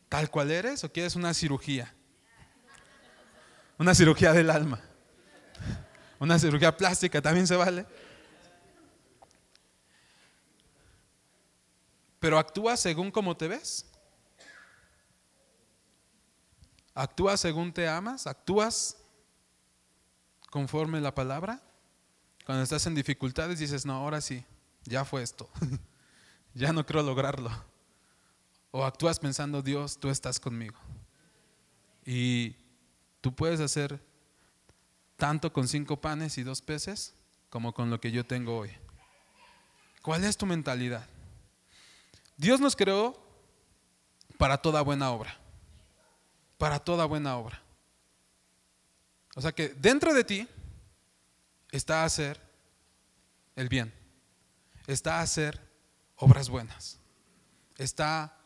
tal 0.09 0.31
cual 0.31 0.51
eres 0.51 0.83
o 0.85 0.93
quieres 0.93 1.17
una 1.17 1.35
cirugía? 1.35 1.95
Una 3.79 3.95
cirugía 3.95 4.33
del 4.33 4.51
alma. 4.51 4.81
Una 6.19 6.39
cirugía 6.39 6.77
plástica 6.77 7.23
también 7.23 7.47
se 7.47 7.57
vale. 7.57 7.87
Pero 12.19 12.39
actúas 12.39 12.81
según 12.81 13.11
cómo 13.11 13.37
te 13.37 13.47
ves. 13.47 13.87
Actúas 16.95 17.41
según 17.41 17.73
te 17.73 17.87
amas. 17.87 18.27
Actúas 18.27 18.97
conforme 20.51 21.01
la 21.01 21.15
palabra? 21.15 21.63
Cuando 22.45 22.65
estás 22.65 22.87
en 22.87 22.95
dificultades 22.95 23.59
dices, 23.59 23.85
no, 23.85 23.95
ahora 23.95 24.21
sí, 24.21 24.45
ya 24.89 25.05
fue 25.05 25.23
esto, 25.23 25.49
ya 26.55 26.73
no 26.73 26.85
quiero 26.85 27.03
lograrlo. 27.03 27.51
O 28.71 28.85
actúas 28.85 29.19
pensando, 29.19 29.63
Dios, 29.63 29.99
tú 29.99 30.11
estás 30.11 30.39
conmigo. 30.39 30.79
Y 32.05 32.57
tú 33.21 33.35
puedes 33.35 33.61
hacer 33.61 34.01
tanto 35.17 35.53
con 35.53 35.69
cinco 35.69 36.01
panes 36.01 36.39
y 36.39 36.43
dos 36.43 36.63
peces 36.63 37.15
como 37.51 37.73
con 37.73 37.91
lo 37.91 38.01
que 38.01 38.11
yo 38.11 38.25
tengo 38.25 38.57
hoy. 38.57 38.71
¿Cuál 40.03 40.25
es 40.25 40.37
tu 40.37 40.47
mentalidad? 40.47 41.07
Dios 42.37 42.61
nos 42.61 42.77
creó 42.77 43.21
para 44.37 44.59
toda 44.59 44.81
buena 44.83 45.11
obra. 45.11 45.37
Para 46.57 46.79
toda 46.79 47.05
buena 47.05 47.37
obra. 47.37 47.61
O 49.35 49.41
sea 49.41 49.53
que 49.53 49.69
dentro 49.69 50.15
de 50.15 50.25
ti 50.25 50.49
está 51.71 52.05
hacer 52.05 52.41
el 53.55 53.69
bien, 53.69 53.93
está 54.93 55.19
a 55.19 55.23
hacer 55.23 55.61
obras 56.17 56.49
buenas, 56.49 56.99
está, 57.77 58.37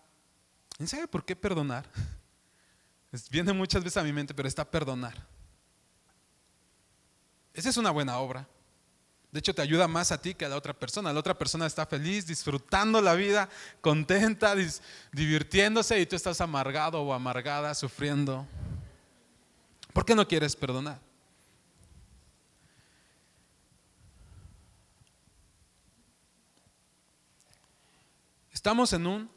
¿en 0.79 0.89
sabe 0.89 1.09
por 1.09 1.25
qué 1.25 1.35
perdonar? 1.35 1.89
Viene 3.31 3.53
muchas 3.53 3.83
veces 3.83 3.99
a 3.99 4.03
mi 4.03 4.13
mente, 4.13 4.35
pero 4.35 4.49
está 4.49 4.65
perdonar. 4.65 5.27
Esa 7.55 7.69
es 7.69 7.77
una 7.77 7.91
buena 7.91 8.19
obra. 8.19 8.49
De 9.31 9.39
hecho, 9.39 9.55
te 9.55 9.63
ayuda 9.63 9.89
más 9.89 10.13
a 10.13 10.21
ti 10.21 10.35
que 10.35 10.45
a 10.45 10.49
la 10.49 10.57
otra 10.57 10.75
persona. 10.75 11.13
La 11.13 11.21
otra 11.21 11.37
persona 11.37 11.67
está 11.67 11.87
feliz, 11.87 12.27
disfrutando 12.27 13.01
la 13.01 13.15
vida, 13.15 13.49
contenta, 13.81 14.55
divirtiéndose 15.11 16.01
y 16.01 16.07
tú 16.07 16.17
estás 16.17 16.41
amargado 16.41 17.03
o 17.03 17.13
amargada, 17.15 17.75
sufriendo. 17.75 18.47
¿Por 19.93 20.05
qué 20.05 20.15
no 20.15 20.27
quieres 20.27 20.57
perdonar? 20.57 20.99
Estamos 28.63 28.93
en 28.93 29.09
un 29.09 29.29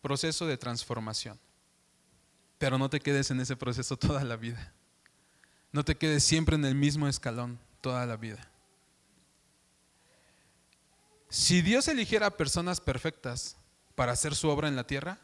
proceso 0.00 0.44
de 0.44 0.56
transformación, 0.56 1.38
pero 2.58 2.78
no 2.78 2.90
te 2.90 2.98
quedes 2.98 3.30
en 3.30 3.38
ese 3.40 3.54
proceso 3.54 3.96
toda 3.96 4.24
la 4.24 4.34
vida. 4.34 4.72
No 5.70 5.84
te 5.84 5.96
quedes 5.96 6.24
siempre 6.24 6.56
en 6.56 6.64
el 6.64 6.74
mismo 6.74 7.06
escalón 7.06 7.60
toda 7.80 8.04
la 8.06 8.16
vida. 8.16 8.50
Si 11.28 11.62
Dios 11.62 11.86
eligiera 11.86 12.36
personas 12.36 12.80
perfectas 12.80 13.54
para 13.94 14.10
hacer 14.10 14.34
su 14.34 14.48
obra 14.48 14.66
en 14.66 14.74
la 14.74 14.84
tierra, 14.84 15.20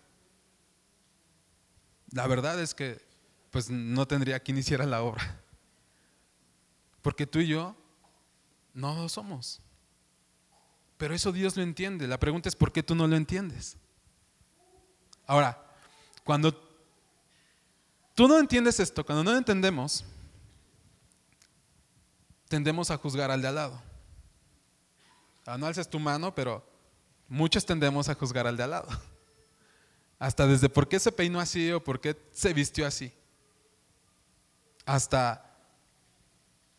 la 2.12 2.28
verdad 2.28 2.62
es 2.62 2.76
que 2.76 3.04
pues 3.50 3.70
no 3.70 4.06
tendría 4.06 4.38
quien 4.38 4.58
hiciera 4.58 4.86
la 4.86 5.02
obra. 5.02 5.42
Porque 7.02 7.26
tú 7.26 7.40
y 7.40 7.48
yo 7.48 7.74
no 8.72 9.08
somos. 9.08 9.60
Pero 10.98 11.14
eso 11.14 11.32
Dios 11.32 11.56
lo 11.56 11.62
entiende. 11.62 12.06
La 12.06 12.18
pregunta 12.18 12.48
es 12.48 12.56
¿por 12.56 12.70
qué 12.70 12.82
tú 12.82 12.94
no 12.94 13.06
lo 13.06 13.16
entiendes? 13.16 13.76
Ahora, 15.26 15.58
cuando 16.24 16.52
tú 18.14 18.28
no 18.28 18.38
entiendes 18.38 18.80
esto, 18.80 19.06
cuando 19.06 19.24
no 19.24 19.32
lo 19.32 19.38
entendemos, 19.38 20.04
tendemos 22.48 22.90
a 22.90 22.98
juzgar 22.98 23.30
al 23.30 23.40
de 23.40 23.48
al 23.48 23.54
lado. 23.54 23.82
Ah, 25.46 25.56
no 25.56 25.66
alces 25.66 25.88
tu 25.88 25.98
mano, 25.98 26.34
pero 26.34 26.62
muchos 27.28 27.64
tendemos 27.64 28.10
a 28.10 28.14
juzgar 28.14 28.46
al 28.46 28.58
de 28.58 28.64
al 28.64 28.70
lado. 28.70 28.88
Hasta 30.18 30.46
desde 30.46 30.68
por 30.68 30.88
qué 30.88 31.00
se 31.00 31.12
peinó 31.12 31.40
así 31.40 31.72
o 31.72 31.82
por 31.82 32.00
qué 32.00 32.20
se 32.32 32.52
vistió 32.52 32.86
así 32.86 33.12
hasta 34.88 35.44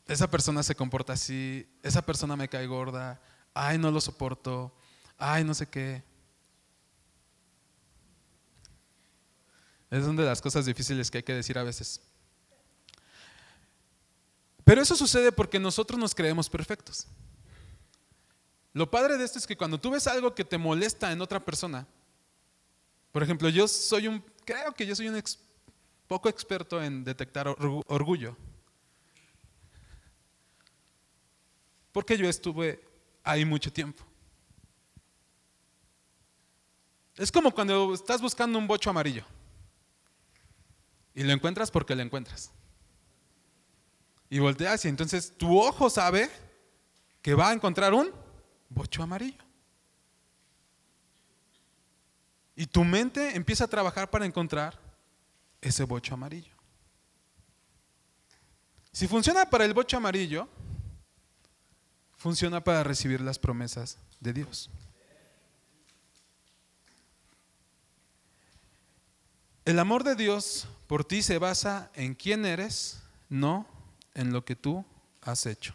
esa 0.08 0.28
persona 0.32 0.64
se 0.64 0.74
comporta 0.74 1.14
así, 1.14 1.70
esa 1.84 2.02
persona 2.02 2.36
me 2.36 2.50
cae 2.50 2.66
gorda, 2.66 3.22
ay, 3.54 3.78
no 3.78 3.92
lo 3.92 4.02
soporto, 4.02 4.72
ay, 5.18 5.44
no 5.44 5.54
sé 5.54 5.68
qué. 5.68 6.04
Es 9.90 10.04
una 10.04 10.22
de 10.22 10.28
las 10.28 10.42
cosas 10.42 10.66
difíciles 10.66 11.10
que 11.10 11.18
hay 11.18 11.24
que 11.24 11.34
decir 11.34 11.58
a 11.58 11.64
veces. 11.64 12.02
Pero 14.64 14.82
eso 14.82 14.96
sucede 14.96 15.32
porque 15.32 15.60
nosotros 15.60 16.00
nos 16.00 16.14
creemos 16.14 16.48
perfectos. 16.48 17.08
Lo 18.72 18.90
padre 18.90 19.18
de 19.18 19.26
esto 19.26 19.40
es 19.40 19.48
que 19.48 19.58
cuando 19.58 19.80
tú 19.80 19.90
ves 19.90 20.06
algo 20.06 20.36
que 20.36 20.46
te 20.46 20.60
molesta 20.60 21.12
en 21.12 21.22
otra 21.22 21.44
persona, 21.44 21.88
por 23.12 23.24
ejemplo, 23.24 23.50
yo 23.50 23.68
soy 23.68 24.08
un, 24.08 24.24
creo 24.46 24.72
que 24.74 24.86
yo 24.86 24.96
soy 24.96 25.10
un 25.10 25.22
poco 26.08 26.30
experto 26.30 26.82
en 26.82 27.04
detectar 27.04 27.48
orgullo. 27.48 28.38
Porque 31.92 32.16
yo 32.16 32.30
estuve 32.30 32.89
ahí 33.32 33.46
mucho 33.46 33.72
tiempo. 33.72 34.04
Es 37.16 37.32
como 37.32 37.52
cuando 37.52 37.94
estás 37.94 38.22
buscando 38.22 38.58
un 38.58 38.68
bocho 38.68 38.90
amarillo 38.90 39.26
y 41.14 41.24
lo 41.24 41.34
encuentras 41.34 41.70
porque 41.70 41.96
lo 41.96 42.02
encuentras. 42.02 42.52
y 44.30 44.40
volteas 44.40 44.86
y 44.86 44.88
entonces 44.88 45.34
tu 45.38 45.60
ojo 45.60 45.90
sabe 45.90 46.30
que 47.22 47.34
va 47.34 47.50
a 47.50 47.54
encontrar 47.54 47.94
un 47.94 48.12
bocho 48.70 49.04
amarillo. 49.04 49.44
Y 52.56 52.68
tu 52.68 52.84
mente 52.84 53.36
empieza 53.36 53.64
a 53.64 53.68
trabajar 53.68 54.10
para 54.10 54.26
encontrar 54.26 54.80
ese 55.62 55.84
bocho 55.84 56.14
amarillo. 56.14 56.54
Si 58.92 59.08
funciona 59.08 59.50
para 59.50 59.66
el 59.66 59.74
bocho 59.74 59.98
amarillo, 59.98 60.48
funciona 62.20 62.62
para 62.62 62.84
recibir 62.84 63.22
las 63.22 63.40
promesas 63.40 63.98
de 64.20 64.34
Dios. 64.34 64.70
El 69.64 69.80
amor 69.80 70.04
de 70.04 70.16
Dios 70.16 70.68
por 70.88 71.06
ti 71.06 71.22
se 71.22 71.38
basa 71.38 71.92
en 71.96 72.16
quién 72.16 72.46
eres, 72.46 73.02
no 73.30 73.66
en 74.14 74.34
lo 74.34 74.44
que 74.44 74.56
tú 74.56 74.86
has 75.22 75.46
hecho. 75.46 75.74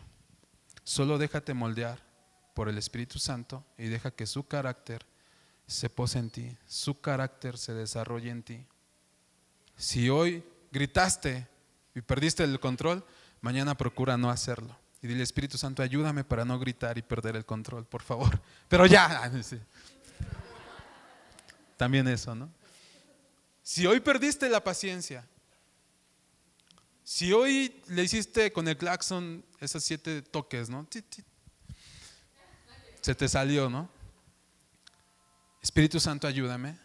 Solo 0.85 1.17
déjate 1.17 1.55
moldear 1.55 2.05
por 2.53 2.69
el 2.69 2.77
Espíritu 2.77 3.19
Santo 3.19 3.65
y 3.79 3.87
deja 3.87 4.11
que 4.11 4.27
su 4.27 4.47
carácter 4.47 5.07
se 5.67 5.89
pose 5.89 6.19
en 6.19 6.29
ti, 6.29 6.57
su 6.67 7.01
carácter 7.01 7.57
se 7.57 7.73
desarrolle 7.73 8.31
en 8.31 8.43
ti. 8.43 8.67
Si 9.77 10.11
hoy 10.11 10.45
gritaste 10.71 11.49
y 11.95 12.03
perdiste 12.03 12.45
el 12.45 12.61
control, 12.61 13.03
mañana 13.41 13.77
procura 13.77 14.19
no 14.19 14.29
hacerlo. 14.29 14.84
Y 15.05 15.07
dile, 15.07 15.23
Espíritu 15.23 15.59
Santo, 15.59 15.83
ayúdame 15.83 16.25
para 16.25 16.47
no 16.47 16.59
gritar 16.59 16.97
y 16.97 17.03
perder 17.03 17.37
el 17.37 17.45
control, 17.45 17.85
por 17.85 18.01
favor. 18.01 18.41
Pero 18.71 18.87
ya. 18.87 19.31
También 21.77 22.09
eso, 22.09 22.35
¿no? 22.35 22.51
Si 23.63 23.85
hoy 23.87 24.01
perdiste 24.01 24.49
la 24.49 24.65
paciencia, 24.65 25.29
si 27.03 27.35
hoy 27.35 27.83
le 27.89 28.03
hiciste 28.03 28.51
con 28.51 28.67
el 28.67 28.79
claxon 28.79 29.45
esos 29.61 29.85
siete 29.85 30.23
toques, 30.23 30.71
¿no? 30.71 30.89
Se 33.03 33.15
te 33.15 33.29
salió, 33.29 33.69
¿no? 33.69 33.91
Espíritu 35.61 36.01
Santo, 36.01 36.27
ayúdame 36.27 36.79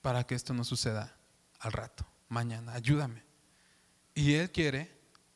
para 0.00 0.24
que 0.24 0.34
esto 0.34 0.54
no 0.54 0.64
suceda 0.64 1.14
al 1.58 1.72
rato, 1.72 2.06
mañana, 2.30 2.72
ayúdame. 2.72 3.22
Y 4.14 4.32
Él 4.32 4.50
quiere 4.50 4.90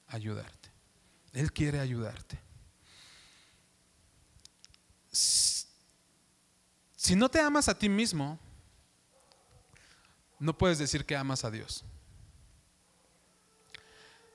ayudarte. 0.07 0.64
Él 1.35 1.53
quiere 1.53 1.80
ayudarte. 1.80 2.39
Si 5.11 7.14
no 7.14 7.28
te 7.28 7.41
amas 7.41 7.68
a 7.68 7.78
ti 7.78 7.89
mismo, 7.89 8.39
no 10.39 10.57
puedes 10.57 10.78
decir 10.78 11.05
que 11.05 11.16
amas 11.16 11.45
a 11.45 11.51
Dios. 11.51 11.85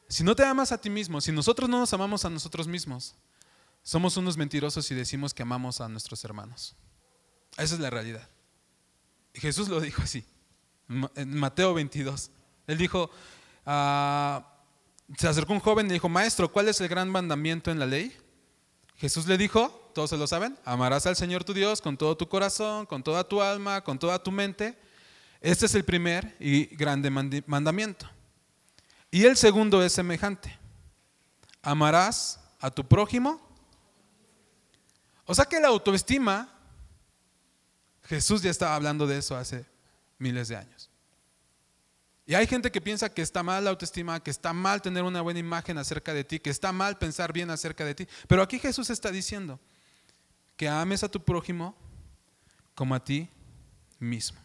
Si 0.07 0.23
no 0.23 0.35
te 0.35 0.43
amas 0.43 0.71
a 0.71 0.79
ti 0.79 0.89
mismo, 0.89 1.21
si 1.21 1.31
nosotros 1.31 1.69
no 1.69 1.79
nos 1.79 1.93
amamos 1.93 2.25
a 2.25 2.29
nosotros 2.29 2.67
mismos, 2.67 3.15
somos 3.81 4.17
unos 4.17 4.37
mentirosos 4.37 4.91
y 4.91 4.95
decimos 4.95 5.33
que 5.33 5.43
amamos 5.43 5.81
a 5.81 5.87
nuestros 5.87 6.23
hermanos. 6.25 6.75
Esa 7.57 7.75
es 7.75 7.79
la 7.79 7.89
realidad. 7.89 8.27
Jesús 9.33 9.69
lo 9.69 9.79
dijo 9.79 10.01
así, 10.01 10.25
en 11.15 11.37
Mateo 11.37 11.73
22. 11.73 12.31
Él 12.67 12.77
dijo, 12.77 13.09
ah, 13.65 14.58
se 15.17 15.27
acercó 15.27 15.53
un 15.53 15.59
joven 15.59 15.87
y 15.87 15.93
dijo, 15.93 16.09
maestro, 16.09 16.51
¿cuál 16.51 16.67
es 16.69 16.79
el 16.81 16.87
gran 16.87 17.09
mandamiento 17.09 17.71
en 17.71 17.79
la 17.79 17.85
ley? 17.85 18.15
Jesús 18.95 19.25
le 19.27 19.37
dijo, 19.37 19.91
todos 19.93 20.09
se 20.09 20.17
lo 20.17 20.27
saben, 20.27 20.57
amarás 20.65 21.05
al 21.05 21.15
Señor 21.15 21.43
tu 21.43 21.53
Dios 21.53 21.81
con 21.81 21.97
todo 21.97 22.15
tu 22.17 22.27
corazón, 22.27 22.85
con 22.85 23.01
toda 23.01 23.23
tu 23.23 23.41
alma, 23.41 23.81
con 23.81 23.97
toda 23.97 24.21
tu 24.21 24.31
mente. 24.31 24.77
Este 25.41 25.65
es 25.65 25.75
el 25.75 25.85
primer 25.85 26.35
y 26.39 26.65
grande 26.75 27.09
mandamiento. 27.09 28.09
Y 29.09 29.25
el 29.25 29.37
segundo 29.37 29.81
es 29.83 29.93
semejante. 29.93 30.57
Amarás 31.61 32.39
a 32.59 32.69
tu 32.69 32.85
prójimo. 32.87 33.41
O 35.25 35.33
sea 35.33 35.45
que 35.45 35.59
la 35.59 35.69
autoestima, 35.69 36.53
Jesús 38.03 38.41
ya 38.41 38.51
estaba 38.51 38.75
hablando 38.75 39.07
de 39.07 39.17
eso 39.17 39.35
hace 39.35 39.65
miles 40.17 40.49
de 40.49 40.57
años. 40.57 40.88
Y 42.29 42.35
hay 42.35 42.45
gente 42.45 42.71
que 42.71 42.79
piensa 42.79 43.11
que 43.11 43.23
está 43.23 43.41
mal 43.41 43.63
la 43.63 43.71
autoestima, 43.71 44.21
que 44.21 44.29
está 44.29 44.53
mal 44.53 44.83
tener 44.83 45.01
una 45.01 45.19
buena 45.21 45.39
imagen 45.39 45.79
acerca 45.79 46.13
de 46.13 46.23
ti, 46.23 46.39
que 46.39 46.51
está 46.51 46.71
mal 46.71 46.99
pensar 46.99 47.33
bien 47.33 47.49
acerca 47.49 47.83
de 47.83 47.95
ti. 47.95 48.07
Pero 48.27 48.43
aquí 48.43 48.59
Jesús 48.59 48.91
está 48.91 49.09
diciendo 49.09 49.59
que 50.55 50.69
ames 50.69 51.03
a 51.03 51.09
tu 51.09 51.23
prójimo 51.25 51.75
como 52.75 52.93
a 52.93 53.03
ti 53.03 53.27
mismo. 53.97 54.39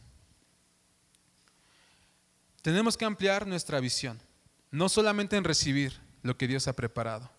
Tenemos 2.62 2.97
que 2.97 3.05
ampliar 3.05 3.47
nuestra 3.47 3.80
visión 3.80 4.18
no 4.70 4.89
solamente 4.89 5.37
en 5.37 5.45
recibir 5.45 6.01
lo 6.22 6.39
que 6.39 6.49
Dios 6.49 6.66
ha 6.68 6.72
preparado, 6.72 7.30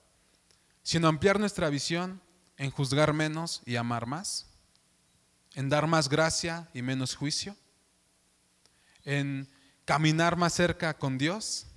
sino 0.84 1.08
ampliar 1.08 1.39
nuestra 1.39 1.72
visión 1.72 2.22
en 2.58 2.70
juzgar 2.70 3.14
menos 3.14 3.64
y 3.66 3.78
amar 3.78 4.06
más, 4.06 4.46
en 5.56 5.70
dar 5.70 5.88
más 5.88 6.08
gracia 6.08 6.70
y 6.72 6.84
menos 6.84 7.16
juicio, 7.16 7.58
en 9.06 9.50
caminar 9.86 10.36
más 10.36 10.54
cerca 10.54 10.98
con 10.98 11.18
Dios, 11.18 11.68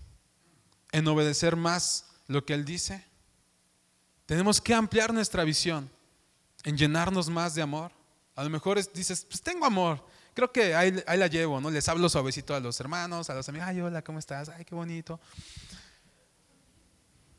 en 0.93 1.07
obedecer 1.07 1.57
más 1.57 2.07
lo 2.27 2.45
que 2.45 2.55
Él 2.55 2.65
dice. 2.65 3.05
Tenemos 4.27 4.61
que 4.61 4.75
ampliar 4.75 5.13
nuestra 5.13 5.45
visión, 5.45 5.91
en 6.65 6.77
llenarnos 6.77 7.29
más 7.29 7.55
de 7.55 7.63
amor. 7.63 7.93
A 8.35 8.43
lo 8.43 8.51
mejor 8.51 8.81
dices, 8.93 9.25
pues 9.25 9.41
tengo 9.43 9.67
amor, 9.67 10.05
creo 10.35 10.53
que 10.53 10.75
ahí, 10.75 10.93
la 10.93 11.27
llevo, 11.27 11.61
¿no? 11.61 11.71
Les 11.71 11.89
hablo 11.89 12.09
suavecito 12.09 12.55
a 12.55 12.61
los 12.61 12.79
hermanos, 12.81 13.29
a 13.29 13.35
los 13.35 13.49
amigos, 13.49 13.69
ay, 13.69 13.81
hola, 13.81 14.03
¿cómo 14.03 14.19
estás? 14.19 14.49
Ay, 14.49 14.65
qué 14.65 14.75
bonito. 14.75 15.21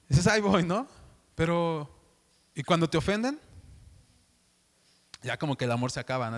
Dices, 0.08 0.28
ahí 0.28 0.42
voy, 0.42 0.64
¿no? 0.64 0.88
Pero, 1.36 1.90
¿y 2.54 2.64
cuando 2.64 2.90
te 2.90 2.98
ofenden? 2.98 3.40
Ya 5.22 5.38
como 5.38 5.56
que 5.56 5.66
el 5.66 5.72
amor 5.72 5.92
se 5.92 6.00
acaba, 6.00 6.30
¿no? 6.30 6.38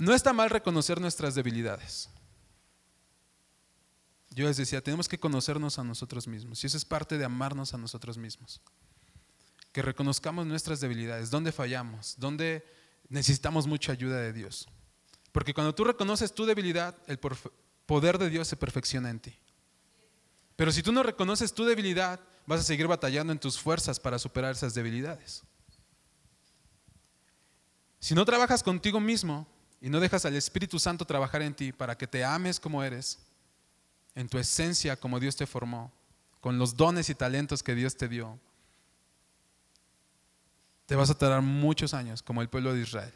No 0.00 0.14
está 0.14 0.32
mal 0.32 0.48
reconocer 0.48 1.00
nuestras 1.00 1.34
debilidades. 1.34 2.08
Yo 4.30 4.46
les 4.46 4.56
decía, 4.56 4.82
tenemos 4.82 5.08
que 5.08 5.20
conocernos 5.20 5.78
a 5.78 5.84
nosotros 5.84 6.26
mismos 6.26 6.62
y 6.64 6.66
eso 6.68 6.76
es 6.76 6.84
parte 6.84 7.18
de 7.18 7.24
amarnos 7.24 7.74
a 7.74 7.78
nosotros 7.78 8.16
mismos. 8.16 8.62
Que 9.72 9.82
reconozcamos 9.82 10.46
nuestras 10.46 10.80
debilidades, 10.80 11.30
dónde 11.30 11.52
fallamos, 11.52 12.14
dónde 12.16 12.64
necesitamos 13.08 13.66
mucha 13.66 13.92
ayuda 13.92 14.18
de 14.18 14.32
Dios. 14.32 14.68
Porque 15.32 15.52
cuando 15.52 15.74
tú 15.74 15.84
reconoces 15.84 16.32
tu 16.32 16.46
debilidad, 16.46 16.96
el 17.06 17.18
poder 17.86 18.18
de 18.18 18.30
Dios 18.30 18.48
se 18.48 18.56
perfecciona 18.56 19.10
en 19.10 19.20
ti. 19.20 19.38
Pero 20.56 20.72
si 20.72 20.82
tú 20.82 20.92
no 20.92 21.02
reconoces 21.02 21.52
tu 21.52 21.64
debilidad, 21.64 22.20
vas 22.46 22.60
a 22.60 22.64
seguir 22.64 22.86
batallando 22.86 23.32
en 23.32 23.38
tus 23.38 23.58
fuerzas 23.58 24.00
para 24.00 24.18
superar 24.18 24.52
esas 24.52 24.74
debilidades. 24.74 25.42
Si 27.98 28.14
no 28.14 28.24
trabajas 28.24 28.62
contigo 28.62 28.98
mismo 28.98 29.46
y 29.80 29.88
no 29.88 30.00
dejas 30.00 30.24
al 30.24 30.36
Espíritu 30.36 30.78
Santo 30.78 31.04
trabajar 31.04 31.42
en 31.42 31.54
ti 31.54 31.72
para 31.72 31.96
que 31.96 32.06
te 32.06 32.24
ames 32.24 32.60
como 32.60 32.82
eres, 32.82 33.18
en 34.14 34.28
tu 34.28 34.38
esencia 34.38 34.96
como 34.96 35.18
Dios 35.18 35.36
te 35.36 35.46
formó, 35.46 35.90
con 36.40 36.58
los 36.58 36.76
dones 36.76 37.08
y 37.08 37.14
talentos 37.14 37.62
que 37.62 37.74
Dios 37.74 37.96
te 37.96 38.08
dio, 38.08 38.38
te 40.86 40.96
vas 40.96 41.10
a 41.10 41.14
tardar 41.14 41.40
muchos 41.40 41.94
años 41.94 42.22
como 42.22 42.42
el 42.42 42.48
pueblo 42.48 42.74
de 42.74 42.82
Israel. 42.82 43.14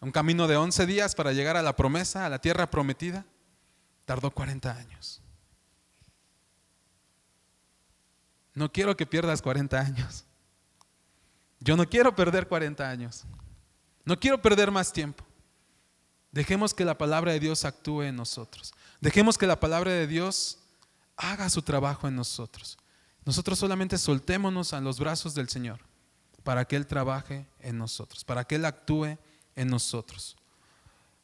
Un 0.00 0.10
camino 0.10 0.48
de 0.48 0.56
11 0.56 0.86
días 0.86 1.14
para 1.14 1.32
llegar 1.32 1.56
a 1.56 1.62
la 1.62 1.76
promesa, 1.76 2.26
a 2.26 2.28
la 2.28 2.40
tierra 2.40 2.70
prometida, 2.70 3.24
tardó 4.04 4.30
40 4.30 4.74
años. 4.74 5.20
No 8.54 8.72
quiero 8.72 8.96
que 8.96 9.06
pierdas 9.06 9.40
40 9.42 9.78
años. 9.78 10.24
Yo 11.60 11.76
no 11.76 11.88
quiero 11.88 12.14
perder 12.16 12.48
40 12.48 12.88
años. 12.88 13.24
No 14.04 14.18
quiero 14.18 14.42
perder 14.42 14.70
más 14.70 14.92
tiempo. 14.92 15.24
Dejemos 16.32 16.74
que 16.74 16.84
la 16.84 16.98
palabra 16.98 17.32
de 17.32 17.40
Dios 17.40 17.64
actúe 17.64 18.02
en 18.02 18.16
nosotros. 18.16 18.72
Dejemos 19.00 19.38
que 19.38 19.46
la 19.46 19.60
palabra 19.60 19.92
de 19.92 20.06
Dios 20.06 20.58
haga 21.16 21.48
su 21.50 21.62
trabajo 21.62 22.08
en 22.08 22.16
nosotros. 22.16 22.78
Nosotros 23.24 23.58
solamente 23.58 23.98
soltémonos 23.98 24.72
a 24.72 24.80
los 24.80 24.98
brazos 24.98 25.34
del 25.34 25.48
Señor 25.48 25.80
para 26.42 26.64
que 26.64 26.76
Él 26.76 26.86
trabaje 26.86 27.46
en 27.60 27.78
nosotros, 27.78 28.24
para 28.24 28.44
que 28.44 28.56
Él 28.56 28.64
actúe 28.64 29.18
en 29.54 29.68
nosotros. 29.68 30.36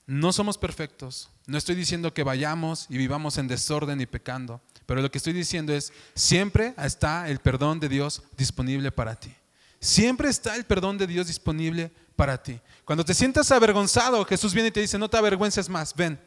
No 0.06 0.32
somos 0.32 0.56
perfectos. 0.56 1.28
No 1.46 1.58
estoy 1.58 1.74
diciendo 1.74 2.14
que 2.14 2.22
vayamos 2.22 2.86
y 2.88 2.98
vivamos 2.98 3.38
en 3.38 3.48
desorden 3.48 4.00
y 4.00 4.06
pecando, 4.06 4.60
pero 4.86 5.02
lo 5.02 5.10
que 5.10 5.18
estoy 5.18 5.32
diciendo 5.32 5.72
es, 5.72 5.92
siempre 6.14 6.74
está 6.78 7.28
el 7.28 7.40
perdón 7.40 7.80
de 7.80 7.88
Dios 7.88 8.22
disponible 8.36 8.92
para 8.92 9.16
ti. 9.16 9.34
Siempre 9.80 10.28
está 10.28 10.56
el 10.56 10.64
perdón 10.64 10.98
de 10.98 11.06
Dios 11.06 11.28
disponible 11.28 11.92
para 12.16 12.42
ti. 12.42 12.60
Cuando 12.84 13.04
te 13.04 13.14
sientas 13.14 13.50
avergonzado, 13.52 14.24
Jesús 14.24 14.52
viene 14.52 14.68
y 14.68 14.72
te 14.72 14.80
dice, 14.80 14.98
no 14.98 15.08
te 15.08 15.16
avergüences 15.16 15.68
más, 15.68 15.94
ven, 15.94 16.20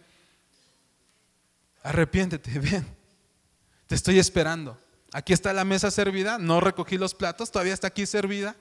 arrepiéntete, 1.83 2.59
ven, 2.59 2.85
te 3.87 3.95
estoy 3.95 4.19
esperando. 4.19 4.79
Aquí 5.13 5.33
está 5.33 5.51
la 5.51 5.65
mesa 5.65 5.91
servida, 5.91 6.37
no 6.37 6.61
recogí 6.61 6.97
los 6.97 7.13
platos, 7.13 7.51
todavía 7.51 7.73
está 7.73 7.87
aquí 7.87 8.05
servida. 8.05 8.55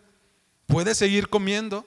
Puedes 0.67 0.99
seguir 0.99 1.29
comiendo. 1.29 1.87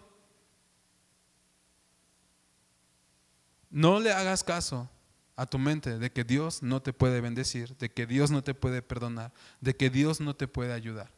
No 3.69 3.99
le 3.99 4.13
hagas 4.13 4.43
caso 4.43 4.89
a 5.35 5.45
tu 5.45 5.57
mente 5.57 5.97
de 5.97 6.11
que 6.11 6.23
Dios 6.23 6.61
no 6.63 6.81
te 6.81 6.93
puede 6.93 7.19
bendecir, 7.19 7.75
de 7.77 7.91
que 7.91 8.05
Dios 8.05 8.31
no 8.31 8.43
te 8.43 8.53
puede 8.53 8.81
perdonar, 8.81 9.33
de 9.59 9.75
que 9.75 9.89
Dios 9.89 10.21
no 10.21 10.35
te 10.35 10.47
puede 10.47 10.71
ayudar. 10.71 11.11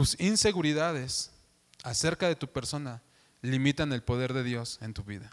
Tus 0.00 0.18
inseguridades 0.18 1.30
acerca 1.84 2.26
de 2.26 2.34
tu 2.34 2.48
persona 2.48 3.02
limitan 3.42 3.92
el 3.92 4.02
poder 4.02 4.32
de 4.32 4.42
Dios 4.42 4.78
en 4.80 4.94
tu 4.94 5.04
vida. 5.04 5.30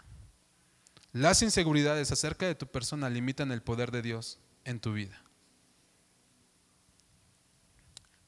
Las 1.10 1.40
inseguridades 1.40 2.12
acerca 2.12 2.44
de 2.44 2.54
tu 2.54 2.66
persona 2.66 3.08
limitan 3.08 3.50
el 3.50 3.62
poder 3.62 3.90
de 3.90 4.02
Dios 4.02 4.38
en 4.66 4.78
tu 4.78 4.92
vida. 4.92 5.22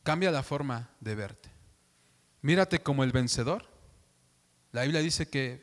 Cambia 0.03 0.31
la 0.31 0.43
forma 0.43 0.89
de 1.01 1.15
verte. 1.15 1.51
Mírate 2.41 2.83
como 2.83 3.05
el 3.05 3.13
vencedor. 3.13 3.67
La 4.73 4.85
Biblia 4.85 5.03
dice 5.03 5.29
que 5.29 5.63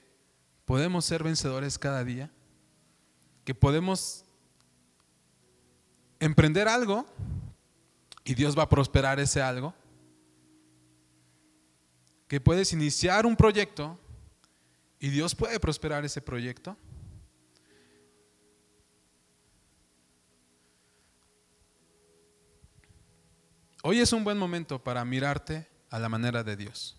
podemos 0.66 1.06
ser 1.06 1.24
vencedores 1.24 1.80
cada 1.80 2.04
día, 2.04 2.30
que 3.46 3.56
podemos 3.56 4.26
emprender 6.20 6.68
algo 6.68 7.08
y 8.24 8.36
Dios 8.36 8.56
va 8.56 8.62
a 8.62 8.70
prosperar 8.70 9.20
ese 9.20 9.42
algo, 9.42 9.74
que 12.28 12.42
puedes 12.42 12.74
iniciar 12.74 13.26
un 13.26 13.36
proyecto 13.36 13.98
y 15.00 15.10
Dios 15.10 15.36
puede 15.36 15.60
prosperar 15.60 16.04
ese 16.04 16.22
proyecto. 16.22 16.76
Hoy 23.84 24.02
es 24.02 24.12
un 24.12 24.24
buen 24.24 24.38
momento 24.38 24.84
para 24.84 25.06
mirarte 25.06 25.68
a 25.90 26.00
la 26.00 26.10
manera 26.10 26.44
de 26.44 26.58
Dios. 26.58 26.98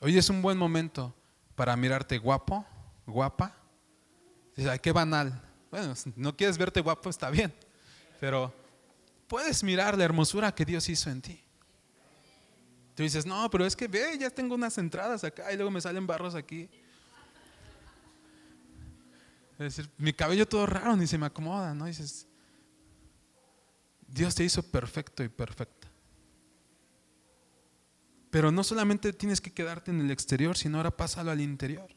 Hoy 0.00 0.16
es 0.16 0.30
un 0.30 0.42
buen 0.42 0.56
momento 0.56 1.14
para 1.56 1.76
mirarte 1.76 2.18
guapo, 2.18 2.64
guapa. 3.06 3.56
Ay, 4.56 4.78
qué 4.78 4.92
banal. 4.92 5.42
Bueno, 5.70 5.96
si 5.96 6.12
no 6.14 6.36
quieres 6.36 6.58
verte 6.58 6.80
guapo, 6.80 7.10
está 7.10 7.30
bien. 7.30 7.52
Pero 8.20 8.54
puedes 9.26 9.64
mirar 9.64 9.98
la 9.98 10.04
hermosura 10.04 10.54
que 10.54 10.64
Dios 10.64 10.88
hizo 10.88 11.10
en 11.10 11.22
ti. 11.22 11.43
Tú 12.94 13.02
dices, 13.02 13.26
no, 13.26 13.50
pero 13.50 13.66
es 13.66 13.74
que 13.74 13.88
ve, 13.88 14.16
ya 14.18 14.30
tengo 14.30 14.54
unas 14.54 14.78
entradas 14.78 15.24
acá 15.24 15.52
y 15.52 15.56
luego 15.56 15.70
me 15.70 15.80
salen 15.80 16.06
barros 16.06 16.34
aquí. 16.34 16.68
Es 19.52 19.76
decir, 19.76 19.90
mi 19.98 20.12
cabello 20.12 20.46
todo 20.46 20.66
raro, 20.66 20.96
ni 20.96 21.06
se 21.06 21.18
me 21.18 21.26
acomoda, 21.26 21.74
¿no? 21.74 21.86
Dices, 21.86 22.26
Dios 24.06 24.34
te 24.34 24.44
hizo 24.44 24.62
perfecto 24.62 25.24
y 25.24 25.28
perfecta. 25.28 25.88
Pero 28.30 28.50
no 28.50 28.64
solamente 28.64 29.12
tienes 29.12 29.40
que 29.40 29.52
quedarte 29.52 29.90
en 29.90 30.00
el 30.00 30.10
exterior, 30.10 30.56
sino 30.56 30.78
ahora 30.78 30.96
pásalo 30.96 31.30
al 31.30 31.40
interior. 31.40 31.88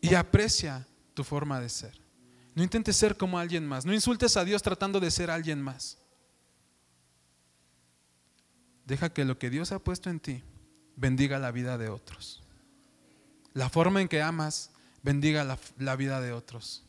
Y 0.00 0.14
aprecia 0.14 0.86
tu 1.14 1.24
forma 1.24 1.60
de 1.60 1.68
ser. 1.68 2.00
No 2.54 2.62
intentes 2.62 2.96
ser 2.96 3.16
como 3.16 3.38
alguien 3.38 3.66
más. 3.66 3.84
No 3.84 3.94
insultes 3.94 4.36
a 4.36 4.44
Dios 4.44 4.62
tratando 4.62 4.98
de 4.98 5.10
ser 5.12 5.30
alguien 5.30 5.62
más. 5.62 5.98
Deja 8.88 9.10
que 9.10 9.26
lo 9.26 9.38
que 9.38 9.50
Dios 9.50 9.70
ha 9.72 9.78
puesto 9.80 10.08
en 10.08 10.18
ti 10.18 10.42
bendiga 10.96 11.38
la 11.38 11.50
vida 11.50 11.76
de 11.76 11.90
otros. 11.90 12.42
La 13.52 13.68
forma 13.68 14.00
en 14.00 14.08
que 14.08 14.22
amas 14.22 14.70
bendiga 15.02 15.44
la, 15.76 15.96
vida 15.96 16.22
de 16.22 16.32
otros. 16.32 16.84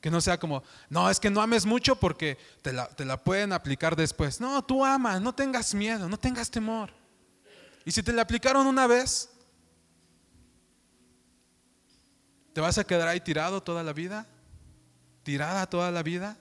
Que 0.00 0.10
no 0.10 0.22
sea 0.22 0.40
como, 0.40 0.62
no, 0.88 1.10
es 1.10 1.20
que 1.20 1.28
no 1.28 1.42
ames 1.42 1.66
mucho 1.66 1.96
porque 1.96 2.38
te 2.62 2.72
la, 2.72 2.88
te 2.88 3.04
la 3.04 3.22
pueden 3.22 3.52
aplicar 3.52 3.96
después. 3.96 4.40
No, 4.40 4.64
tú 4.64 4.82
amas, 4.82 5.20
no 5.20 5.34
tengas 5.34 5.74
miedo, 5.74 6.08
no 6.08 6.18
tengas 6.18 6.50
temor. 6.50 6.90
Y 7.84 7.90
si 7.90 8.02
te 8.02 8.14
la 8.14 8.22
aplicaron 8.22 8.66
una 8.66 8.86
vez, 8.86 9.28
¿te 12.54 12.62
vas 12.62 12.78
a 12.78 12.84
quedar 12.84 13.08
ahí 13.08 13.20
tirado 13.20 13.62
toda 13.62 13.82
la 13.82 13.92
vida? 13.92 14.26
¿Tirada 15.22 15.66
toda 15.66 15.90
la 15.90 16.02
vida? 16.02 16.38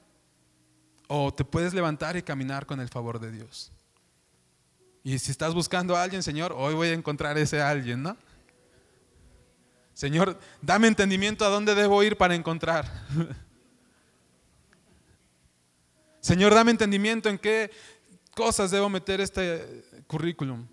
¿O 1.10 1.34
te 1.34 1.44
puedes 1.44 1.74
levantar 1.74 2.16
y 2.16 2.24
caminar 2.24 2.66
con 2.66 2.80
el 2.80 2.88
favor 2.88 3.20
de 3.20 3.32
Dios? 3.32 3.74
Y 5.04 5.18
si 5.20 5.32
estás 5.32 5.54
buscando 5.54 5.96
a 5.96 6.04
alguien, 6.04 6.22
Señor, 6.22 6.54
hoy 6.56 6.74
voy 6.74 6.90
a 6.90 6.94
encontrar 6.94 7.38
ese 7.38 7.62
alguien, 7.62 8.04
¿no? 8.04 8.18
Señor, 9.94 10.40
dame 10.62 10.88
entendimiento 10.88 11.46
a 11.46 11.50
dónde 11.50 11.76
debo 11.76 12.02
ir 12.04 12.18
para 12.18 12.36
encontrar. 12.36 12.92
Señor, 16.22 16.54
dame 16.54 16.72
entendimiento 16.72 17.30
en 17.30 17.38
qué 17.40 17.72
cosas 18.36 18.72
debo 18.72 18.90
meter 18.90 19.22
este 19.22 19.84
currículum. 20.08 20.68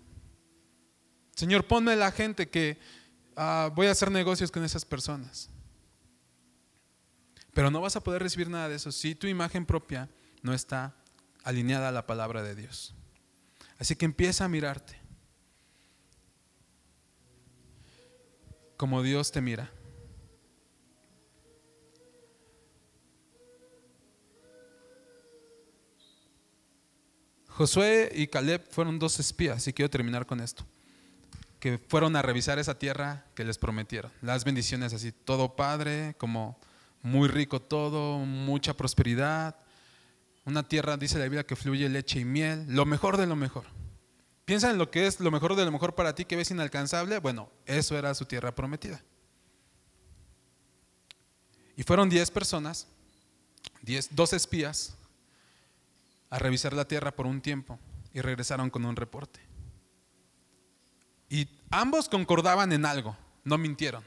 Señor, 1.35 1.65
ponme 1.65 1.95
la 1.95 2.11
gente 2.11 2.49
que 2.49 2.77
ah, 3.35 3.71
voy 3.73 3.87
a 3.87 3.91
hacer 3.91 4.11
negocios 4.11 4.51
con 4.51 4.63
esas 4.63 4.85
personas. 4.85 5.49
Pero 7.53 7.71
no 7.71 7.81
vas 7.81 7.95
a 7.95 8.03
poder 8.03 8.21
recibir 8.21 8.49
nada 8.49 8.69
de 8.69 8.75
eso 8.75 8.91
si 8.91 9.15
tu 9.15 9.27
imagen 9.27 9.65
propia 9.65 10.07
no 10.41 10.53
está 10.53 10.95
alineada 11.43 11.89
a 11.89 11.91
la 11.91 12.05
palabra 12.05 12.43
de 12.43 12.55
Dios. 12.55 12.93
Así 13.79 13.95
que 13.95 14.05
empieza 14.05 14.45
a 14.45 14.49
mirarte 14.49 14.99
como 18.79 19.03
Dios 19.03 19.29
te 19.29 19.41
mira. 19.41 19.69
Josué 27.49 28.09
y 28.15 28.27
Caleb 28.27 28.65
fueron 28.69 28.97
dos 28.99 29.19
espías 29.19 29.67
y 29.67 29.73
quiero 29.73 29.89
terminar 29.89 30.25
con 30.25 30.39
esto 30.39 30.65
que 31.59 31.77
fueron 31.77 32.15
a 32.15 32.21
revisar 32.21 32.57
esa 32.57 32.79
tierra 32.79 33.25
que 33.35 33.43
les 33.43 33.57
prometieron. 33.57 34.09
Las 34.21 34.45
bendiciones 34.45 34.93
así, 34.93 35.11
todo 35.11 35.57
padre, 35.57 36.15
como 36.17 36.57
muy 37.01 37.27
rico 37.27 37.61
todo, 37.61 38.19
mucha 38.19 38.73
prosperidad. 38.77 39.57
Una 40.49 40.67
tierra, 40.67 40.97
dice 40.97 41.19
la 41.19 41.25
Biblia, 41.25 41.45
que 41.45 41.55
fluye 41.55 41.87
leche 41.89 42.21
y 42.21 42.25
miel, 42.25 42.65
lo 42.69 42.83
mejor 42.83 43.17
de 43.17 43.27
lo 43.27 43.35
mejor. 43.35 43.65
Piensa 44.45 44.71
en 44.71 44.79
lo 44.79 44.89
que 44.89 45.05
es 45.05 45.19
lo 45.19 45.29
mejor 45.29 45.55
de 45.55 45.63
lo 45.63 45.71
mejor 45.71 45.93
para 45.93 46.15
ti 46.15 46.25
que 46.25 46.35
ves 46.35 46.49
inalcanzable. 46.49 47.19
Bueno, 47.19 47.51
eso 47.67 47.95
era 47.95 48.15
su 48.15 48.25
tierra 48.25 48.55
prometida. 48.55 48.99
Y 51.75 51.83
fueron 51.83 52.09
10 52.09 52.31
personas, 52.31 52.87
diez, 53.83 54.09
dos 54.09 54.33
espías, 54.33 54.95
a 56.31 56.39
revisar 56.39 56.73
la 56.73 56.87
tierra 56.87 57.11
por 57.11 57.27
un 57.27 57.41
tiempo 57.41 57.77
y 58.11 58.21
regresaron 58.21 58.71
con 58.71 58.85
un 58.85 58.95
reporte. 58.95 59.39
Y 61.29 61.47
ambos 61.69 62.09
concordaban 62.09 62.73
en 62.73 62.87
algo, 62.87 63.15
no 63.43 63.59
mintieron. 63.59 64.03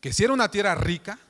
Que 0.00 0.12
si 0.12 0.24
era 0.24 0.32
una 0.32 0.50
tierra 0.50 0.74
rica, 0.74 1.20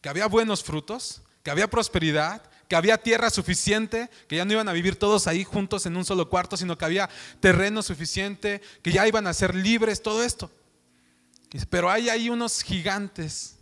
que 0.00 0.08
había 0.08 0.26
buenos 0.26 0.64
frutos, 0.64 1.22
que 1.44 1.52
había 1.52 1.70
prosperidad, 1.70 2.42
que 2.68 2.76
había 2.76 2.98
tierra 2.98 3.30
suficiente, 3.30 4.10
que 4.28 4.36
ya 4.36 4.44
no 4.44 4.52
iban 4.52 4.68
a 4.68 4.72
vivir 4.72 4.96
todos 4.96 5.26
ahí 5.26 5.42
juntos 5.42 5.86
en 5.86 5.96
un 5.96 6.04
solo 6.04 6.28
cuarto, 6.28 6.56
sino 6.56 6.76
que 6.76 6.84
había 6.84 7.08
terreno 7.40 7.82
suficiente, 7.82 8.60
que 8.82 8.92
ya 8.92 9.08
iban 9.08 9.26
a 9.26 9.32
ser 9.32 9.54
libres, 9.54 10.02
todo 10.02 10.22
esto. 10.22 10.50
Pero 11.70 11.90
hay 11.90 12.10
ahí 12.10 12.28
unos 12.28 12.62
gigantes 12.62 13.56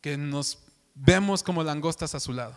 que 0.00 0.16
nos 0.16 0.58
vemos 0.94 1.42
como 1.42 1.62
langostas 1.62 2.14
a 2.14 2.20
su 2.20 2.32
lado. 2.32 2.56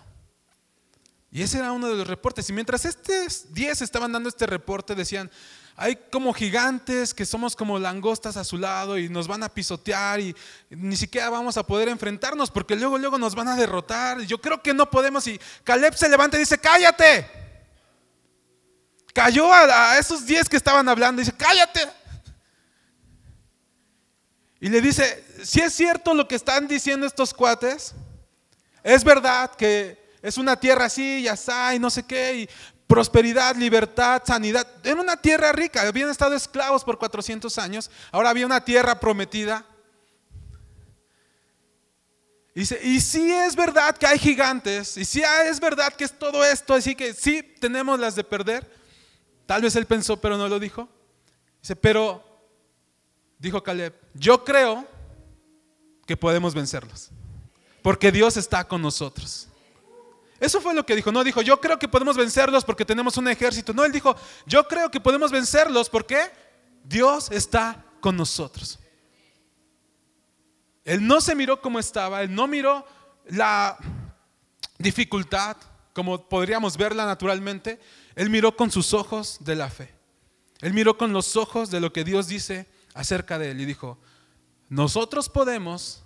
Y 1.32 1.44
ese 1.44 1.60
era 1.60 1.72
uno 1.72 1.88
de 1.88 1.96
los 1.96 2.08
reportes. 2.08 2.50
Y 2.50 2.54
mientras 2.54 2.86
estos 2.86 3.54
10 3.54 3.84
estaban 3.84 4.12
dando 4.12 4.30
este 4.30 4.48
reporte, 4.48 4.96
decían, 4.96 5.30
hay 5.82 5.96
como 5.96 6.34
gigantes 6.34 7.14
que 7.14 7.26
somos 7.26 7.56
como 7.56 7.80
langostas 7.80 8.36
a 8.36 8.44
su 8.44 8.58
lado 8.58 8.98
y 8.98 9.08
nos 9.08 9.30
van 9.30 9.44
a 9.44 9.50
pisotear 9.50 10.20
y 10.20 10.36
ni 10.70 10.98
siquiera 10.98 11.30
vamos 11.30 11.56
a 11.56 11.64
poder 11.64 11.88
enfrentarnos 11.88 12.52
porque 12.52 12.76
luego, 12.76 12.98
luego 12.98 13.18
nos 13.18 13.34
van 13.34 13.48
a 13.48 13.56
derrotar. 13.56 14.20
Yo 14.22 14.42
creo 14.42 14.62
que 14.62 14.74
no 14.74 14.90
podemos. 14.90 15.26
Y 15.28 15.40
Caleb 15.64 15.96
se 15.96 16.10
levanta 16.10 16.36
y 16.36 16.42
dice, 16.42 16.58
cállate. 16.58 17.26
Cayó 19.14 19.54
a, 19.54 19.98
esos 19.98 20.26
diez 20.26 20.50
que 20.50 20.58
estaban 20.58 20.88
hablando 20.90 21.22
y 21.22 21.26
dice, 21.26 21.38
cállate. 21.38 21.88
Y 24.60 24.68
le 24.68 24.82
dice, 24.82 25.24
si 25.46 25.62
es 25.62 25.74
cierto 25.74 26.14
lo 26.14 26.28
que 26.28 26.36
están 26.36 26.68
diciendo 26.68 27.08
estos 27.08 27.34
cuates, 27.34 27.94
es 28.84 29.02
verdad 29.06 29.56
que 29.56 29.98
es 30.22 30.38
una 30.38 30.60
tierra 30.60 30.86
así 30.86 31.20
y 31.20 31.28
así 31.30 31.52
y 31.76 31.80
no 31.80 31.90
sé 31.90 32.04
qué, 32.04 32.36
y 32.36 32.50
prosperidad, 32.90 33.56
libertad, 33.56 34.24
sanidad. 34.26 34.68
En 34.84 34.98
una 34.98 35.16
tierra 35.16 35.52
rica, 35.52 35.88
habían 35.88 36.10
estado 36.10 36.34
esclavos 36.34 36.84
por 36.84 36.98
400 36.98 37.56
años, 37.60 37.92
ahora 38.12 38.32
había 38.32 38.48
una 38.48 38.66
tierra 38.66 39.00
prometida. 39.00 39.64
Dice, 42.56 42.80
y 42.84 43.00
si 43.00 43.32
es 43.32 43.56
verdad 43.56 43.96
que 43.96 44.08
hay 44.08 44.18
gigantes, 44.18 44.98
y 44.98 45.06
si 45.06 45.22
es 45.22 45.60
verdad 45.60 45.94
que 45.94 46.04
es 46.04 46.18
todo 46.18 46.44
esto, 46.44 46.74
así 46.74 46.96
que 46.96 47.14
sí 47.14 47.44
tenemos 47.44 48.00
las 48.00 48.16
de 48.16 48.24
perder. 48.24 48.68
Tal 49.46 49.62
vez 49.62 49.76
él 49.76 49.86
pensó, 49.86 50.20
pero 50.20 50.36
no 50.36 50.48
lo 50.48 50.60
dijo. 50.60 50.90
Dice, 51.62 51.76
pero, 51.76 52.24
dijo 53.38 53.62
Caleb, 53.62 53.94
yo 54.16 54.44
creo 54.44 54.88
que 56.08 56.18
podemos 56.18 56.56
vencerlos, 56.56 57.12
porque 57.84 58.12
Dios 58.12 58.36
está 58.36 58.68
con 58.68 58.82
nosotros. 58.82 59.48
Eso 60.40 60.62
fue 60.62 60.74
lo 60.74 60.86
que 60.86 60.96
dijo. 60.96 61.12
No 61.12 61.24
dijo, 61.24 61.42
yo 61.42 61.60
creo 61.60 61.78
que 61.78 61.88
podemos 61.88 62.16
vencerlos 62.16 62.64
porque 62.64 62.86
tenemos 62.86 63.18
un 63.18 63.28
ejército. 63.28 63.74
No, 63.74 63.84
él 63.84 63.92
dijo, 63.92 64.16
yo 64.46 64.68
creo 64.68 64.90
que 64.90 65.00
podemos 65.00 65.32
vencerlos 65.32 65.90
porque 65.90 66.32
Dios 66.84 67.30
está 67.32 67.86
con 68.00 68.16
nosotros. 68.16 68.80
Él 70.86 71.06
no 71.06 71.22
se 71.22 71.36
miró 71.36 71.62
como 71.62 71.78
estaba, 71.78 72.24
él 72.24 72.34
no 72.34 72.48
miró 72.48 72.86
la 73.28 73.78
dificultad 74.78 75.58
como 75.94 76.30
podríamos 76.30 76.78
verla 76.78 77.06
naturalmente, 77.06 77.80
él 78.16 78.30
miró 78.30 78.56
con 78.56 78.72
sus 78.72 78.94
ojos 78.94 79.38
de 79.42 79.56
la 79.56 79.70
fe. 79.70 79.94
Él 80.62 80.74
miró 80.74 80.98
con 80.98 81.14
los 81.14 81.36
ojos 81.36 81.72
de 81.72 81.80
lo 81.80 81.92
que 81.92 82.04
Dios 82.04 82.28
dice 82.28 82.68
acerca 82.94 83.38
de 83.38 83.52
él 83.52 83.62
y 83.62 83.66
dijo, 83.66 84.00
nosotros 84.70 85.30
podemos 85.30 86.04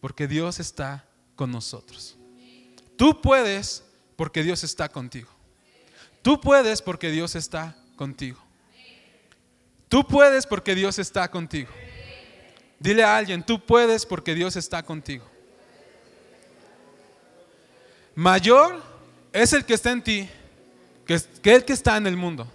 porque 0.00 0.26
Dios 0.26 0.60
está 0.60 1.08
con 1.36 1.50
nosotros. 1.50 2.16
Tú 2.96 3.20
puedes 3.20 3.84
porque 4.16 4.42
Dios 4.42 4.64
está 4.64 4.88
contigo. 4.88 5.30
Tú 6.22 6.40
puedes 6.40 6.80
porque 6.80 7.10
Dios 7.10 7.34
está 7.34 7.76
contigo. 7.96 8.42
Tú 9.88 10.06
puedes 10.06 10.46
porque 10.46 10.74
Dios 10.74 10.98
está 10.98 11.30
contigo. 11.30 11.70
Dile 12.78 13.04
a 13.04 13.16
alguien, 13.16 13.44
tú 13.44 13.64
puedes 13.64 14.04
porque 14.06 14.34
Dios 14.34 14.56
está 14.56 14.82
contigo. 14.82 15.24
Mayor 18.14 18.82
es 19.32 19.52
el 19.52 19.64
que 19.64 19.74
está 19.74 19.90
en 19.90 20.02
ti 20.02 20.28
que, 21.04 21.20
el 21.44 21.64
que 21.64 21.72
está 21.72 21.96
en 21.96 22.06
el 22.06 22.16
mundo. 22.16 22.50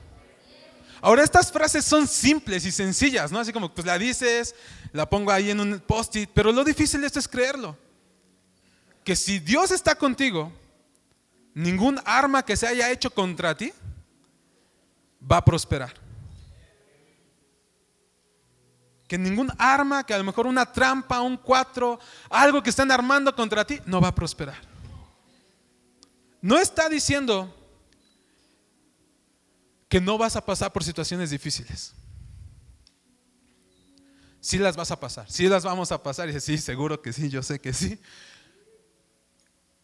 Ahora 1.01 1.23
estas 1.23 1.51
frases 1.51 1.85
son 1.85 2.07
simples 2.07 2.65
y 2.65 2.71
sencillas, 2.71 3.31
¿no? 3.31 3.39
Así 3.39 3.53
como 3.53 3.73
pues 3.73 3.87
la 3.87 3.97
dices, 3.97 4.53
la 4.91 5.09
pongo 5.09 5.31
ahí 5.31 5.49
en 5.49 5.59
un 5.59 5.79
post-it, 5.79 6.29
pero 6.33 6.51
lo 6.51 6.63
difícil 6.63 7.03
esto 7.03 7.19
es 7.19 7.27
creerlo. 7.27 7.77
Que 9.09 9.15
si 9.15 9.39
Dios 9.39 9.71
está 9.71 9.95
contigo, 9.95 10.53
ningún 11.55 11.99
arma 12.05 12.45
que 12.45 12.55
se 12.55 12.67
haya 12.67 12.91
hecho 12.91 13.09
contra 13.09 13.57
ti 13.57 13.73
va 15.19 15.37
a 15.37 15.43
prosperar. 15.43 15.95
Que 19.07 19.17
ningún 19.17 19.51
arma, 19.57 20.05
que 20.05 20.13
a 20.13 20.17
lo 20.19 20.23
mejor 20.23 20.45
una 20.45 20.71
trampa, 20.71 21.21
un 21.21 21.37
cuatro, 21.37 21.99
algo 22.29 22.61
que 22.61 22.69
están 22.69 22.91
armando 22.91 23.35
contra 23.35 23.65
ti, 23.65 23.79
no 23.87 23.99
va 23.99 24.09
a 24.09 24.13
prosperar. 24.13 24.61
No 26.39 26.59
está 26.59 26.87
diciendo 26.87 27.51
que 29.87 29.99
no 29.99 30.19
vas 30.19 30.35
a 30.35 30.45
pasar 30.45 30.71
por 30.71 30.83
situaciones 30.83 31.31
difíciles. 31.31 31.95
Sí 34.39 34.59
las 34.59 34.77
vas 34.77 34.91
a 34.91 34.99
pasar, 34.99 35.25
sí 35.31 35.47
las 35.47 35.63
vamos 35.63 35.91
a 35.91 36.03
pasar. 36.03 36.29
Y 36.29 36.33
dice, 36.33 36.45
sí, 36.45 36.59
seguro 36.59 37.01
que 37.01 37.11
sí, 37.11 37.27
yo 37.27 37.41
sé 37.41 37.59
que 37.59 37.73
sí. 37.73 37.99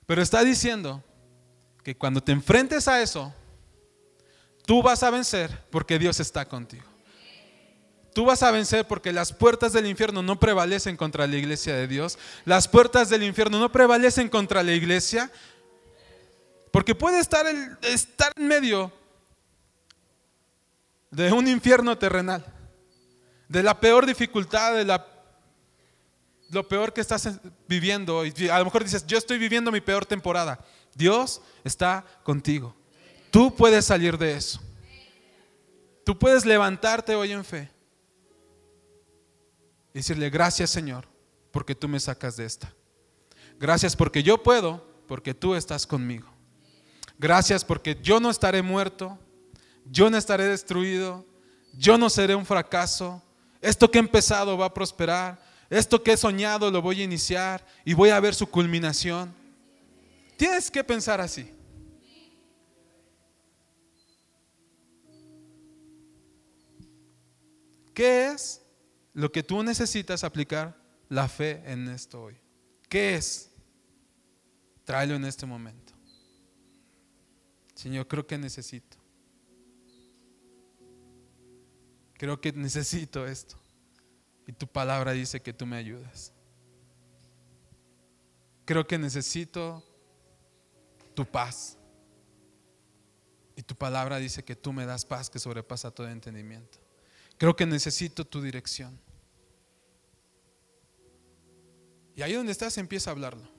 Pero 0.05 0.21
está 0.21 0.43
diciendo 0.43 1.03
que 1.83 1.95
cuando 1.95 2.21
te 2.21 2.31
enfrentes 2.31 2.87
a 2.87 3.01
eso, 3.01 3.33
tú 4.65 4.81
vas 4.81 5.03
a 5.03 5.09
vencer 5.09 5.65
porque 5.69 5.99
Dios 5.99 6.19
está 6.19 6.45
contigo. 6.45 6.85
Tú 8.13 8.23
vas 8.25 8.43
a 8.43 8.51
vencer 8.51 8.87
porque 8.87 9.11
las 9.11 9.33
puertas 9.33 9.73
del 9.73 9.87
infierno 9.87 10.21
no 10.21 10.39
prevalecen 10.39 10.95
contra 10.95 11.27
la 11.27 11.35
iglesia 11.35 11.75
de 11.75 11.87
Dios. 11.87 12.17
Las 12.45 12.67
puertas 12.67 13.09
del 13.09 13.23
infierno 13.23 13.59
no 13.59 13.71
prevalecen 13.71 14.29
contra 14.29 14.63
la 14.63 14.71
iglesia. 14.71 15.29
Porque 16.71 16.95
puede 16.95 17.19
estar, 17.19 17.45
estar 17.81 18.31
en 18.37 18.47
medio 18.47 18.91
de 21.11 21.31
un 21.31 21.47
infierno 21.47 21.97
terrenal, 21.97 22.45
de 23.47 23.63
la 23.63 23.79
peor 23.79 24.05
dificultad, 24.05 24.75
de 24.75 24.83
la, 24.83 25.14
lo 26.49 26.67
peor 26.67 26.93
que 26.93 27.01
estás 27.01 27.39
viviendo. 27.67 28.25
Y 28.25 28.49
a 28.49 28.59
lo 28.59 28.65
mejor 28.65 28.83
dices, 28.83 29.05
yo 29.05 29.17
estoy 29.17 29.37
viviendo 29.37 29.71
mi 29.71 29.81
peor 29.81 30.05
temporada. 30.05 30.59
Dios 30.93 31.41
está 31.63 32.05
contigo. 32.23 32.75
Tú 33.31 33.53
puedes 33.55 33.85
salir 33.85 34.17
de 34.17 34.33
eso. 34.33 34.61
Tú 36.05 36.17
puedes 36.17 36.45
levantarte 36.45 37.15
hoy 37.15 37.31
en 37.31 37.43
fe 37.43 37.69
y 39.93 39.99
decirle, 39.99 40.29
gracias 40.29 40.69
Señor, 40.69 41.07
porque 41.51 41.73
tú 41.73 41.87
me 41.87 41.99
sacas 41.99 42.37
de 42.37 42.45
esta. 42.45 42.71
Gracias 43.57 43.95
porque 43.95 44.21
yo 44.21 44.43
puedo, 44.43 44.85
porque 45.07 45.33
tú 45.33 45.55
estás 45.55 45.87
conmigo. 45.87 46.27
Gracias 47.17 47.63
porque 47.63 47.97
yo 48.01 48.19
no 48.19 48.29
estaré 48.29 48.61
muerto, 48.61 49.17
yo 49.85 50.09
no 50.09 50.17
estaré 50.17 50.45
destruido, 50.45 51.25
yo 51.73 51.97
no 51.97 52.09
seré 52.09 52.35
un 52.35 52.45
fracaso. 52.45 53.21
Esto 53.61 53.89
que 53.89 53.97
he 53.97 54.01
empezado 54.01 54.57
va 54.57 54.67
a 54.67 54.73
prosperar. 54.73 55.44
Esto 55.69 56.01
que 56.03 56.13
he 56.13 56.17
soñado 56.17 56.69
lo 56.69 56.81
voy 56.81 57.01
a 57.01 57.03
iniciar 57.03 57.65
y 57.83 57.93
voy 57.93 58.09
a 58.09 58.19
ver 58.19 58.35
su 58.35 58.47
culminación. 58.47 59.33
Tienes 60.37 60.69
que 60.69 60.83
pensar 60.83 61.21
así. 61.21 61.51
¿Qué 67.93 68.27
es 68.27 68.61
lo 69.13 69.31
que 69.31 69.41
tú 69.41 69.63
necesitas 69.63 70.23
aplicar 70.23 70.75
la 71.09 71.27
fe 71.27 71.61
en 71.65 71.87
esto 71.87 72.23
hoy. 72.23 72.37
¿Qué 72.89 73.15
es? 73.15 73.51
Tráelo 74.83 75.15
en 75.15 75.25
este 75.25 75.45
momento. 75.45 75.93
Señor, 77.73 78.07
creo 78.07 78.25
que 78.25 78.37
necesito. 78.37 78.97
Creo 82.13 82.39
que 82.39 82.51
necesito 82.53 83.25
esto. 83.25 83.57
Y 84.47 84.53
tu 84.53 84.67
palabra 84.67 85.11
dice 85.11 85.41
que 85.41 85.53
tú 85.53 85.65
me 85.65 85.77
ayudas. 85.77 86.31
Creo 88.65 88.85
que 88.85 88.97
necesito 88.97 89.83
tu 91.13 91.25
paz. 91.25 91.77
Y 93.55 93.61
tu 93.61 93.75
palabra 93.75 94.17
dice 94.17 94.43
que 94.43 94.55
tú 94.55 94.73
me 94.73 94.85
das 94.85 95.05
paz 95.05 95.29
que 95.29 95.39
sobrepasa 95.39 95.91
todo 95.91 96.09
entendimiento. 96.09 96.77
Creo 97.37 97.55
que 97.55 97.65
necesito 97.65 98.25
tu 98.25 98.41
dirección. 98.41 98.99
Y 102.15 102.21
ahí 102.21 102.33
donde 102.33 102.51
estás 102.51 102.77
empieza 102.77 103.09
a 103.09 103.13
hablarlo. 103.13 103.49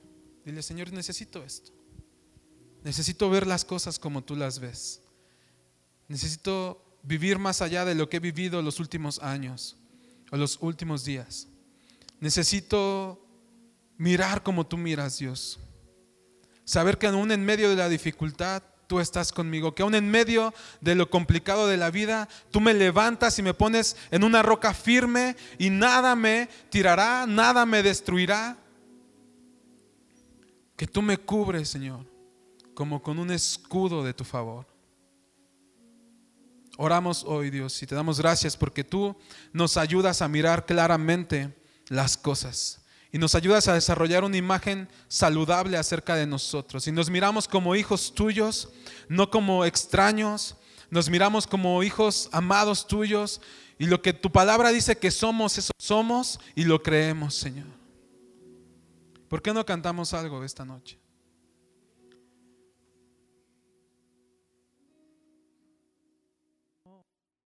Dile, 0.45 0.63
Señor, 0.63 0.91
necesito 0.91 1.43
esto. 1.43 1.71
Necesito 2.83 3.29
ver 3.29 3.45
las 3.45 3.65
cosas 3.65 3.99
como 3.99 4.23
tú 4.23 4.35
las 4.35 4.59
ves. 4.59 5.01
Necesito 6.07 6.99
vivir 7.03 7.37
más 7.37 7.61
allá 7.61 7.85
de 7.85 7.95
lo 7.95 8.09
que 8.09 8.17
he 8.17 8.21
vivido 8.21 8.61
los 8.61 8.79
últimos 8.79 9.19
años 9.19 9.77
o 10.31 10.37
los 10.37 10.57
últimos 10.61 11.05
días. 11.05 11.47
Necesito 12.19 13.23
mirar 13.97 14.43
como 14.43 14.65
tú 14.65 14.77
miras, 14.77 15.17
Dios. 15.19 15.59
Saber 16.63 16.97
que 16.97 17.07
aún 17.07 17.31
en 17.31 17.45
medio 17.45 17.69
de 17.69 17.75
la 17.75 17.89
dificultad 17.89 18.63
tú 18.87 18.99
estás 18.99 19.31
conmigo, 19.31 19.75
que 19.75 19.83
aún 19.83 19.95
en 19.95 20.09
medio 20.09 20.53
de 20.81 20.95
lo 20.95 21.09
complicado 21.09 21.67
de 21.67 21.77
la 21.77 21.91
vida, 21.91 22.27
tú 22.51 22.61
me 22.61 22.73
levantas 22.73 23.37
y 23.37 23.43
me 23.43 23.53
pones 23.53 23.97
en 24.11 24.23
una 24.23 24.41
roca 24.41 24.73
firme 24.73 25.35
y 25.57 25.69
nada 25.69 26.15
me 26.15 26.49
tirará, 26.69 27.25
nada 27.27 27.65
me 27.65 27.83
destruirá. 27.83 28.57
Que 30.75 30.87
tú 30.87 31.01
me 31.01 31.17
cubres, 31.17 31.69
Señor, 31.69 32.05
como 32.73 33.01
con 33.01 33.19
un 33.19 33.31
escudo 33.31 34.03
de 34.03 34.13
tu 34.13 34.23
favor. 34.23 34.65
Oramos 36.77 37.23
hoy, 37.25 37.49
Dios, 37.49 37.81
y 37.81 37.87
te 37.87 37.95
damos 37.95 38.19
gracias 38.19 38.55
porque 38.55 38.83
tú 38.83 39.17
nos 39.51 39.77
ayudas 39.77 40.21
a 40.21 40.27
mirar 40.27 40.65
claramente 40.65 41.57
las 41.89 42.17
cosas 42.17 42.81
y 43.11 43.17
nos 43.17 43.35
ayudas 43.35 43.67
a 43.67 43.73
desarrollar 43.73 44.23
una 44.23 44.37
imagen 44.37 44.87
saludable 45.07 45.77
acerca 45.77 46.15
de 46.15 46.27
nosotros. 46.27 46.87
Y 46.87 46.91
nos 46.91 47.09
miramos 47.09 47.47
como 47.47 47.75
hijos 47.75 48.13
tuyos, 48.13 48.69
no 49.09 49.31
como 49.31 49.65
extraños, 49.65 50.55
nos 50.89 51.09
miramos 51.09 51.47
como 51.47 51.81
hijos 51.83 52.29
amados 52.31 52.87
tuyos 52.87 53.41
y 53.79 53.87
lo 53.87 54.01
que 54.01 54.13
tu 54.13 54.31
palabra 54.31 54.71
dice 54.71 54.97
que 54.97 55.11
somos, 55.11 55.57
eso 55.57 55.71
somos 55.79 56.39
y 56.55 56.63
lo 56.63 56.81
creemos, 56.83 57.35
Señor. 57.35 57.67
¿Por 59.27 59.41
qué 59.41 59.53
no 59.53 59.65
cantamos 59.65 60.13
algo 60.13 60.43
esta 60.43 60.63
noche? 60.63 60.99